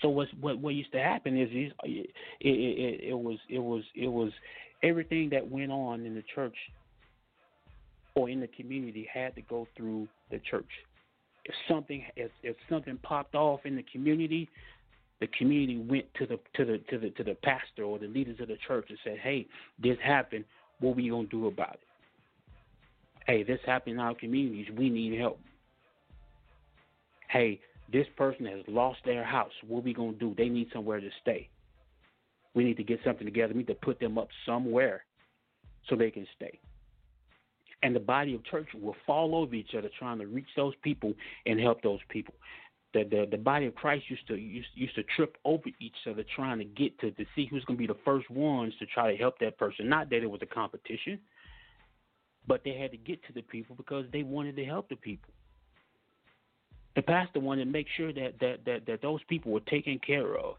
So 0.00 0.08
what's, 0.08 0.30
what 0.40 0.58
what 0.58 0.74
used 0.74 0.92
to 0.92 1.00
happen 1.00 1.38
is, 1.38 1.48
is 1.50 1.72
it, 1.84 2.10
it, 2.40 2.48
it, 2.48 3.00
it 3.10 3.18
was 3.18 3.38
it 3.48 3.58
was 3.58 3.82
it 3.94 4.08
was 4.08 4.30
everything 4.82 5.30
that 5.30 5.48
went 5.48 5.72
on 5.72 6.04
in 6.04 6.14
the 6.14 6.24
church 6.34 6.56
or 8.14 8.28
in 8.28 8.40
the 8.40 8.48
community 8.48 9.08
had 9.12 9.34
to 9.34 9.42
go 9.42 9.66
through 9.76 10.08
the 10.30 10.38
church. 10.50 10.68
If 11.44 11.54
something 11.68 12.04
if, 12.16 12.30
if 12.42 12.56
something 12.68 12.98
popped 13.02 13.34
off 13.34 13.60
in 13.64 13.76
the 13.76 13.84
community, 13.90 14.48
the 15.20 15.28
community 15.38 15.78
went 15.78 16.06
to 16.14 16.26
the 16.26 16.38
to 16.54 16.64
the 16.64 16.78
to 16.90 16.98
the 16.98 17.10
to 17.10 17.24
the 17.24 17.36
pastor 17.42 17.84
or 17.84 17.98
the 17.98 18.06
leaders 18.06 18.40
of 18.40 18.48
the 18.48 18.58
church 18.66 18.86
and 18.88 18.98
said, 19.04 19.18
"Hey, 19.18 19.46
this 19.82 19.96
happened. 20.02 20.44
What 20.80 20.92
are 20.92 20.94
we 20.94 21.08
gonna 21.08 21.28
do 21.28 21.46
about 21.46 21.74
it? 21.74 21.80
Hey, 23.26 23.42
this 23.42 23.60
happened 23.64 23.94
in 23.94 24.00
our 24.00 24.14
communities. 24.14 24.66
We 24.76 24.90
need 24.90 25.18
help. 25.18 25.40
Hey, 27.28 27.60
this 27.94 28.06
person 28.16 28.44
has 28.46 28.60
lost 28.66 28.98
their 29.04 29.22
house. 29.22 29.52
What 29.66 29.84
we 29.84 29.94
gonna 29.94 30.14
do? 30.14 30.34
They 30.36 30.48
need 30.48 30.68
somewhere 30.72 30.98
to 30.98 31.08
stay. 31.22 31.48
We 32.52 32.64
need 32.64 32.76
to 32.76 32.82
get 32.82 32.98
something 33.04 33.24
together. 33.24 33.54
We 33.54 33.60
need 33.60 33.68
to 33.68 33.74
put 33.74 34.00
them 34.00 34.18
up 34.18 34.28
somewhere 34.44 35.04
so 35.88 35.94
they 35.94 36.10
can 36.10 36.26
stay. 36.34 36.58
And 37.84 37.94
the 37.94 38.00
body 38.00 38.34
of 38.34 38.44
church 38.46 38.66
will 38.74 38.96
fall 39.06 39.36
over 39.36 39.54
each 39.54 39.76
other 39.78 39.88
trying 39.96 40.18
to 40.18 40.26
reach 40.26 40.48
those 40.56 40.72
people 40.82 41.14
and 41.46 41.60
help 41.60 41.82
those 41.82 42.00
people. 42.08 42.34
The, 42.94 43.04
the, 43.04 43.26
the 43.30 43.36
body 43.36 43.66
of 43.66 43.76
Christ 43.76 44.04
used 44.08 44.26
to 44.26 44.34
used, 44.34 44.68
used 44.74 44.96
to 44.96 45.04
trip 45.16 45.36
over 45.44 45.68
each 45.80 45.94
other 46.10 46.24
trying 46.34 46.58
to 46.58 46.64
get 46.64 46.98
to 46.98 47.12
to 47.12 47.24
see 47.36 47.46
who's 47.46 47.64
going 47.64 47.76
to 47.76 47.80
be 47.80 47.86
the 47.86 47.98
first 48.04 48.28
ones 48.28 48.74
to 48.80 48.86
try 48.86 49.12
to 49.12 49.16
help 49.16 49.38
that 49.38 49.56
person. 49.56 49.88
Not 49.88 50.10
that 50.10 50.22
it 50.22 50.30
was 50.30 50.40
a 50.42 50.46
competition, 50.46 51.20
but 52.48 52.62
they 52.64 52.76
had 52.76 52.90
to 52.90 52.96
get 52.96 53.24
to 53.26 53.32
the 53.32 53.42
people 53.42 53.76
because 53.76 54.06
they 54.12 54.24
wanted 54.24 54.56
to 54.56 54.64
help 54.64 54.88
the 54.88 54.96
people. 54.96 55.32
The 56.96 57.02
pastor 57.02 57.40
wanted 57.40 57.64
to 57.64 57.70
make 57.70 57.86
sure 57.96 58.12
that 58.12 58.38
that 58.40 58.64
that, 58.66 58.86
that 58.86 59.02
those 59.02 59.20
people 59.28 59.52
were 59.52 59.60
taken 59.60 59.98
care 59.98 60.36
of, 60.36 60.56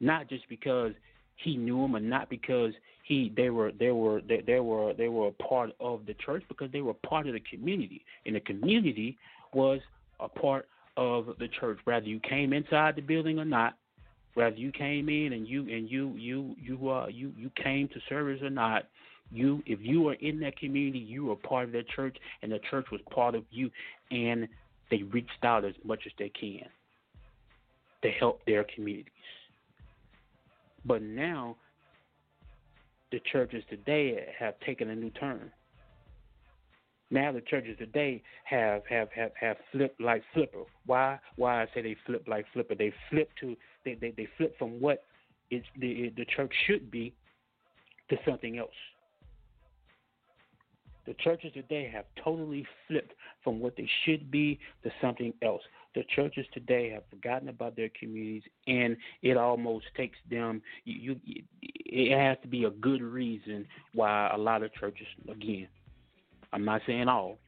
not 0.00 0.28
just 0.28 0.48
because 0.48 0.92
he 1.36 1.56
knew 1.56 1.82
them, 1.82 1.94
and 1.96 2.08
not 2.08 2.30
because 2.30 2.72
he 3.04 3.32
they 3.36 3.50
were 3.50 3.72
they 3.72 3.90
were 3.90 4.20
they, 4.26 4.42
they 4.46 4.60
were 4.60 4.94
they 4.94 5.08
were 5.08 5.28
a 5.28 5.32
part 5.32 5.70
of 5.80 6.06
the 6.06 6.14
church, 6.14 6.42
because 6.48 6.70
they 6.72 6.80
were 6.80 6.94
part 6.94 7.26
of 7.26 7.34
the 7.34 7.40
community, 7.40 8.04
and 8.24 8.34
the 8.34 8.40
community 8.40 9.18
was 9.52 9.80
a 10.20 10.28
part 10.28 10.66
of 10.96 11.26
the 11.38 11.48
church. 11.60 11.78
Whether 11.84 12.06
you 12.06 12.20
came 12.20 12.52
inside 12.52 12.96
the 12.96 13.02
building 13.02 13.38
or 13.38 13.44
not, 13.44 13.76
whether 14.34 14.56
you 14.56 14.72
came 14.72 15.08
in 15.08 15.34
and 15.34 15.46
you 15.46 15.60
and 15.62 15.90
you 15.90 16.14
you 16.16 16.56
you 16.58 16.90
uh 16.90 17.06
you 17.08 17.32
you 17.36 17.50
came 17.62 17.88
to 17.88 18.00
service 18.08 18.40
or 18.42 18.50
not, 18.50 18.84
you 19.30 19.62
if 19.66 19.78
you 19.82 20.00
were 20.00 20.14
in 20.14 20.40
that 20.40 20.58
community, 20.58 20.98
you 20.98 21.26
were 21.26 21.36
part 21.36 21.64
of 21.64 21.72
that 21.72 21.88
church, 21.90 22.16
and 22.42 22.50
the 22.50 22.60
church 22.70 22.86
was 22.90 23.00
part 23.14 23.34
of 23.34 23.44
you, 23.50 23.70
and 24.10 24.48
they 24.90 25.02
reached 25.04 25.44
out 25.44 25.64
as 25.64 25.74
much 25.84 26.02
as 26.06 26.12
they 26.18 26.28
can 26.28 26.68
to 28.02 28.10
help 28.10 28.44
their 28.46 28.64
communities. 28.74 29.12
But 30.84 31.02
now, 31.02 31.56
the 33.10 33.20
churches 33.32 33.64
today 33.68 34.26
have 34.38 34.58
taken 34.60 34.90
a 34.90 34.94
new 34.94 35.10
turn. 35.10 35.50
Now 37.10 37.30
the 37.30 37.40
churches 37.40 37.78
today 37.78 38.22
have 38.44 38.82
have 38.88 39.08
have 39.12 39.30
have 39.40 39.56
flipped 39.70 40.00
like 40.00 40.22
flipper. 40.34 40.64
Why? 40.86 41.20
Why 41.36 41.62
I 41.62 41.66
say 41.72 41.82
they 41.82 41.96
flip 42.04 42.24
like 42.26 42.46
flipper? 42.52 42.74
They 42.74 42.92
flip 43.10 43.30
to 43.40 43.56
they 43.84 43.94
they, 43.94 44.12
they 44.16 44.28
flip 44.36 44.58
from 44.58 44.80
what 44.80 45.04
it's 45.50 45.66
the 45.78 46.12
the 46.16 46.24
church 46.24 46.52
should 46.66 46.90
be 46.90 47.14
to 48.10 48.16
something 48.26 48.58
else. 48.58 48.70
The 51.06 51.14
churches 51.14 51.52
today 51.54 51.88
have 51.92 52.04
totally 52.22 52.66
flipped 52.86 53.14
from 53.44 53.60
what 53.60 53.76
they 53.76 53.88
should 54.04 54.30
be 54.30 54.58
to 54.82 54.90
something 55.00 55.32
else. 55.40 55.62
The 55.94 56.02
churches 56.14 56.46
today 56.52 56.90
have 56.90 57.04
forgotten 57.08 57.48
about 57.48 57.76
their 57.76 57.90
communities, 57.98 58.42
and 58.66 58.96
it 59.22 59.36
almost 59.36 59.86
takes 59.96 60.18
them. 60.30 60.60
You, 60.84 61.16
you, 61.24 61.42
it 61.62 62.18
has 62.18 62.36
to 62.42 62.48
be 62.48 62.64
a 62.64 62.70
good 62.70 63.02
reason 63.02 63.66
why 63.94 64.30
a 64.34 64.36
lot 64.36 64.62
of 64.62 64.74
churches, 64.74 65.06
again, 65.30 65.68
I'm 66.52 66.64
not 66.64 66.82
saying 66.86 67.08
all, 67.08 67.38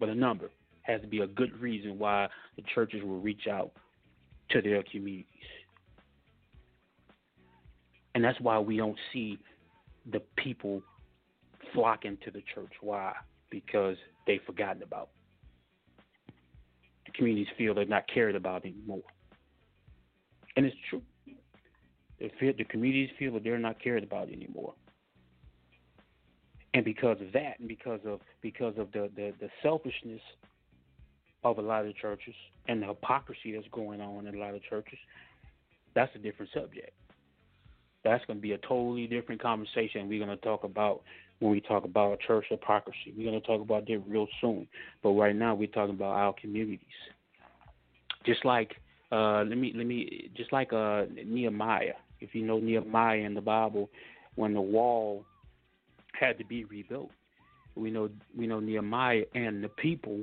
but 0.00 0.08
a 0.08 0.14
number 0.14 0.50
has 0.82 1.00
to 1.02 1.06
be 1.06 1.20
a 1.20 1.26
good 1.26 1.58
reason 1.60 1.98
why 1.98 2.28
the 2.56 2.62
churches 2.74 3.02
will 3.02 3.20
reach 3.20 3.46
out 3.50 3.72
to 4.50 4.60
their 4.60 4.82
communities. 4.82 5.26
And 8.14 8.24
that's 8.24 8.40
why 8.40 8.58
we 8.58 8.76
don't 8.76 8.98
see 9.12 9.38
the 10.10 10.20
people 10.36 10.82
flocking 11.74 12.18
to 12.24 12.30
the 12.30 12.42
church. 12.54 12.72
Why? 12.80 13.14
Because 13.50 13.96
they've 14.26 14.42
forgotten 14.46 14.82
about. 14.82 15.10
The 17.06 17.12
communities 17.12 17.48
feel 17.56 17.74
they're 17.74 17.86
not 17.86 18.04
cared 18.12 18.34
about 18.34 18.64
anymore. 18.64 19.02
And 20.56 20.66
it's 20.66 20.76
true. 20.90 21.02
They 22.18 22.32
feel, 22.40 22.52
the 22.56 22.64
communities 22.64 23.10
feel 23.18 23.32
that 23.34 23.44
they're 23.44 23.58
not 23.58 23.82
cared 23.82 24.02
about 24.02 24.28
anymore. 24.28 24.74
And 26.74 26.84
because 26.84 27.20
of 27.20 27.32
that, 27.32 27.58
and 27.58 27.68
because 27.68 28.00
of 28.04 28.20
because 28.42 28.74
of 28.76 28.92
the, 28.92 29.10
the, 29.16 29.32
the 29.40 29.48
selfishness 29.62 30.20
of 31.44 31.58
a 31.58 31.62
lot 31.62 31.86
of 31.86 31.96
churches 31.96 32.34
and 32.66 32.82
the 32.82 32.86
hypocrisy 32.86 33.52
that's 33.52 33.66
going 33.72 34.00
on 34.00 34.26
in 34.26 34.34
a 34.34 34.38
lot 34.38 34.54
of 34.54 34.62
churches, 34.64 34.98
that's 35.94 36.14
a 36.14 36.18
different 36.18 36.50
subject. 36.52 36.92
That's 38.04 38.24
going 38.26 38.38
to 38.38 38.42
be 38.42 38.52
a 38.52 38.58
totally 38.58 39.06
different 39.06 39.40
conversation 39.40 40.08
we're 40.08 40.24
going 40.24 40.36
to 40.36 40.44
talk 40.44 40.64
about 40.64 41.02
when 41.38 41.52
we 41.52 41.60
talk 41.60 41.84
about 41.84 42.18
church 42.20 42.46
hypocrisy. 42.48 43.14
We're 43.16 43.30
going 43.30 43.40
to 43.40 43.46
talk 43.46 43.60
about 43.60 43.86
that 43.86 44.02
real 44.06 44.26
soon. 44.40 44.66
But 45.02 45.10
right 45.10 45.36
now, 45.36 45.54
we're 45.54 45.68
talking 45.68 45.94
about 45.94 46.12
our 46.14 46.34
communities. 46.40 46.80
Just 48.26 48.44
like 48.44 48.74
uh, 49.10 49.44
let 49.44 49.56
me 49.56 49.72
let 49.74 49.86
me 49.86 50.30
just 50.36 50.52
like 50.52 50.72
uh, 50.72 51.04
Nehemiah. 51.26 51.94
If 52.20 52.34
you 52.34 52.44
know 52.44 52.58
Nehemiah 52.58 53.18
in 53.18 53.34
the 53.34 53.40
Bible, 53.40 53.88
when 54.34 54.54
the 54.54 54.60
wall 54.60 55.24
had 56.18 56.36
to 56.38 56.44
be 56.44 56.64
rebuilt, 56.64 57.10
we 57.74 57.90
know 57.90 58.10
we 58.36 58.46
know 58.46 58.60
Nehemiah 58.60 59.24
and 59.34 59.62
the 59.62 59.68
people, 59.68 60.20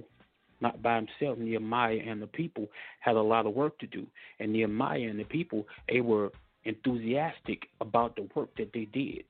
not 0.62 0.84
by 0.84 0.98
himself. 0.98 1.40
Nehemiah 1.40 2.00
and 2.06 2.22
the 2.22 2.28
people 2.28 2.68
had 3.00 3.16
a 3.16 3.22
lot 3.22 3.46
of 3.46 3.54
work 3.54 3.80
to 3.80 3.88
do, 3.88 4.06
and 4.40 4.54
Nehemiah 4.54 5.08
and 5.10 5.20
the 5.20 5.24
people 5.24 5.66
they 5.90 6.02
were 6.02 6.32
enthusiastic 6.66 7.68
about 7.82 8.16
the 8.16 8.28
work 8.36 8.50
that 8.58 8.72
they 8.74 8.86
did 8.86 9.24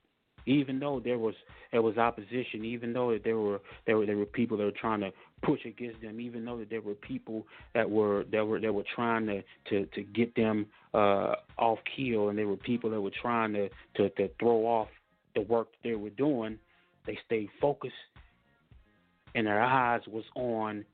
even 0.46 0.78
though 0.78 1.00
there 1.00 1.18
was 1.18 1.34
there 1.72 1.82
was 1.82 1.98
opposition, 1.98 2.64
even 2.64 2.92
though 2.92 3.12
that 3.12 3.24
there 3.24 3.36
were 3.36 3.60
there 3.86 3.98
were 3.98 4.06
there 4.06 4.16
were 4.16 4.24
people 4.24 4.56
that 4.56 4.64
were 4.64 4.70
trying 4.70 5.00
to 5.00 5.10
push 5.42 5.64
against 5.66 6.00
them, 6.00 6.20
even 6.20 6.44
though 6.44 6.58
that 6.58 6.70
there 6.70 6.80
were 6.80 6.94
people 6.94 7.46
that 7.74 7.90
were 7.90 8.24
that 8.32 8.46
were 8.46 8.60
that 8.60 8.72
were 8.72 8.84
trying 8.94 9.26
to 9.26 9.42
to 9.68 9.86
to 9.86 10.02
get 10.02 10.34
them 10.36 10.66
uh, 10.94 11.34
off 11.58 11.78
keel, 11.94 12.28
and 12.28 12.38
there 12.38 12.46
were 12.46 12.56
people 12.56 12.88
that 12.90 13.00
were 13.00 13.10
trying 13.20 13.52
to 13.52 13.68
to 13.96 14.08
to 14.10 14.30
throw 14.38 14.66
off 14.66 14.88
the 15.34 15.42
work 15.42 15.68
they 15.82 15.94
were 15.94 16.10
doing. 16.10 16.58
They 17.06 17.18
stayed 17.26 17.50
focused, 17.60 17.94
and 19.34 19.46
their 19.46 19.62
eyes 19.62 20.02
was 20.06 20.24
on 20.34 20.84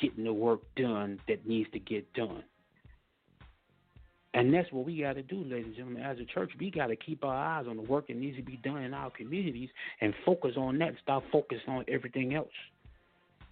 getting 0.00 0.24
the 0.24 0.32
work 0.32 0.60
done 0.76 1.20
that 1.28 1.46
needs 1.46 1.70
to 1.72 1.78
get 1.78 2.10
done. 2.14 2.42
And 4.34 4.52
that's 4.52 4.70
what 4.72 4.84
we 4.84 5.00
got 5.00 5.12
to 5.12 5.22
do, 5.22 5.44
ladies 5.44 5.66
and 5.66 5.76
gentlemen. 5.76 6.02
As 6.02 6.18
a 6.18 6.24
church, 6.24 6.50
we 6.58 6.68
got 6.68 6.88
to 6.88 6.96
keep 6.96 7.24
our 7.24 7.34
eyes 7.34 7.66
on 7.68 7.76
the 7.76 7.82
work 7.82 8.08
that 8.08 8.16
needs 8.16 8.36
to 8.36 8.42
be 8.42 8.56
done 8.56 8.82
in 8.82 8.92
our 8.92 9.10
communities 9.10 9.68
and 10.00 10.12
focus 10.26 10.54
on 10.56 10.76
that. 10.78 10.94
Stop 11.00 11.22
focusing 11.30 11.68
on 11.68 11.84
everything 11.86 12.34
else. 12.34 12.48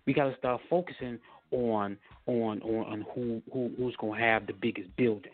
We 0.07 0.13
got 0.13 0.25
to 0.25 0.37
start 0.37 0.61
focusing 0.69 1.21
on 1.53 1.97
on 2.27 2.61
on, 2.63 2.87
on 2.87 3.07
who, 3.15 3.41
who 3.53 3.71
who's 3.77 3.95
going 3.97 4.19
to 4.19 4.27
have 4.27 4.49
the 4.49 4.55
biggest 4.55 4.95
building. 4.97 5.31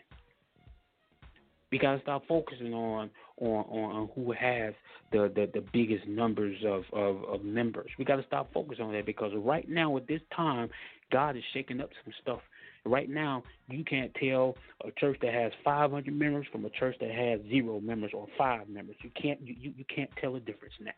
We 1.71 1.79
got 1.79 1.95
to 1.95 2.01
start 2.01 2.23
focusing 2.27 2.73
on 2.75 3.09
on 3.41 3.65
on 3.65 4.09
who 4.13 4.31
has 4.33 4.75
the, 5.11 5.31
the, 5.33 5.49
the 5.51 5.65
biggest 5.73 6.05
numbers 6.07 6.57
of, 6.63 6.83
of, 6.93 7.23
of 7.23 7.43
members. 7.43 7.89
We 7.97 8.05
got 8.05 8.17
to 8.17 8.25
start 8.27 8.49
focusing 8.53 8.85
on 8.85 8.93
that 8.93 9.07
because 9.07 9.31
right 9.35 9.67
now 9.67 9.97
at 9.97 10.07
this 10.07 10.21
time, 10.35 10.69
God 11.11 11.35
is 11.35 11.43
shaking 11.53 11.81
up 11.81 11.89
some 12.03 12.13
stuff 12.21 12.41
Right 12.89 13.09
now, 13.09 13.43
you 13.69 13.83
can't 13.83 14.11
tell 14.15 14.57
a 14.83 14.89
church 14.99 15.19
that 15.21 15.31
has 15.31 15.51
500 15.63 16.11
members 16.11 16.47
from 16.51 16.65
a 16.65 16.71
church 16.71 16.95
that 16.99 17.11
has 17.11 17.39
zero 17.47 17.79
members 17.79 18.11
or 18.15 18.25
five 18.35 18.67
members. 18.67 18.95
You 19.03 19.11
can't 19.21 19.39
you, 19.41 19.73
you, 19.77 19.85
can't 19.95 20.09
tell 20.19 20.35
a 20.35 20.39
difference 20.39 20.73
now. 20.81 20.91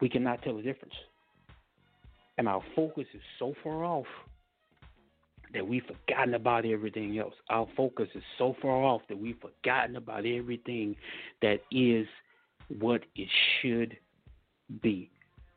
We 0.00 0.08
cannot 0.08 0.40
tell 0.42 0.56
a 0.58 0.62
difference. 0.62 0.94
And 2.38 2.48
our 2.48 2.62
focus 2.76 3.06
is 3.12 3.20
so 3.40 3.54
far 3.64 3.84
off 3.84 4.06
that 5.52 5.66
we've 5.66 5.82
forgotten 5.84 6.34
about 6.34 6.64
everything 6.64 7.18
else. 7.18 7.34
Our 7.50 7.66
focus 7.76 8.08
is 8.14 8.22
so 8.38 8.54
far 8.62 8.84
off 8.84 9.02
that 9.08 9.18
we've 9.18 9.40
forgotten 9.40 9.96
about 9.96 10.24
everything 10.26 10.94
that 11.42 11.58
is 11.72 12.06
what 12.78 13.02
it 13.16 13.28
should 13.60 13.96
be. 14.80 15.10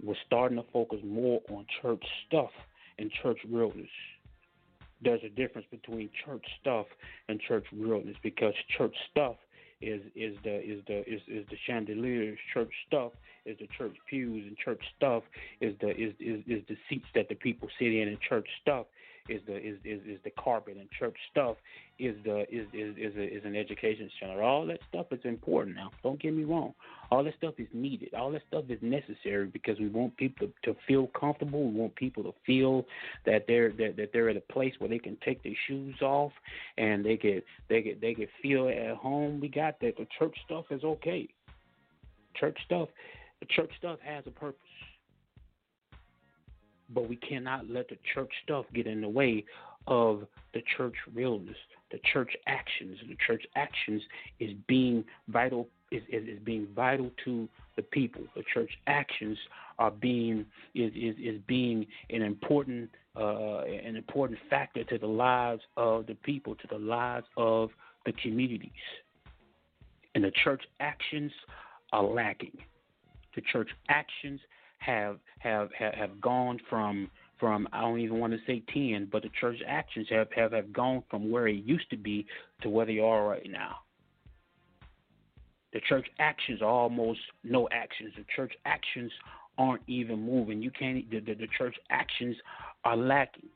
we're 0.04 0.16
starting 0.26 0.58
to 0.58 0.66
focus 0.74 1.00
more 1.04 1.42
on 1.50 1.66
church 1.82 2.04
stuff 2.28 2.50
and 2.98 3.12
church 3.22 3.38
realness. 3.50 3.88
There's 5.02 5.24
a 5.24 5.30
difference 5.30 5.68
between 5.72 6.10
church 6.26 6.46
stuff 6.62 6.88
and 7.28 7.40
church 7.42 7.66
realness 7.74 8.16
because 8.24 8.54
church 8.78 8.96
stuff 9.12 9.36
is 9.82 10.02
is 10.16 10.36
the 10.44 10.62
is 10.62 10.82
the 10.88 11.00
is, 11.02 11.22
is 11.28 11.46
the 11.50 11.58
chandeliers. 11.68 12.38
Church 12.54 12.72
stuff 12.88 13.12
is 13.46 13.58
the 13.60 13.68
church 13.78 13.96
pews, 14.10 14.46
and 14.48 14.58
church 14.58 14.82
stuff 14.96 15.24
is 15.62 15.76
the 15.82 15.90
is, 15.90 16.14
is 16.20 16.42
is 16.48 16.64
the 16.68 16.78
seats 16.90 17.06
that 17.14 17.28
the 17.30 17.36
people 17.36 17.68
sit 17.78 17.94
in, 17.94 18.08
and 18.08 18.20
church 18.22 18.48
stuff 18.62 18.88
is 19.28 19.42
the 19.48 19.56
is 19.56 19.78
is, 19.84 20.02
is 20.06 20.20
the 20.24 20.32
carpet, 20.32 20.78
and 20.78 20.90
church 20.92 21.16
stuff 21.32 21.58
is 21.98 22.16
the 22.24 22.42
is 22.54 22.68
is 22.74 22.96
is, 22.98 23.16
a, 23.16 23.24
is 23.24 23.44
an 23.46 23.56
education 23.56 24.10
center. 24.20 24.44
All 24.44 24.66
that 24.68 24.80
stuff 24.90 25.08
is 25.12 25.20
important. 25.24 25.76
Now, 25.76 25.92
don't 26.04 26.22
get 26.22 26.34
me 26.34 26.44
wrong. 26.44 26.74
All 27.12 27.24
that 27.24 27.34
stuff 27.38 27.56
is 27.58 27.68
needed. 27.74 28.14
All 28.14 28.32
that 28.32 28.44
stuff 28.48 28.66
is 28.70 28.80
necessary 28.82 29.48
because 29.48 29.80
we 29.80 29.88
want 29.88 30.16
people 30.18 30.48
to 30.64 30.76
feel 30.88 31.08
comfortable. 31.20 31.70
We 31.70 31.80
want 31.80 31.96
people 31.96 32.24
to 32.24 32.34
feel 32.46 32.86
that 33.26 33.46
they're 33.48 33.72
that, 33.74 33.96
that 33.98 34.10
they're 34.14 34.30
at 34.30 34.38
a 34.38 34.54
place 34.54 34.74
where 34.78 34.90
they 34.90 35.00
can 35.00 35.18
take 35.26 35.42
their 35.44 35.58
shoes 35.68 36.02
off 36.02 36.32
and 36.78 37.04
they 37.04 37.18
get 37.18 37.44
they 37.70 37.82
get 37.82 38.02
they 38.02 38.14
can 38.14 38.28
feel 38.42 38.70
at 38.70 38.96
home. 38.98 39.40
We 39.40 39.48
got 39.48 39.80
that. 39.82 39.98
The 39.98 40.08
church 40.20 40.38
stuff 40.46 40.66
is 40.70 40.84
okay. 40.84 41.28
Church 42.36 42.58
stuff, 42.66 42.90
the 43.40 43.46
church 43.46 43.72
stuff 43.80 43.98
has 44.04 44.24
a 44.28 44.32
purpose 44.32 44.60
but 46.94 47.10
we 47.10 47.16
cannot 47.16 47.70
let 47.70 47.90
the 47.90 47.98
church 48.14 48.32
stuff 48.44 48.66
get 48.74 48.88
in 48.88 49.02
the 49.02 49.10
way 49.10 49.44
of 49.88 50.26
the 50.54 50.64
church 50.78 50.96
realness, 51.14 51.58
the 51.92 52.00
church 52.12 52.36
actions. 52.48 52.98
The 53.08 53.18
church 53.26 53.44
actions 53.56 54.02
is 54.40 54.52
being 54.68 55.04
vital 55.28 55.68
is, 55.92 56.02
is, 56.10 56.28
is 56.28 56.40
being 56.44 56.68
vital 56.76 57.12
to 57.26 57.48
the 57.76 57.84
people. 57.84 58.24
The 58.36 58.44
church 58.52 58.72
actions 58.88 59.38
are 59.78 59.92
being 59.92 60.46
is, 60.74 60.92
is, 60.96 61.16
is 61.22 61.42
being 61.48 61.86
an 62.10 62.22
important 62.22 62.90
uh, 63.16 63.62
an 63.62 63.96
important 63.96 64.40
factor 64.50 64.84
to 64.84 64.98
the 64.98 65.08
lives 65.08 65.62
of 65.78 66.06
the 66.08 66.16
people, 66.16 66.56
to 66.56 66.68
the 66.70 66.78
lives 66.78 67.28
of 67.38 67.70
the 68.06 68.12
communities. 68.14 68.72
And 70.16 70.24
the 70.24 70.32
church 70.44 70.64
actions 70.80 71.32
are 71.94 72.04
lacking. 72.04 72.58
The 73.36 73.42
church 73.42 73.70
actions 73.90 74.40
have 74.86 75.18
have 75.40 75.70
have, 75.78 75.94
have 75.94 76.22
gone 76.22 76.60
from 76.70 77.10
from 77.40 77.68
I 77.74 77.82
don't 77.82 78.00
even 78.00 78.20
want 78.20 78.34
to 78.34 78.40
say 78.48 78.64
ten, 78.74 79.08
but 79.12 79.24
the 79.24 79.30
church 79.40 79.58
actions 79.68 80.08
have, 80.10 80.28
have 80.36 80.52
have 80.52 80.72
gone 80.72 81.04
from 81.10 81.32
where 81.32 81.48
it 81.48 81.64
used 81.64 81.90
to 81.90 81.98
be 81.98 82.26
to 82.62 82.70
where 82.70 82.86
they 82.86 83.00
are 83.00 83.28
right 83.28 83.50
now. 83.50 83.78
The 85.74 85.82
church 85.82 86.08
actions 86.20 86.62
are 86.62 86.70
almost 86.70 87.20
no 87.44 87.68
actions. 87.72 88.14
The 88.18 88.26
church 88.36 88.54
actions 88.66 89.12
aren't 89.58 89.82
even 89.88 90.20
moving. 90.20 90.62
You 90.62 90.72
can't. 90.72 91.10
The, 91.10 91.20
the, 91.20 91.34
the 91.34 91.48
church 91.58 91.76
actions 91.90 92.36
are 92.86 92.96
lacking. 92.96 93.50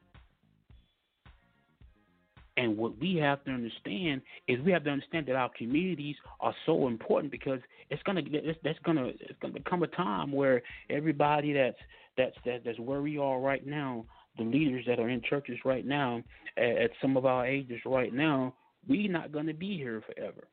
And 2.59 2.75
what 2.75 2.99
we 2.99 3.15
have 3.15 3.41
to 3.45 3.51
understand 3.51 4.21
is 4.49 4.59
we 4.65 4.73
have 4.73 4.83
to 4.83 4.89
understand 4.89 5.27
that 5.27 5.35
our 5.37 5.49
communities 5.57 6.17
are 6.41 6.53
so 6.65 6.89
important 6.89 7.31
because 7.31 7.61
it's 7.89 8.03
gonna 8.03 8.21
it's, 8.25 8.59
that's 8.65 8.77
gonna 8.83 9.05
it's 9.05 9.39
gonna 9.41 9.53
become 9.53 9.81
a 9.83 9.87
time 9.87 10.33
where 10.33 10.61
everybody 10.89 11.53
that's 11.53 11.77
that's 12.17 12.35
that, 12.43 12.63
that's 12.65 12.77
where 12.77 13.01
we 13.01 13.17
are 13.17 13.39
right 13.39 13.65
now, 13.65 14.03
the 14.37 14.43
leaders 14.43 14.83
that 14.87 14.99
are 14.99 15.07
in 15.07 15.21
churches 15.21 15.57
right 15.63 15.85
now, 15.85 16.21
at, 16.57 16.63
at 16.63 16.91
some 17.01 17.15
of 17.15 17.25
our 17.25 17.47
ages 17.47 17.79
right 17.85 18.13
now, 18.13 18.53
we're 18.89 19.09
not 19.09 19.31
gonna 19.31 19.53
be 19.53 19.77
here 19.77 20.03
forever. 20.05 20.45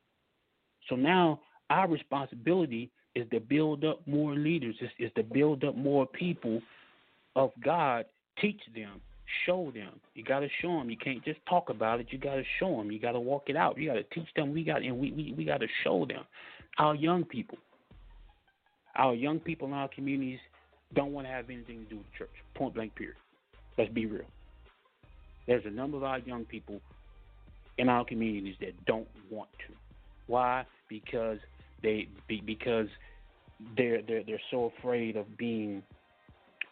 So 0.88 0.94
now 0.94 1.40
our 1.70 1.88
responsibility 1.88 2.88
is 3.16 3.28
to 3.32 3.40
build 3.40 3.84
up 3.84 4.06
more 4.06 4.36
leaders, 4.36 4.76
is, 4.80 4.90
is 5.00 5.10
to 5.16 5.24
build 5.24 5.64
up 5.64 5.74
more 5.74 6.06
people 6.06 6.62
of 7.34 7.50
God, 7.64 8.04
teach 8.40 8.60
them, 8.76 9.00
show 9.44 9.70
them. 9.74 10.00
You 10.14 10.24
got 10.24 10.40
to 10.40 10.48
show 10.60 10.78
them. 10.78 10.90
You 10.90 10.96
can't 10.96 11.24
just 11.24 11.40
talk 11.48 11.70
about 11.70 12.00
it. 12.00 12.08
You 12.10 12.18
got 12.18 12.36
to 12.36 12.44
show 12.58 12.76
them. 12.76 12.90
You 12.90 12.98
got 12.98 13.12
to 13.12 13.20
walk 13.20 13.44
it 13.48 13.56
out. 13.56 13.78
You 13.78 13.88
got 13.88 13.94
to 13.94 14.04
teach 14.04 14.28
them. 14.36 14.52
We 14.52 14.64
got 14.64 14.82
and 14.82 14.98
we 14.98 15.12
we, 15.12 15.34
we 15.36 15.44
got 15.44 15.60
to 15.60 15.68
show 15.84 16.06
them. 16.06 16.24
Our 16.78 16.94
young 16.94 17.24
people, 17.24 17.58
our 18.96 19.14
young 19.14 19.40
people 19.40 19.68
in 19.68 19.74
our 19.74 19.88
communities 19.88 20.40
don't 20.94 21.12
want 21.12 21.26
to 21.26 21.32
have 21.32 21.50
anything 21.50 21.84
to 21.84 21.90
do 21.90 21.96
with 21.98 22.12
church. 22.18 22.30
Point 22.54 22.74
blank. 22.74 22.94
Period. 22.94 23.16
Let's 23.78 23.92
be 23.92 24.06
real. 24.06 24.24
There's 25.46 25.64
a 25.64 25.70
number 25.70 25.96
of 25.96 26.04
our 26.04 26.18
young 26.20 26.44
people 26.44 26.80
in 27.78 27.88
our 27.88 28.04
communities 28.04 28.56
that 28.60 28.84
don't 28.86 29.08
want 29.30 29.50
to. 29.66 29.74
Why? 30.26 30.64
Because 30.88 31.38
they 31.82 32.08
be, 32.26 32.42
because 32.44 32.88
they're 33.76 34.02
they're 34.02 34.22
they're 34.24 34.40
so 34.50 34.72
afraid 34.78 35.16
of 35.16 35.36
being 35.36 35.82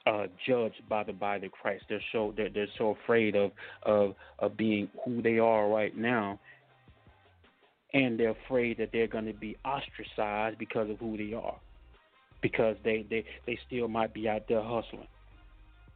uh, 0.07 0.27
judged 0.47 0.83
by 0.89 1.03
the 1.03 1.13
body 1.13 1.47
of 1.47 1.53
Christ. 1.53 1.85
They're 1.89 2.01
so 2.13 2.35
they're, 2.37 2.51
they're 2.51 2.67
so 2.79 2.97
afraid 3.03 3.37
of, 3.37 3.53
of 3.85 4.15
of 4.39 4.57
being 4.57 4.89
who 5.05 5.23
they 5.23 5.39
are 5.39 5.69
right 5.69 5.97
now, 5.97 6.39
and 7.93 8.19
they're 8.19 8.37
afraid 8.47 8.79
that 8.79 8.91
they're 8.93 9.07
going 9.07 9.27
to 9.27 9.33
be 9.33 9.57
ostracized 9.65 10.59
because 10.59 10.91
of 10.91 10.99
who 10.99 11.17
they 11.17 11.33
are, 11.35 11.57
because 12.43 12.77
they 12.85 13.07
they 13.09 13.25
they 13.47 13.59
still 13.67 13.89
might 13.89 14.13
be 14.13 14.29
out 14.29 14.43
there 14.49 14.63
hustling. 14.63 15.09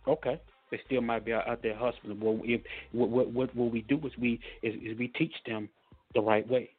Okay, 0.06 0.40
they 0.70 0.80
still 0.86 1.02
might 1.02 1.24
be 1.24 1.32
out 1.32 1.62
there 1.62 1.76
hustling. 1.76 2.18
Well, 2.20 2.40
if 2.44 2.62
what 2.92 3.10
what 3.10 3.54
what 3.54 3.72
we 3.72 3.82
do 3.82 3.98
is 4.06 4.12
we 4.18 4.40
is, 4.62 4.74
is 4.74 4.98
we 4.98 5.08
teach 5.08 5.34
them 5.46 5.68
the 6.14 6.22
right 6.22 6.48
way. 6.48 6.70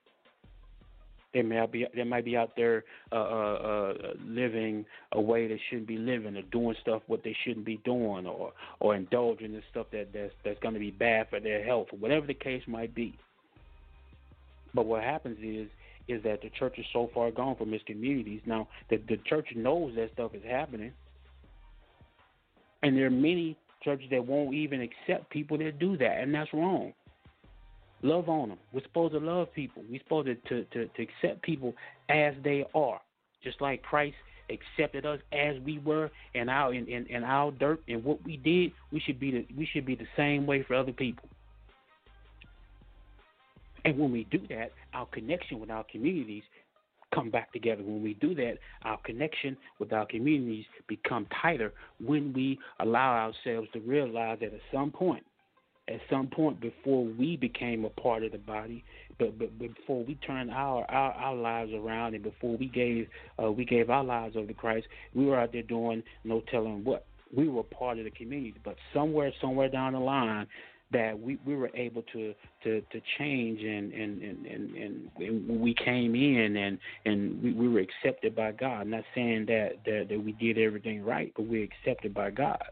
They 1.33 1.43
may 1.43 1.63
be 1.71 1.85
they 1.95 2.03
might 2.03 2.25
be 2.25 2.35
out 2.35 2.51
there 2.57 2.83
uh, 3.11 3.15
uh, 3.15 3.19
uh, 3.19 3.93
living 4.25 4.85
a 5.11 5.21
way 5.21 5.47
they 5.47 5.61
shouldn't 5.69 5.87
be 5.87 5.97
living, 5.97 6.35
or 6.35 6.41
doing 6.43 6.75
stuff 6.81 7.03
what 7.05 7.23
they 7.23 7.35
shouldn't 7.43 7.65
be 7.65 7.77
doing, 7.85 8.25
or 8.25 8.51
or 8.79 8.95
indulging 8.95 9.53
in 9.53 9.61
stuff 9.69 9.87
that 9.91 10.11
that's 10.11 10.33
that's 10.43 10.59
going 10.59 10.73
to 10.73 10.79
be 10.79 10.91
bad 10.91 11.29
for 11.29 11.39
their 11.39 11.63
health, 11.63 11.87
whatever 11.99 12.25
the 12.25 12.33
case 12.33 12.63
might 12.67 12.95
be. 12.95 13.15
But 14.73 14.87
what 14.87 15.03
happens 15.03 15.37
is 15.43 15.69
is 16.07 16.23
that 16.23 16.41
the 16.41 16.49
church 16.49 16.79
is 16.79 16.85
so 16.91 17.11
far 17.13 17.29
gone 17.29 17.55
from 17.55 17.73
its 17.75 17.83
communities 17.85 18.41
now 18.47 18.67
that 18.89 19.05
the 19.07 19.17
church 19.17 19.49
knows 19.55 19.93
that 19.95 20.11
stuff 20.13 20.33
is 20.33 20.43
happening, 20.43 20.91
and 22.81 22.97
there 22.97 23.05
are 23.05 23.11
many 23.11 23.55
churches 23.83 24.09
that 24.09 24.25
won't 24.25 24.55
even 24.55 24.81
accept 24.81 25.29
people 25.29 25.59
that 25.59 25.77
do 25.77 25.95
that, 25.97 26.21
and 26.21 26.33
that's 26.33 26.51
wrong. 26.53 26.93
Love 28.01 28.29
on 28.29 28.49
them. 28.49 28.57
We're 28.71 28.83
supposed 28.83 29.13
to 29.13 29.19
love 29.19 29.53
people. 29.53 29.83
We're 29.89 30.01
supposed 30.01 30.27
to, 30.27 30.35
to, 30.35 30.63
to, 30.65 30.87
to 30.87 31.01
accept 31.01 31.41
people 31.41 31.73
as 32.09 32.33
they 32.43 32.65
are. 32.73 33.01
Just 33.43 33.61
like 33.61 33.81
Christ 33.83 34.15
accepted 34.49 35.05
us 35.05 35.19
as 35.31 35.55
we 35.63 35.79
were 35.79 36.09
and 36.33 36.49
our 36.49 36.73
in, 36.73 36.87
in, 36.87 37.05
in 37.07 37.23
our 37.23 37.51
dirt 37.51 37.81
and 37.87 38.03
what 38.03 38.23
we 38.25 38.37
did, 38.37 38.71
we 38.91 38.99
should 38.99 39.19
be 39.19 39.31
the 39.31 39.47
we 39.55 39.67
should 39.71 39.85
be 39.85 39.95
the 39.95 40.07
same 40.17 40.45
way 40.45 40.63
for 40.63 40.75
other 40.75 40.91
people. 40.91 41.29
And 43.85 43.97
when 43.97 44.11
we 44.11 44.25
do 44.25 44.39
that, 44.49 44.71
our 44.93 45.05
connection 45.07 45.59
with 45.59 45.69
our 45.69 45.85
communities 45.89 46.43
come 47.13 47.29
back 47.29 47.51
together. 47.53 47.81
When 47.81 48.03
we 48.03 48.13
do 48.15 48.35
that, 48.35 48.57
our 48.83 48.97
connection 49.03 49.57
with 49.79 49.93
our 49.93 50.05
communities 50.05 50.65
become 50.87 51.27
tighter 51.41 51.73
when 52.03 52.33
we 52.33 52.59
allow 52.79 53.13
ourselves 53.13 53.67
to 53.73 53.79
realize 53.79 54.39
that 54.41 54.53
at 54.53 54.59
some 54.73 54.91
point 54.91 55.23
at 55.89 55.99
some 56.09 56.27
point 56.27 56.59
before 56.61 57.03
we 57.03 57.35
became 57.35 57.85
a 57.85 57.89
part 57.89 58.23
of 58.23 58.31
the 58.31 58.37
body, 58.37 58.83
but, 59.17 59.37
but, 59.37 59.57
before 59.59 60.03
we 60.05 60.15
turned 60.15 60.51
our, 60.51 60.89
our, 60.89 61.11
our 61.11 61.35
lives 61.35 61.71
around 61.73 62.13
and 62.13 62.23
before 62.23 62.55
we 62.55 62.67
gave 62.67 63.07
uh, 63.43 63.51
we 63.51 63.65
gave 63.65 63.89
our 63.89 64.03
lives 64.03 64.37
over 64.37 64.47
to 64.47 64.53
Christ, 64.53 64.87
we 65.13 65.25
were 65.25 65.37
out 65.37 65.51
there 65.51 65.63
doing 65.63 66.03
no 66.23 66.41
telling 66.51 66.83
what. 66.83 67.05
We 67.35 67.47
were 67.47 67.61
part 67.61 67.99
of 67.99 68.05
the 68.05 68.11
community, 68.11 68.55
but 68.63 68.75
somewhere 68.91 69.31
somewhere 69.39 69.69
down 69.69 69.93
the 69.93 69.99
line 69.99 70.47
that 70.91 71.19
we, 71.19 71.37
we 71.45 71.55
were 71.55 71.69
able 71.75 72.01
to, 72.13 72.33
to, 72.63 72.81
to 72.81 73.01
change 73.17 73.61
and, 73.61 73.93
and, 73.93 74.21
and, 74.21 74.45
and, 74.45 75.11
and 75.17 75.61
we 75.61 75.73
came 75.75 76.15
in 76.15 76.57
and, 76.57 76.79
and 77.05 77.43
we, 77.43 77.53
we 77.53 77.69
were 77.69 77.79
accepted 77.81 78.35
by 78.35 78.51
God. 78.51 78.81
I'm 78.81 78.89
not 78.89 79.03
saying 79.13 79.45
that, 79.47 79.73
that, 79.85 80.07
that 80.09 80.23
we 80.23 80.31
did 80.33 80.57
everything 80.57 81.03
right, 81.03 81.31
but 81.35 81.47
we 81.47 81.59
were 81.59 81.65
accepted 81.65 82.13
by 82.13 82.31
God. 82.31 82.63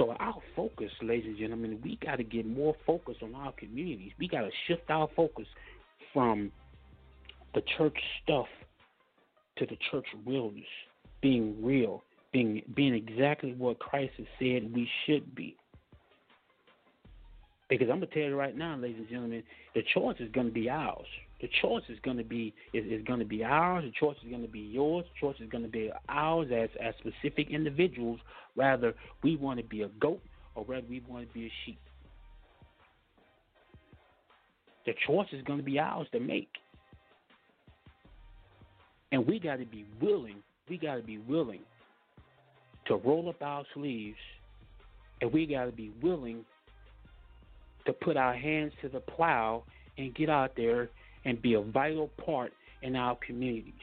So 0.00 0.16
our 0.18 0.36
focus, 0.56 0.90
ladies 1.02 1.26
and 1.26 1.36
gentlemen, 1.36 1.78
we 1.84 1.98
got 2.02 2.16
to 2.16 2.24
get 2.24 2.46
more 2.46 2.74
focus 2.86 3.16
on 3.22 3.34
our 3.34 3.52
communities. 3.52 4.12
We 4.18 4.28
got 4.28 4.40
to 4.40 4.50
shift 4.66 4.88
our 4.88 5.10
focus 5.14 5.46
from 6.14 6.50
the 7.54 7.60
church 7.76 7.98
stuff 8.22 8.46
to 9.58 9.66
the 9.66 9.76
church 9.90 10.06
realness, 10.24 10.64
being 11.20 11.62
real, 11.62 12.02
being 12.32 12.62
being 12.74 12.94
exactly 12.94 13.52
what 13.52 13.78
Christ 13.78 14.14
has 14.16 14.26
said 14.38 14.72
we 14.74 14.88
should 15.04 15.34
be. 15.34 15.54
Because 17.70 17.88
I'm 17.88 18.00
gonna 18.00 18.06
tell 18.06 18.24
you 18.24 18.36
right 18.36 18.56
now, 18.56 18.76
ladies 18.76 18.98
and 18.98 19.08
gentlemen, 19.08 19.44
the 19.74 19.82
choice 19.94 20.16
is 20.18 20.28
gonna 20.32 20.50
be 20.50 20.68
ours. 20.68 21.06
The 21.40 21.48
choice 21.62 21.84
is 21.88 21.98
gonna 22.04 22.24
be 22.24 22.52
is, 22.74 22.84
is 22.84 23.04
gonna 23.06 23.24
be 23.24 23.44
ours. 23.44 23.84
The 23.84 23.92
choice 23.92 24.16
is 24.24 24.30
gonna 24.30 24.48
be 24.48 24.58
yours. 24.58 25.04
The 25.14 25.26
choice 25.26 25.40
is 25.40 25.48
gonna 25.48 25.68
be 25.68 25.90
ours 26.08 26.48
as 26.52 26.68
as 26.84 26.94
specific 26.98 27.50
individuals. 27.50 28.18
Rather, 28.56 28.92
we 29.22 29.36
want 29.36 29.60
to 29.60 29.64
be 29.64 29.82
a 29.82 29.88
goat 30.00 30.20
or 30.56 30.64
whether 30.64 30.86
we 30.88 31.00
want 31.08 31.28
to 31.28 31.32
be 31.32 31.46
a 31.46 31.52
sheep. 31.64 31.78
The 34.84 34.92
choice 35.06 35.28
is 35.32 35.42
gonna 35.44 35.62
be 35.62 35.78
ours 35.78 36.08
to 36.10 36.18
make, 36.18 36.50
and 39.12 39.24
we 39.24 39.38
got 39.38 39.60
to 39.60 39.64
be 39.64 39.86
willing 40.02 40.42
we 40.68 40.78
got 40.78 40.94
to 40.94 41.02
be 41.02 41.18
willing 41.18 41.60
to 42.86 42.96
roll 42.96 43.28
up 43.28 43.42
our 43.42 43.64
sleeves, 43.74 44.18
and 45.20 45.32
we 45.32 45.46
got 45.46 45.64
to 45.64 45.72
be 45.72 45.92
willing 46.00 46.44
to 47.90 48.04
put 48.04 48.16
our 48.16 48.34
hands 48.34 48.72
to 48.82 48.88
the 48.88 49.00
plow 49.00 49.64
and 49.98 50.14
get 50.14 50.30
out 50.30 50.52
there 50.56 50.88
and 51.24 51.42
be 51.42 51.54
a 51.54 51.60
vital 51.60 52.08
part 52.24 52.52
in 52.82 52.94
our 52.96 53.16
communities. 53.26 53.74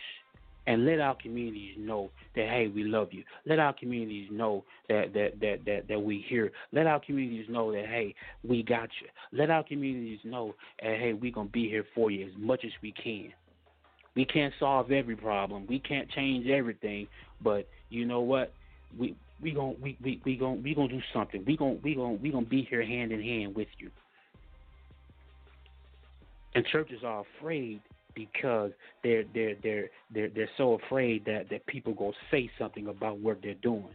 And 0.65 0.85
let 0.85 0.99
our 0.99 1.15
communities 1.15 1.75
know 1.77 2.09
that 2.35 2.49
hey 2.49 2.69
we 2.73 2.83
love 2.83 3.09
you. 3.11 3.23
Let 3.45 3.59
our 3.59 3.71
communities 3.71 4.27
know 4.29 4.65
that 4.89 5.13
that 5.13 5.39
that 5.39 5.59
that, 5.65 5.87
that 5.87 6.01
we 6.01 6.25
here. 6.27 6.51
Let 6.73 6.87
our 6.87 6.99
communities 6.99 7.45
know 7.49 7.71
that 7.71 7.85
hey 7.85 8.13
we 8.45 8.63
got 8.63 8.89
you. 9.01 9.07
Let 9.37 9.49
our 9.49 9.63
communities 9.63 10.19
know 10.25 10.55
that 10.81 10.97
hey 10.99 11.13
we 11.13 11.31
gonna 11.31 11.47
be 11.47 11.69
here 11.69 11.85
for 11.95 12.11
you 12.11 12.27
as 12.27 12.33
much 12.37 12.65
as 12.65 12.71
we 12.81 12.91
can. 12.91 13.31
We 14.15 14.25
can't 14.25 14.53
solve 14.59 14.91
every 14.91 15.15
problem. 15.15 15.67
We 15.69 15.79
can't 15.79 16.09
change 16.09 16.47
everything. 16.47 17.07
But 17.41 17.69
you 17.89 18.05
know 18.05 18.19
what? 18.19 18.51
We 18.97 19.15
we 19.41 19.51
gonna 19.51 19.73
we 19.81 19.97
we 20.03 20.21
we 20.25 20.35
gonna 20.35 20.55
we 20.55 20.73
gonna 20.73 20.87
do 20.87 21.01
something 21.13 21.43
we 21.45 21.55
gonna 21.57 21.77
we 21.83 21.95
gonna 21.95 22.13
we 22.13 22.31
gonna 22.31 22.45
be 22.45 22.63
here 22.69 22.83
hand 22.83 23.11
in 23.11 23.21
hand 23.21 23.55
with 23.55 23.67
you 23.77 23.89
and 26.55 26.65
churches 26.65 27.03
are 27.03 27.23
afraid 27.39 27.81
because 28.15 28.71
they're 29.03 29.23
they're 29.33 29.55
they're 29.61 29.89
they're 30.13 30.29
they're 30.29 30.49
so 30.57 30.73
afraid 30.73 31.23
that 31.25 31.49
that 31.49 31.65
people 31.67 31.93
gonna 31.93 32.11
say 32.31 32.49
something 32.57 32.87
about 32.87 33.19
what 33.19 33.39
they're 33.43 33.53
doing. 33.55 33.93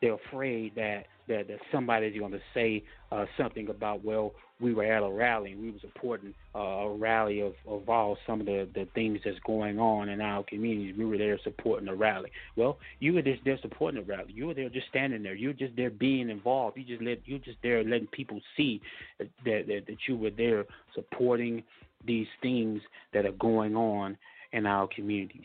They're 0.00 0.14
afraid 0.14 0.74
that 0.76 1.06
that, 1.28 1.48
that 1.48 1.58
somebody's 1.70 2.18
going 2.18 2.32
to 2.32 2.40
say 2.54 2.82
uh, 3.12 3.26
something 3.36 3.68
about 3.68 4.02
well 4.02 4.32
we 4.60 4.74
were 4.74 4.84
at 4.84 5.02
a 5.02 5.08
rally 5.08 5.52
and 5.52 5.60
we 5.60 5.70
were 5.70 5.78
supporting 5.80 6.34
uh, 6.54 6.58
a 6.58 6.94
rally 6.94 7.40
of, 7.40 7.54
of 7.66 7.88
all 7.88 8.18
some 8.26 8.40
of 8.40 8.46
the, 8.46 8.68
the 8.74 8.86
things 8.94 9.20
that's 9.24 9.38
going 9.46 9.78
on 9.78 10.08
in 10.08 10.20
our 10.20 10.42
communities. 10.44 10.96
We 10.98 11.04
were 11.04 11.18
there 11.18 11.38
supporting 11.44 11.86
the 11.86 11.94
rally. 11.94 12.30
Well, 12.56 12.78
you 12.98 13.12
were 13.12 13.22
just 13.22 13.44
there 13.44 13.58
supporting 13.62 14.00
the 14.00 14.06
rally. 14.06 14.32
You 14.32 14.48
were 14.48 14.54
there 14.54 14.68
just 14.68 14.88
standing 14.88 15.22
there. 15.22 15.34
You 15.34 15.48
were 15.48 15.54
just 15.54 15.76
there 15.76 15.90
being 15.90 16.28
involved. 16.28 16.76
You 16.76 16.84
just 16.84 17.02
let 17.02 17.26
you 17.26 17.38
just 17.38 17.58
there 17.62 17.84
letting 17.84 18.08
people 18.08 18.40
see 18.56 18.80
that, 19.18 19.28
that 19.44 19.84
that 19.86 19.96
you 20.08 20.16
were 20.16 20.30
there 20.30 20.64
supporting 20.94 21.62
these 22.04 22.26
things 22.42 22.80
that 23.12 23.26
are 23.26 23.32
going 23.32 23.76
on 23.76 24.16
in 24.52 24.66
our 24.66 24.88
communities. 24.88 25.42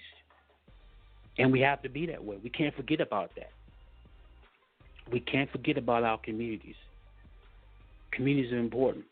And 1.38 1.51
we 1.51 1.61
have 1.61 1.82
to 1.84 1.89
be 1.89 2.05
that 2.07 2.24
way. 2.24 2.38
We 2.43 2.49
can't 2.49 2.76
forget 2.76 3.01
about 3.01 3.32
that. 3.36 3.51
We 5.11 5.20
can't 5.20 5.51
forget 5.51 5.78
about 5.78 6.03
our 6.03 6.18
communities. 6.18 6.76
Communities 8.16 8.51
are 8.51 8.59
important. 8.59 9.05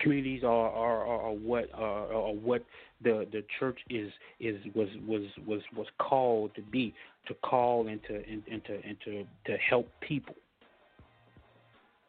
Communities 0.00 0.42
are 0.44 0.70
are, 0.70 1.06
are, 1.06 1.20
are 1.28 1.32
what 1.32 1.64
are, 1.74 2.12
are 2.12 2.32
what 2.32 2.64
the 3.02 3.26
the 3.32 3.44
church 3.58 3.78
is 3.90 4.10
is 4.40 4.56
was 4.74 4.88
was 5.06 5.22
was 5.46 5.60
was 5.76 5.86
called 5.98 6.54
to 6.54 6.62
be 6.62 6.94
to 7.26 7.34
call 7.34 7.88
and 7.88 8.00
to 8.08 8.14
and, 8.14 8.42
and 8.50 8.64
to 8.64 8.74
and 8.74 8.96
to, 9.04 9.24
to 9.46 9.56
help 9.58 9.88
people. 10.00 10.34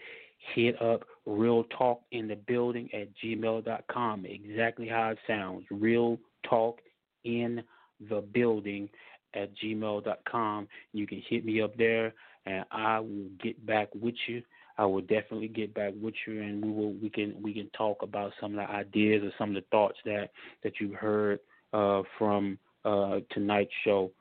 hit 0.53 0.81
up 0.81 1.03
Real 1.25 1.63
Talk 1.77 2.01
in 2.11 2.27
the 2.27 2.35
Building 2.35 2.89
at 2.93 3.09
gmail.com. 3.23 4.25
Exactly 4.25 4.87
how 4.87 5.09
it 5.09 5.17
sounds. 5.27 5.65
Real 5.71 6.17
Talk 6.49 6.79
in 7.23 7.63
the 8.09 8.21
Building 8.21 8.89
at 9.33 9.51
gmail.com. 9.57 10.67
You 10.93 11.07
can 11.07 11.21
hit 11.27 11.45
me 11.45 11.61
up 11.61 11.75
there 11.77 12.13
and 12.45 12.65
I 12.71 12.99
will 12.99 13.29
get 13.43 13.63
back 13.65 13.89
with 13.93 14.15
you. 14.27 14.41
I 14.77 14.85
will 14.85 15.01
definitely 15.01 15.47
get 15.47 15.73
back 15.73 15.93
with 15.99 16.13
you, 16.27 16.41
and 16.41 16.63
we 16.63 16.71
will 16.71 16.93
we 16.93 17.09
can 17.09 17.35
we 17.41 17.53
can 17.53 17.69
talk 17.75 18.03
about 18.03 18.31
some 18.39 18.57
of 18.57 18.57
the 18.57 18.71
ideas 18.71 19.23
or 19.23 19.31
some 19.37 19.49
of 19.49 19.55
the 19.55 19.67
thoughts 19.71 19.97
that 20.05 20.29
that 20.63 20.73
you 20.79 20.93
heard 20.93 21.39
uh, 21.73 22.03
from 22.17 22.59
uh, 22.85 23.19
tonight's 23.31 23.71
show. 23.83 24.11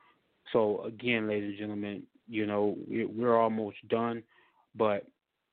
So 0.52 0.84
again, 0.84 1.28
ladies 1.28 1.50
and 1.50 1.58
gentlemen, 1.58 2.02
you 2.28 2.46
know 2.46 2.76
we're 2.88 3.36
almost 3.36 3.76
done, 3.88 4.22
but 4.74 5.06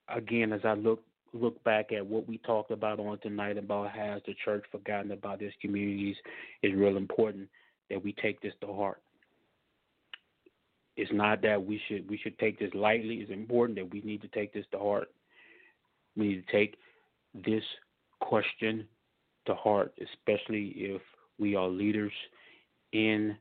again, 0.09 0.53
as 0.53 0.61
I 0.63 0.73
look 0.73 1.03
look 1.33 1.63
back 1.63 1.91
at 1.91 2.05
what 2.05 2.27
we 2.27 2.37
talked 2.39 2.71
about 2.71 2.99
on 2.99 3.17
tonight 3.19 3.57
about 3.57 3.91
has 3.91 4.21
the 4.27 4.35
church 4.45 4.63
forgotten 4.71 5.11
about 5.11 5.41
its 5.41 5.55
communities, 5.61 6.15
is 6.61 6.73
real 6.75 6.97
important 6.97 7.49
that 7.89 8.03
we 8.03 8.13
take 8.13 8.39
this 8.41 8.53
to 8.61 8.67
heart. 8.67 9.01
It's 10.95 11.11
not 11.11 11.41
that 11.41 11.63
we 11.63 11.81
should 11.87 12.09
we 12.09 12.17
should 12.17 12.37
take 12.37 12.59
this 12.59 12.73
lightly. 12.73 13.15
It's 13.15 13.31
important 13.31 13.77
that 13.79 13.91
we 13.91 14.01
need 14.01 14.21
to 14.21 14.27
take 14.29 14.53
this 14.53 14.65
to 14.71 14.79
heart. 14.79 15.09
We 16.15 16.27
need 16.27 16.45
to 16.45 16.51
take 16.51 16.75
this 17.33 17.63
question 18.19 18.87
to 19.47 19.55
heart, 19.55 19.93
especially 20.01 20.73
if 20.75 21.01
we 21.39 21.55
are 21.55 21.67
leaders 21.67 22.11
in 22.91 23.35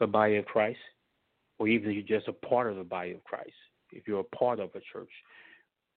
the 0.00 0.06
body 0.06 0.36
of 0.36 0.46
Christ, 0.46 0.78
or 1.58 1.68
even 1.68 1.90
if 1.90 1.96
you're 1.96 2.18
just 2.18 2.28
a 2.28 2.32
part 2.32 2.70
of 2.70 2.76
the 2.76 2.84
body 2.84 3.12
of 3.12 3.22
Christ, 3.24 3.52
if 3.92 4.08
you're 4.08 4.20
a 4.20 4.36
part 4.36 4.58
of 4.58 4.70
a 4.74 4.80
church, 4.92 5.10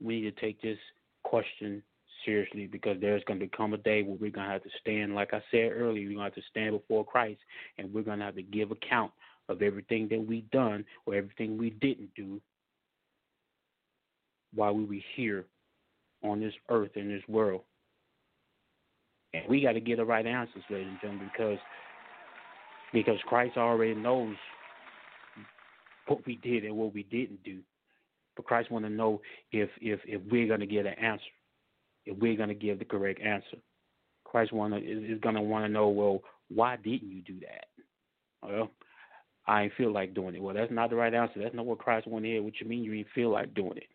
we 0.01 0.21
need 0.21 0.35
to 0.35 0.41
take 0.41 0.61
this 0.61 0.77
question 1.23 1.81
seriously 2.25 2.67
because 2.67 2.97
there's 3.01 3.23
going 3.25 3.39
to 3.39 3.47
come 3.47 3.73
a 3.73 3.77
day 3.77 4.03
where 4.03 4.15
we're 4.15 4.31
going 4.31 4.47
to 4.47 4.53
have 4.53 4.63
to 4.63 4.69
stand, 4.79 5.15
like 5.15 5.33
I 5.33 5.41
said 5.51 5.71
earlier, 5.71 6.07
we're 6.07 6.15
going 6.15 6.17
to 6.17 6.23
have 6.23 6.35
to 6.35 6.41
stand 6.49 6.71
before 6.71 7.05
Christ 7.05 7.39
and 7.77 7.93
we're 7.93 8.03
going 8.03 8.19
to 8.19 8.25
have 8.25 8.35
to 8.35 8.43
give 8.43 8.71
account 8.71 9.11
of 9.49 9.61
everything 9.61 10.07
that 10.09 10.25
we 10.25 10.41
done 10.51 10.85
or 11.05 11.15
everything 11.15 11.57
we 11.57 11.69
didn't 11.69 12.13
do 12.15 12.41
while 14.53 14.73
we 14.73 14.85
were 14.85 15.03
here 15.15 15.45
on 16.23 16.39
this 16.39 16.53
earth 16.69 16.91
in 16.95 17.09
this 17.09 17.23
world. 17.27 17.61
And 19.33 19.43
we 19.49 19.61
got 19.61 19.73
to 19.73 19.79
get 19.79 19.97
the 19.97 20.05
right 20.05 20.25
answers, 20.25 20.63
ladies 20.69 20.87
and 20.89 21.01
gentlemen, 21.01 21.31
because 21.35 21.57
because 22.93 23.17
Christ 23.25 23.57
already 23.57 23.95
knows 23.95 24.35
what 26.07 26.25
we 26.25 26.35
did 26.37 26.63
and 26.63 26.75
what 26.75 26.93
we 26.93 27.03
didn't 27.03 27.43
do. 27.43 27.59
But 28.35 28.45
Christ 28.45 28.71
want 28.71 28.85
to 28.85 28.89
know 28.89 29.21
if 29.51 29.69
if 29.81 29.99
if 30.05 30.21
we're 30.31 30.47
going 30.47 30.59
to 30.59 30.65
get 30.65 30.85
an 30.85 30.93
answer, 30.93 31.23
if 32.05 32.17
we're 32.17 32.37
going 32.37 32.49
to 32.49 32.55
give 32.55 32.79
the 32.79 32.85
correct 32.85 33.21
answer. 33.21 33.57
Christ 34.25 34.51
want 34.51 34.73
to 34.73 34.79
is 34.79 35.19
going 35.21 35.35
to 35.35 35.41
want 35.41 35.65
to 35.65 35.69
know, 35.69 35.89
well, 35.89 36.21
why 36.49 36.75
didn't 36.77 37.11
you 37.11 37.21
do 37.21 37.39
that? 37.41 37.65
Well, 38.41 38.71
I 39.45 39.63
ain't 39.63 39.73
feel 39.77 39.91
like 39.91 40.15
doing 40.15 40.35
it. 40.35 40.41
Well, 40.41 40.55
that's 40.55 40.71
not 40.71 40.89
the 40.89 40.95
right 40.95 41.13
answer. 41.13 41.39
That's 41.41 41.53
not 41.53 41.65
what 41.65 41.79
Christ 41.79 42.07
want 42.07 42.25
to 42.25 42.29
hear. 42.31 42.41
What 42.41 42.53
you 42.59 42.67
mean 42.67 42.83
you 42.83 42.95
didn't 42.95 43.07
feel 43.13 43.29
like 43.29 43.53
doing 43.53 43.77
it? 43.77 43.87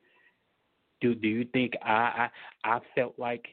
Do 1.00 1.14
Do 1.14 1.28
you 1.28 1.44
think 1.52 1.74
I 1.82 2.28
I 2.64 2.76
I 2.76 2.80
felt 2.94 3.18
like 3.18 3.46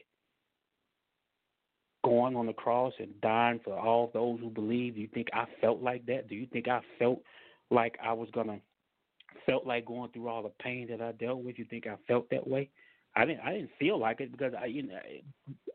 going 2.06 2.36
on 2.36 2.46
the 2.46 2.52
cross 2.52 2.92
and 3.00 3.20
dying 3.20 3.58
for 3.64 3.76
all 3.76 4.12
those 4.14 4.38
who 4.38 4.48
believe? 4.48 4.94
Do 4.94 5.00
you 5.00 5.08
think 5.12 5.26
I 5.32 5.44
felt 5.60 5.82
like 5.82 6.06
that? 6.06 6.28
Do 6.28 6.36
you 6.36 6.46
think 6.52 6.68
I 6.68 6.80
felt 7.00 7.20
like 7.68 7.98
I 8.00 8.12
was 8.12 8.28
gonna 8.32 8.60
felt 9.44 9.66
like 9.66 9.86
going 9.86 10.12
through 10.12 10.28
all 10.28 10.44
the 10.44 10.52
pain 10.62 10.86
that 10.88 11.02
I 11.02 11.10
dealt 11.12 11.42
with? 11.42 11.58
You 11.58 11.64
think 11.64 11.88
I 11.88 11.96
felt 12.06 12.30
that 12.30 12.46
way? 12.46 12.70
I 13.16 13.24
didn't. 13.24 13.40
I 13.40 13.54
didn't 13.54 13.70
feel 13.80 13.98
like 13.98 14.20
it 14.20 14.30
because 14.30 14.52
I, 14.60 14.66
you 14.66 14.84
know, 14.84 14.98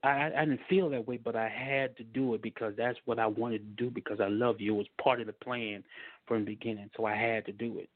I, 0.03 0.31
I 0.37 0.45
didn't 0.45 0.61
feel 0.69 0.89
that 0.91 1.05
way, 1.05 1.17
but 1.17 1.35
I 1.35 1.49
had 1.49 1.97
to 1.97 2.03
do 2.03 2.33
it 2.33 2.41
because 2.41 2.73
that's 2.77 2.97
what 3.03 3.19
I 3.19 3.27
wanted 3.27 3.59
to 3.59 3.83
do 3.83 3.89
because 3.89 4.21
I 4.21 4.29
love 4.29 4.61
you. 4.61 4.75
It 4.75 4.77
was 4.77 4.87
part 5.03 5.19
of 5.19 5.27
the 5.27 5.33
plan 5.33 5.83
from 6.27 6.45
the 6.45 6.51
beginning, 6.51 6.89
so 6.95 7.03
I 7.03 7.15
had 7.15 7.45
to 7.47 7.51
do 7.51 7.79
it. 7.79 7.89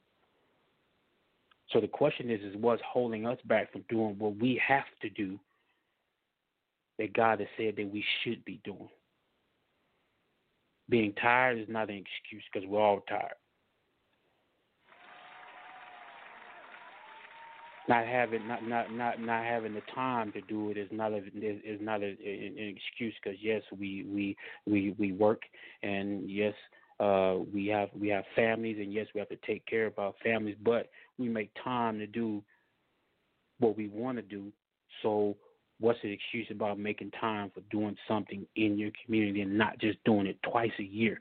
So 1.71 1.79
the 1.79 1.87
question 1.87 2.29
is, 2.29 2.41
is 2.41 2.55
what's 2.59 2.81
holding 2.85 3.25
us 3.25 3.39
back 3.45 3.71
from 3.71 3.85
doing 3.87 4.15
what 4.19 4.35
we 4.37 4.61
have 4.67 4.83
to 5.01 5.09
do 5.09 5.39
that 6.99 7.13
God 7.13 7.39
has 7.39 7.49
said 7.57 7.75
that 7.77 7.91
we 7.91 8.03
should 8.23 8.43
be 8.45 8.59
doing? 8.63 8.89
Being 10.89 11.13
tired 11.13 11.59
is 11.59 11.67
not 11.67 11.89
an 11.89 11.95
excuse 11.95 12.43
because 12.51 12.67
we're 12.67 12.81
all 12.81 13.01
tired. 13.09 13.33
Not 17.87 18.05
having 18.07 18.47
not 18.47 18.67
not 18.67 18.91
not 18.91 19.21
not 19.21 19.43
having 19.43 19.75
the 19.75 19.81
time 19.93 20.31
to 20.31 20.41
do 20.41 20.71
it 20.71 20.77
is 20.77 20.89
not 20.91 21.11
a 21.11 21.17
is, 21.17 21.79
not 21.81 22.01
a, 22.01 22.07
an 22.07 22.75
excuse 22.75 23.13
because 23.23 23.37
yes 23.41 23.61
we 23.77 24.05
we 24.11 24.35
we 24.65 24.95
we 24.97 25.11
work 25.11 25.43
and 25.83 26.27
yes 26.27 26.55
uh 26.99 27.35
we 27.53 27.67
have 27.67 27.89
we 27.99 28.07
have 28.07 28.23
families 28.35 28.77
and 28.79 28.91
yes 28.91 29.05
we 29.13 29.19
have 29.19 29.29
to 29.29 29.37
take 29.45 29.63
care 29.67 29.85
of 29.85 29.99
our 29.99 30.13
families 30.23 30.55
but 30.63 30.89
we 31.19 31.29
make 31.29 31.51
time 31.63 31.99
to 31.99 32.07
do 32.07 32.41
what 33.59 33.77
we 33.77 33.87
want 33.89 34.17
to 34.17 34.23
do 34.23 34.51
so 35.03 35.35
what's 35.79 35.99
the 36.01 36.11
excuse 36.11 36.47
about 36.51 36.79
making 36.79 37.11
time 37.11 37.51
for 37.53 37.61
doing 37.71 37.95
something 38.07 38.45
in 38.55 38.77
your 38.77 38.91
community 39.03 39.41
and 39.41 39.57
not 39.57 39.77
just 39.79 39.97
doing 40.05 40.27
it 40.27 40.37
twice 40.43 40.71
a 40.79 40.83
year 40.83 41.19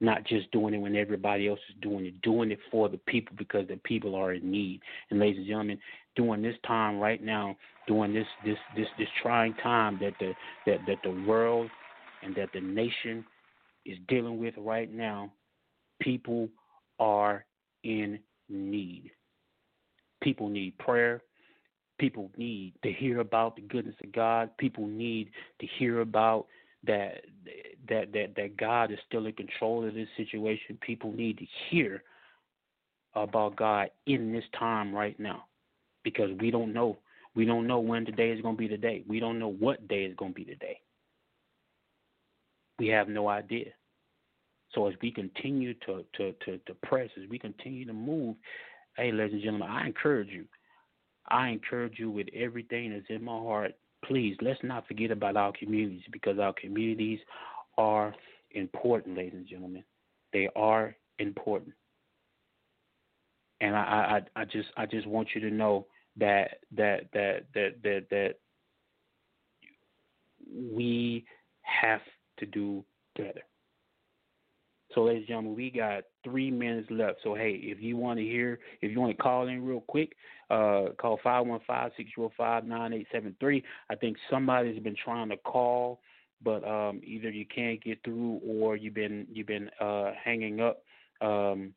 not 0.00 0.24
just 0.24 0.50
doing 0.50 0.74
it 0.74 0.78
when 0.78 0.96
everybody 0.96 1.46
else 1.46 1.60
is 1.68 1.76
doing 1.82 2.06
it, 2.06 2.20
doing 2.22 2.50
it 2.50 2.58
for 2.70 2.88
the 2.88 2.96
people 3.06 3.34
because 3.36 3.68
the 3.68 3.76
people 3.84 4.14
are 4.14 4.32
in 4.32 4.50
need. 4.50 4.80
And 5.10 5.20
ladies 5.20 5.38
and 5.38 5.46
gentlemen, 5.46 5.78
during 6.16 6.42
this 6.42 6.56
time 6.66 6.98
right 6.98 7.22
now, 7.22 7.56
during 7.86 8.14
this 8.14 8.26
this 8.44 8.56
this 8.76 8.86
this 8.98 9.08
trying 9.22 9.54
time 9.54 9.98
that 10.00 10.14
the 10.18 10.32
that 10.66 10.78
that 10.86 10.98
the 11.04 11.24
world 11.26 11.70
and 12.22 12.34
that 12.34 12.48
the 12.54 12.60
nation 12.60 13.24
is 13.84 13.98
dealing 14.08 14.38
with 14.38 14.54
right 14.56 14.92
now, 14.92 15.30
people 16.00 16.48
are 16.98 17.44
in 17.84 18.18
need. 18.48 19.10
People 20.22 20.48
need 20.48 20.76
prayer. 20.78 21.22
People 22.00 22.30
need 22.38 22.72
to 22.82 22.90
hear 22.90 23.20
about 23.20 23.56
the 23.56 23.62
goodness 23.62 23.94
of 24.02 24.10
God. 24.10 24.56
People 24.56 24.86
need 24.86 25.30
to 25.60 25.66
hear 25.78 26.00
about 26.00 26.46
that 26.86 27.24
that 27.90 28.10
that 28.14 28.34
that 28.36 28.56
God 28.56 28.90
is 28.90 28.98
still 29.06 29.26
in 29.26 29.34
control 29.34 29.86
of 29.86 29.92
this 29.92 30.08
situation. 30.16 30.78
People 30.80 31.12
need 31.12 31.36
to 31.38 31.46
hear 31.68 32.02
about 33.14 33.56
God 33.56 33.90
in 34.06 34.32
this 34.32 34.44
time 34.58 34.94
right 34.94 35.18
now 35.20 35.44
because 36.02 36.30
we 36.40 36.50
don't 36.50 36.72
know. 36.72 36.96
We 37.34 37.44
don't 37.44 37.66
know 37.66 37.80
when 37.80 38.06
today 38.06 38.30
is 38.30 38.40
going 38.40 38.56
to 38.56 38.58
be 38.58 38.66
the 38.66 38.78
day. 38.78 39.04
We 39.06 39.20
don't 39.20 39.38
know 39.38 39.52
what 39.52 39.86
day 39.86 40.04
is 40.04 40.16
going 40.16 40.32
to 40.32 40.34
be 40.34 40.44
the 40.44 40.56
day. 40.56 40.80
We 42.78 42.88
have 42.88 43.08
no 43.08 43.28
idea. 43.28 43.66
So 44.74 44.86
as 44.86 44.94
we 45.02 45.10
continue 45.10 45.74
to, 45.74 46.04
to, 46.16 46.32
to, 46.44 46.58
to 46.58 46.74
press, 46.82 47.10
as 47.22 47.28
we 47.28 47.38
continue 47.38 47.84
to 47.84 47.92
move, 47.92 48.36
hey, 48.96 49.12
ladies 49.12 49.34
and 49.34 49.42
gentlemen, 49.42 49.68
I 49.68 49.86
encourage 49.86 50.28
you. 50.28 50.46
I 51.30 51.48
encourage 51.48 51.98
you 51.98 52.10
with 52.10 52.28
everything 52.34 52.92
that's 52.92 53.06
in 53.08 53.24
my 53.24 53.38
heart 53.38 53.74
please 54.04 54.36
let's 54.40 54.62
not 54.62 54.86
forget 54.86 55.10
about 55.10 55.36
our 55.36 55.52
communities 55.52 56.02
because 56.10 56.38
our 56.38 56.54
communities 56.54 57.18
are 57.76 58.14
important, 58.52 59.16
ladies 59.16 59.34
and 59.34 59.46
gentlemen. 59.46 59.84
They 60.32 60.48
are 60.56 60.96
important. 61.18 61.74
And 63.60 63.76
I, 63.76 64.22
I, 64.36 64.40
I 64.40 64.44
just 64.44 64.68
I 64.76 64.86
just 64.86 65.06
want 65.06 65.28
you 65.34 65.40
to 65.42 65.50
know 65.50 65.86
that 66.16 66.58
that 66.76 67.08
that 67.12 67.44
that 67.54 67.74
that 67.82 68.06
that 68.10 68.34
we 70.50 71.24
have 71.62 72.00
to 72.38 72.46
do 72.46 72.84
better. 73.16 73.42
So, 74.94 75.04
ladies 75.04 75.20
and 75.20 75.28
gentlemen, 75.28 75.54
we 75.54 75.70
got 75.70 76.02
three 76.24 76.50
minutes 76.50 76.88
left. 76.90 77.18
So, 77.22 77.34
hey, 77.34 77.60
if 77.62 77.80
you 77.80 77.96
want 77.96 78.18
to 78.18 78.24
hear, 78.24 78.58
if 78.82 78.90
you 78.90 79.00
want 79.00 79.16
to 79.16 79.22
call 79.22 79.46
in 79.46 79.64
real 79.64 79.82
quick, 79.82 80.16
uh, 80.50 80.86
call 80.98 81.20
515-605-9873. 81.24 83.62
I 83.88 83.94
think 83.94 84.16
somebody's 84.28 84.82
been 84.82 84.96
trying 85.02 85.28
to 85.28 85.36
call, 85.36 86.00
but 86.42 86.66
um, 86.66 87.00
either 87.04 87.30
you 87.30 87.46
can't 87.46 87.80
get 87.82 88.02
through 88.04 88.40
or 88.44 88.76
you've 88.76 88.94
been 88.94 89.26
you've 89.30 89.46
been 89.46 89.70
uh, 89.80 90.10
hanging 90.22 90.60
up. 90.60 90.82
Um, 91.20 91.72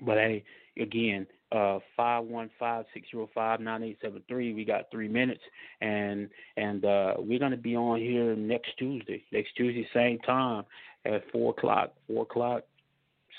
but 0.00 0.18
hey, 0.18 0.44
again, 0.78 1.26
uh, 1.52 1.78
five 1.96 2.24
one 2.24 2.50
five 2.58 2.84
six 2.92 3.08
zero 3.10 3.28
five 3.34 3.60
nine 3.60 3.82
eight 3.82 3.98
seven 4.02 4.22
three. 4.28 4.52
We 4.54 4.64
got 4.64 4.90
three 4.90 5.08
minutes, 5.08 5.42
and 5.80 6.28
and 6.56 6.84
uh, 6.84 7.14
we're 7.18 7.38
gonna 7.38 7.56
be 7.56 7.76
on 7.76 8.00
here 8.00 8.34
next 8.34 8.76
Tuesday. 8.78 9.24
Next 9.32 9.54
Tuesday, 9.56 9.86
same 9.94 10.18
time 10.20 10.64
at 11.04 11.22
four 11.30 11.50
o'clock. 11.50 11.92
Four 12.08 12.22
o'clock 12.22 12.64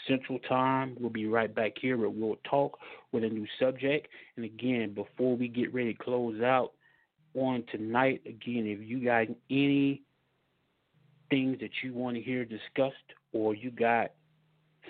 Central 0.08 0.40
Time. 0.40 0.96
We'll 1.00 1.10
be 1.10 1.28
right 1.28 1.54
back 1.54 1.74
here. 1.82 1.98
Where 1.98 2.10
we'll 2.10 2.38
talk 2.50 2.78
with 3.12 3.24
a 3.24 3.30
new 3.30 3.48
subject. 3.60 4.08
And 4.36 4.46
again, 4.46 4.94
before 4.94 5.36
we 5.36 5.48
get 5.48 5.74
ready 5.74 5.94
to 5.94 6.04
close 6.04 6.42
out 6.42 6.72
on 7.34 7.64
tonight, 7.72 8.22
again, 8.26 8.66
if 8.66 8.88
you 8.88 9.04
got 9.04 9.28
any 9.50 10.02
things 11.30 11.60
that 11.60 11.72
you 11.84 11.94
want 11.94 12.16
to 12.16 12.22
hear 12.22 12.46
discussed, 12.46 12.96
or 13.34 13.56
you 13.56 13.72
got 13.72 14.12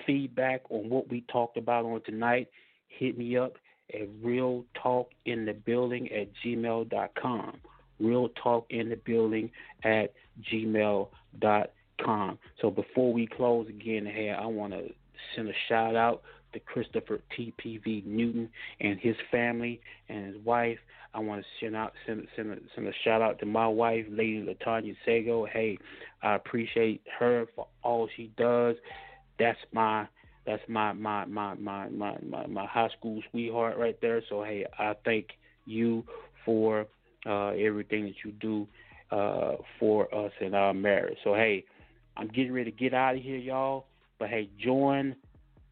feedback 0.05 0.61
on 0.69 0.89
what 0.89 1.09
we 1.09 1.21
talked 1.31 1.57
about 1.57 1.85
on 1.85 2.01
tonight 2.01 2.47
hit 2.87 3.17
me 3.17 3.37
up 3.37 3.53
at 3.93 4.07
Real 4.21 4.65
Talk 4.81 5.11
in 5.25 5.45
the 5.45 5.53
Building 5.53 6.11
at 6.11 6.29
gmail.com. 6.43 7.57
Real 7.99 8.29
Talk 8.41 8.65
in 8.69 8.89
the 8.89 8.95
Building 8.95 9.51
at 9.83 10.13
gmail.com. 10.51 12.39
So 12.61 12.69
before 12.69 13.13
we 13.13 13.27
close 13.27 13.67
again 13.69 14.05
here, 14.05 14.37
I 14.39 14.45
want 14.45 14.73
to 14.73 14.89
send 15.35 15.47
a 15.49 15.53
shout 15.69 15.95
out 15.95 16.23
to 16.53 16.59
Christopher 16.59 17.19
TPV 17.37 18.05
Newton 18.05 18.49
and 18.79 18.99
his 18.99 19.15
family 19.31 19.79
and 20.09 20.25
his 20.27 20.43
wife. 20.43 20.79
I 21.13 21.19
want 21.19 21.41
to 21.41 21.47
send 21.61 21.77
out 21.77 21.93
send 22.05 22.27
send 22.35 22.51
a, 22.51 22.57
send 22.75 22.87
a 22.87 22.91
shout 23.05 23.21
out 23.21 23.39
to 23.39 23.45
my 23.45 23.67
wife, 23.67 24.05
Lady 24.09 24.45
Latanya 24.45 24.95
Sago. 25.05 25.45
Hey, 25.45 25.77
I 26.21 26.35
appreciate 26.35 27.01
her 27.19 27.45
for 27.55 27.67
all 27.83 28.09
she 28.17 28.31
does. 28.37 28.75
That's 29.39 29.59
my 29.71 30.07
that's 30.45 30.61
my 30.67 30.93
my 30.93 31.25
my 31.25 31.55
my 31.55 31.89
my 31.89 32.17
my, 32.27 32.47
my 32.47 32.65
high 32.65 32.89
school 32.97 33.21
sweetheart 33.31 33.77
right 33.77 33.97
there. 34.01 34.21
So 34.29 34.43
hey, 34.43 34.65
I 34.77 34.93
thank 35.03 35.27
you 35.65 36.03
for 36.45 36.85
uh, 37.25 37.49
everything 37.49 38.05
that 38.05 38.15
you 38.23 38.31
do 38.33 38.67
uh, 39.11 39.55
for 39.79 40.13
us 40.13 40.31
in 40.41 40.53
our 40.53 40.73
marriage. 40.73 41.17
So 41.23 41.33
hey, 41.33 41.65
I'm 42.15 42.27
getting 42.27 42.53
ready 42.53 42.71
to 42.71 42.77
get 42.77 42.93
out 42.93 43.15
of 43.15 43.21
here, 43.21 43.37
y'all. 43.37 43.87
But 44.19 44.29
hey, 44.29 44.49
join 44.63 45.15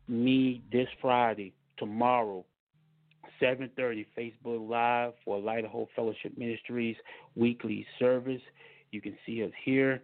me 0.07 0.61
this 0.71 0.87
Friday, 1.01 1.53
tomorrow, 1.77 2.43
7:30, 3.41 4.05
Facebook 4.17 4.69
Live 4.69 5.13
for 5.23 5.39
Light 5.39 5.65
of 5.65 5.71
Hope 5.71 5.89
Fellowship 5.95 6.37
Ministries 6.37 6.95
weekly 7.35 7.85
service. 7.99 8.41
You 8.91 9.01
can 9.01 9.17
see 9.25 9.43
us 9.43 9.51
here 9.63 10.01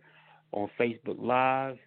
on 0.51 0.69
Facebook 0.79 1.17
Live 1.19 1.77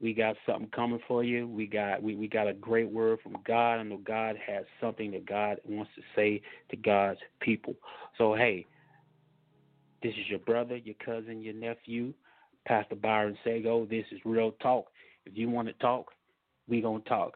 we 0.00 0.14
got 0.14 0.36
something 0.46 0.68
coming 0.74 1.00
for 1.08 1.24
you. 1.24 1.48
We 1.48 1.66
got 1.66 2.02
we, 2.02 2.14
we 2.14 2.28
got 2.28 2.48
a 2.48 2.54
great 2.54 2.90
word 2.90 3.18
from 3.22 3.36
God. 3.46 3.74
I 3.78 3.82
know 3.82 3.98
God 3.98 4.36
has 4.46 4.64
something 4.80 5.10
that 5.12 5.26
God 5.26 5.58
wants 5.64 5.90
to 5.96 6.02
say 6.14 6.40
to 6.70 6.76
God's 6.76 7.20
people. 7.40 7.74
So 8.16 8.34
hey, 8.34 8.66
this 10.02 10.12
is 10.12 10.28
your 10.28 10.38
brother, 10.40 10.76
your 10.76 10.94
cousin, 11.04 11.42
your 11.42 11.54
nephew, 11.54 12.14
Pastor 12.66 12.94
Byron 12.94 13.36
Sago. 13.44 13.86
This 13.86 14.04
is 14.12 14.20
real 14.24 14.52
talk. 14.62 14.86
If 15.26 15.36
you 15.36 15.48
want 15.48 15.68
to 15.68 15.74
talk, 15.74 16.12
we 16.68 16.80
gonna 16.80 17.00
talk. 17.00 17.34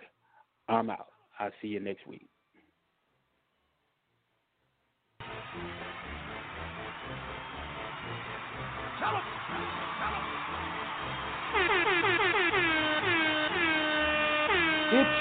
I'm 0.68 0.90
out. 0.90 1.08
I'll 1.38 1.50
see 1.60 1.68
you 1.68 1.80
next 1.80 2.06
week. 2.06 2.28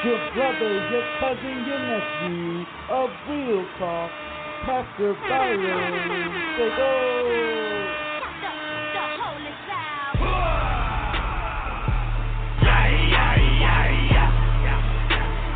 Your 0.03 0.17
brother, 0.33 0.73
your 0.89 1.05
cousin, 1.19 1.65
your 1.67 1.77
nephew 1.77 2.65
of 2.89 3.09
Real 3.29 3.65
Talk, 3.77 4.09
Pastor 4.65 5.13
Byron. 5.29 6.57
Say 6.57 6.69
go. 6.75 7.37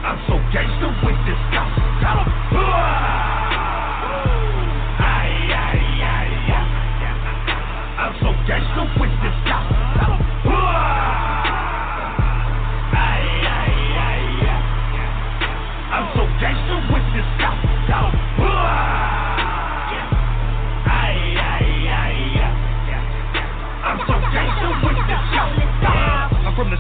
I'm 0.06 0.22
so 0.28 0.38
gangster 0.54 0.94
with 1.04 1.18
this 1.26 1.40
stuff. 1.50 2.35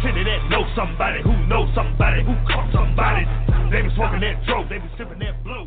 City 0.05 0.23
that 0.23 0.49
somebody 0.75 1.21
who 1.23 1.33
knows 1.47 1.69
somebody 1.73 2.21
who 2.21 2.33
caught 2.45 2.69
somebody. 2.71 3.25
They 3.71 3.81
be 3.81 3.89
smoking 3.95 4.21
that 4.21 4.45
they 4.69 4.77
be 4.77 4.89
sipping 4.97 5.19
that 5.19 5.43
blow. 5.43 5.65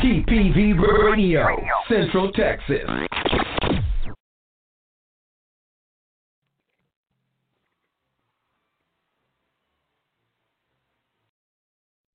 TPV 0.00 0.78
Radio, 0.78 1.58
Central 1.88 2.30
Texas. 2.30 3.05